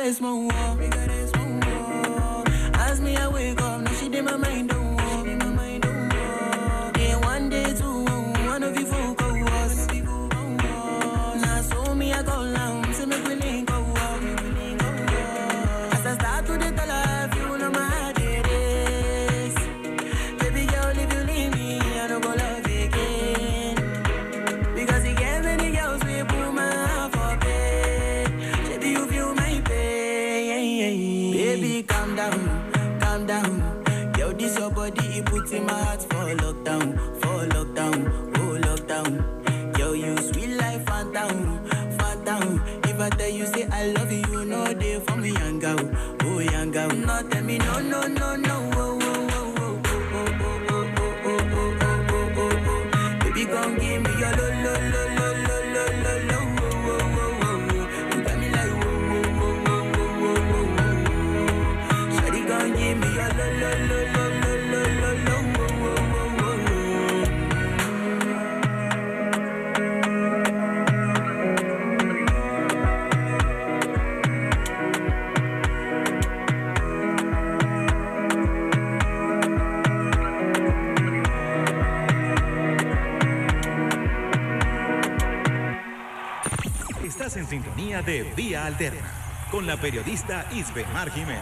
[88.61, 89.09] Vía Alterna
[89.49, 91.41] con la periodista Isbemar Jiménez.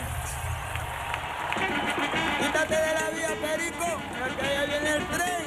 [2.40, 4.00] Quítate de la vía, Perico,
[4.40, 5.40] que allá viene el tren.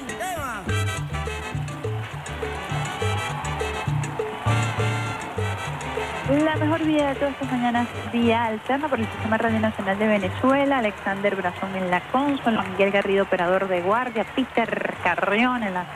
[6.44, 10.06] La mejor vida de todas estas mañanas, día alterna por el Sistema Radio Nacional de
[10.06, 15.86] Venezuela, Alexander Brazón en la consola, Miguel Garrido, operador de guardia, Peter Carrión en la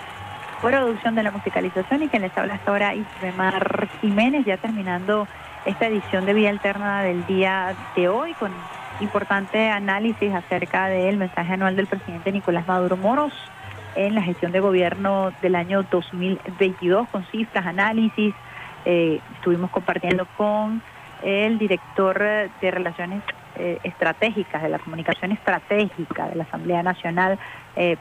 [0.62, 5.28] producción de la musicalización y quien les habla hasta ahora Isbemar Jiménez, ya terminando
[5.66, 8.52] esta edición de Vía Alterna del día de hoy con
[9.00, 13.32] importante análisis acerca del mensaje anual del presidente Nicolás Maduro Moros
[13.96, 18.32] en la gestión de gobierno del año 2022 con cifras, análisis,
[18.84, 20.80] eh, estuvimos compartiendo con
[21.22, 23.22] el director eh, de Relaciones
[23.56, 27.38] eh, Estratégicas, de la Comunicación Estratégica de la Asamblea Nacional,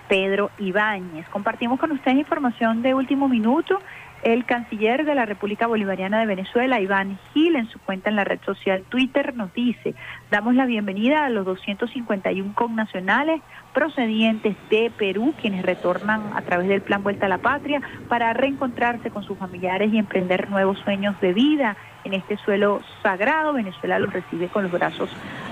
[0.07, 1.27] Pedro Ibáñez.
[1.29, 3.81] Compartimos con ustedes información de último minuto.
[4.25, 8.23] El canciller de la República Bolivariana de Venezuela, Iván Gil, en su cuenta en la
[8.23, 9.93] red social Twitter, nos dice,
[10.31, 13.39] damos la bienvenida a los 251 connacionales
[13.71, 19.11] procedientes de Perú, quienes retornan a través del Plan Vuelta a la Patria para reencontrarse
[19.11, 23.53] con sus familiares y emprender nuevos sueños de vida en este suelo sagrado.
[23.53, 25.11] Venezuela los recibe con los brazos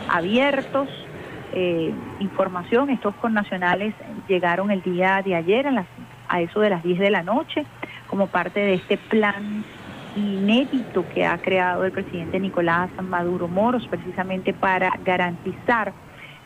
[0.09, 0.89] abiertos.
[1.53, 3.93] Eh, información, estos connacionales
[4.27, 5.85] llegaron el día de ayer a, las,
[6.27, 7.67] a eso de las 10 de la noche
[8.13, 9.63] como parte de este plan
[10.15, 15.93] inédito que ha creado el presidente Nicolás Maduro Moros precisamente para garantizar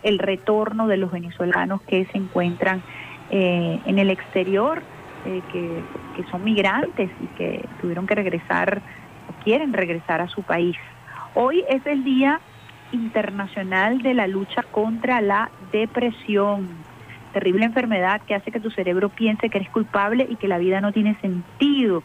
[0.02, 2.82] el retorno de los venezolanos que se encuentran
[3.32, 4.82] eh, en el exterior,
[5.26, 5.84] eh, que,
[6.16, 8.82] que son migrantes y que tuvieron que regresar
[9.28, 10.78] o quieren regresar a su país.
[11.34, 12.40] Hoy es el Día
[12.94, 16.70] Internacional de la Lucha contra la Depresión,
[17.38, 20.82] terrible enfermedad que hace que tu cerebro piense que eres culpable y que la vida
[20.82, 22.02] no tiene sentido.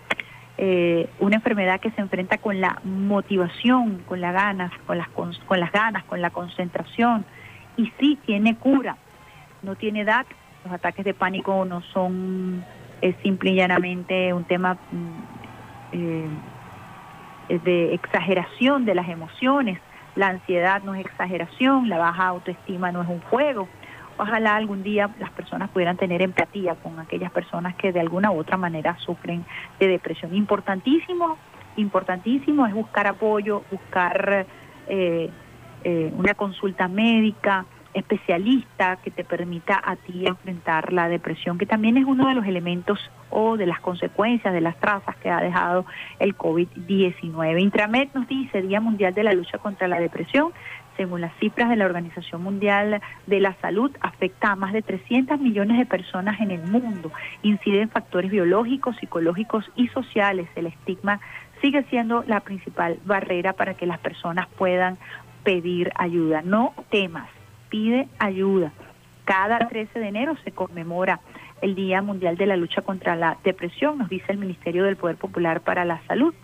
[0.58, 5.32] Eh, una enfermedad que se enfrenta con la motivación, con las ganas, con las, con,
[5.46, 7.24] con las ganas, con la concentración.
[7.78, 8.98] Y sí tiene cura,
[9.62, 10.26] no tiene edad.
[10.64, 12.62] Los ataques de pánico no son
[13.00, 19.78] es simple y llanamente un tema mm, eh, de exageración de las emociones.
[20.14, 23.66] La ansiedad no es exageración, la baja autoestima no es un juego.
[24.18, 28.38] Ojalá algún día las personas pudieran tener empatía con aquellas personas que de alguna u
[28.38, 29.44] otra manera sufren
[29.78, 30.34] de depresión.
[30.34, 31.38] Importantísimo,
[31.76, 34.46] importantísimo es buscar apoyo, buscar
[34.88, 35.30] eh,
[35.84, 37.64] eh, una consulta médica,
[37.94, 42.46] especialista que te permita a ti enfrentar la depresión, que también es uno de los
[42.46, 42.98] elementos
[43.30, 45.84] o de las consecuencias de las trazas que ha dejado
[46.18, 47.60] el COVID-19.
[47.60, 50.52] Intramed nos dice Día Mundial de la Lucha contra la Depresión.
[50.96, 55.40] Según las cifras de la Organización Mundial de la Salud, afecta a más de 300
[55.40, 57.10] millones de personas en el mundo.
[57.42, 60.48] Incide en factores biológicos, psicológicos y sociales.
[60.54, 61.20] El estigma
[61.60, 64.98] sigue siendo la principal barrera para que las personas puedan
[65.44, 66.42] pedir ayuda.
[66.42, 67.28] No temas,
[67.68, 68.72] pide ayuda.
[69.24, 71.20] Cada 13 de enero se conmemora
[71.62, 75.16] el Día Mundial de la Lucha contra la Depresión, nos dice el Ministerio del Poder
[75.16, 76.34] Popular para la Salud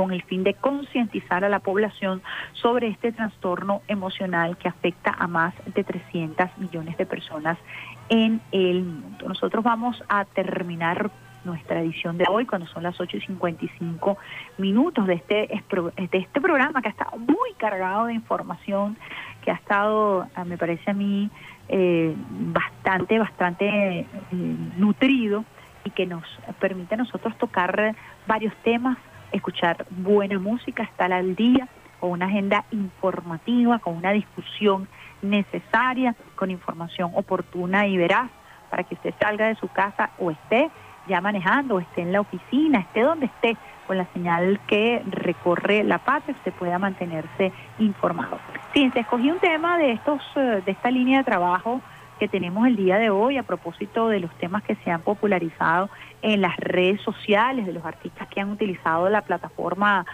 [0.00, 2.22] con el fin de concientizar a la población
[2.54, 7.58] sobre este trastorno emocional que afecta a más de 300 millones de personas
[8.08, 9.28] en el mundo.
[9.28, 11.10] Nosotros vamos a terminar
[11.44, 14.16] nuestra edición de hoy cuando son las 8 y 55
[14.56, 18.96] minutos de este, de este programa que ha estado muy cargado de información,
[19.42, 21.28] que ha estado, me parece a mí,
[21.68, 24.06] eh, bastante, bastante eh,
[24.78, 25.44] nutrido
[25.84, 26.24] y que nos
[26.58, 27.94] permite a nosotros tocar
[28.26, 28.96] varios temas,
[29.32, 34.88] escuchar buena música, estar al día con una agenda informativa, con una discusión
[35.22, 38.30] necesaria, con información oportuna y veraz
[38.70, 40.70] para que usted salga de su casa o esté
[41.06, 45.82] ya manejando, o esté en la oficina, esté donde esté, con la señal que recorre
[45.82, 48.38] la patria, usted pueda mantenerse informado.
[48.72, 51.80] Fíjense, escogí un tema de estos, eh, de esta línea de trabajo
[52.20, 55.88] que tenemos el día de hoy a propósito de los temas que se han popularizado
[56.20, 60.04] en las redes sociales, de los artistas que han utilizado la plataforma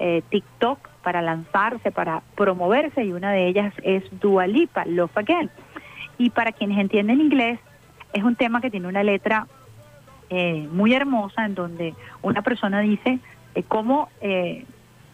[0.00, 5.50] eh, TikTok para lanzarse, para promoverse, y una de ellas es Dua Lipa, Love Again.
[6.18, 7.60] Y para quienes entienden inglés,
[8.12, 9.46] es un tema que tiene una letra
[10.30, 13.20] eh, muy hermosa en donde una persona dice
[13.54, 14.64] eh, cómo eh,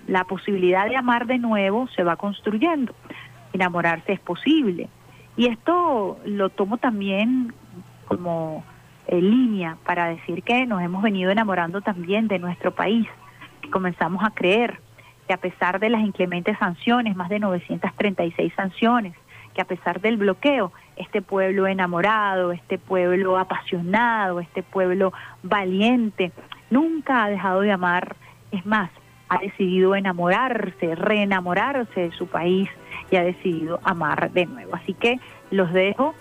[0.07, 2.95] la posibilidad de amar de nuevo se va construyendo.
[3.53, 4.89] Enamorarse es posible.
[5.39, 7.55] Y esto lo tomo también
[8.09, 8.65] como
[9.07, 13.07] eh, línea para decir que nos hemos venido enamorando también de nuestro país,
[13.63, 14.81] que comenzamos a creer
[15.29, 19.15] que a pesar de las inclementes sanciones, más de 936 sanciones,
[19.55, 25.13] que a pesar del bloqueo, este pueblo enamorado, este pueblo apasionado, este pueblo
[25.45, 26.33] valiente,
[26.69, 28.17] nunca ha dejado de amar,
[28.51, 28.91] es más,
[29.29, 32.69] ha decidido enamorarse, reenamorarse de su país
[33.11, 34.75] y ha decidido amar de nuevo.
[34.75, 35.19] Así que
[35.51, 36.15] los dejo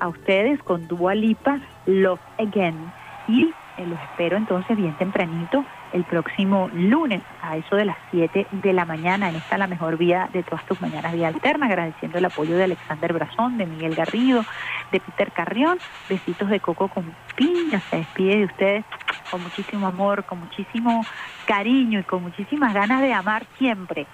[0.00, 2.92] a ustedes con Dua Lipa, Love Again.
[3.28, 8.72] Y los espero entonces bien tempranito el próximo lunes a eso de las 7 de
[8.72, 12.24] la mañana en esta la mejor vía de todas tus mañanas vía alterna, agradeciendo el
[12.24, 14.44] apoyo de Alexander Brazón, de Miguel Garrido,
[14.92, 15.78] de Peter Carrión,
[16.08, 18.84] besitos de coco con piña, se despide de ustedes
[19.30, 21.04] con muchísimo amor, con muchísimo
[21.46, 24.06] cariño y con muchísimas ganas de amar siempre,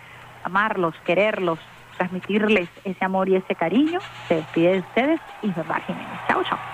[0.43, 1.59] amarlos, quererlos,
[1.97, 6.21] transmitirles ese amor y ese cariño, se despide de ustedes y Jiménez.
[6.29, 6.74] Chao, chao.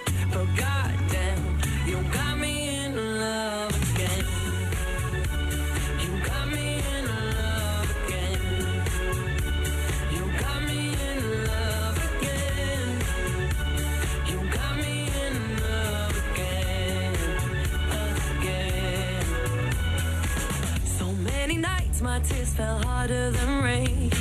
[22.01, 24.11] My tears fell harder than rain.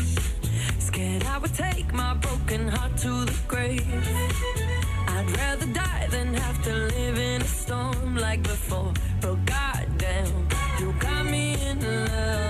[0.79, 3.87] Scared I would take my broken heart to the grave.
[5.09, 8.93] I'd rather die than have to live in a storm like before.
[9.21, 10.49] But goddamn,
[10.79, 12.50] you got me in love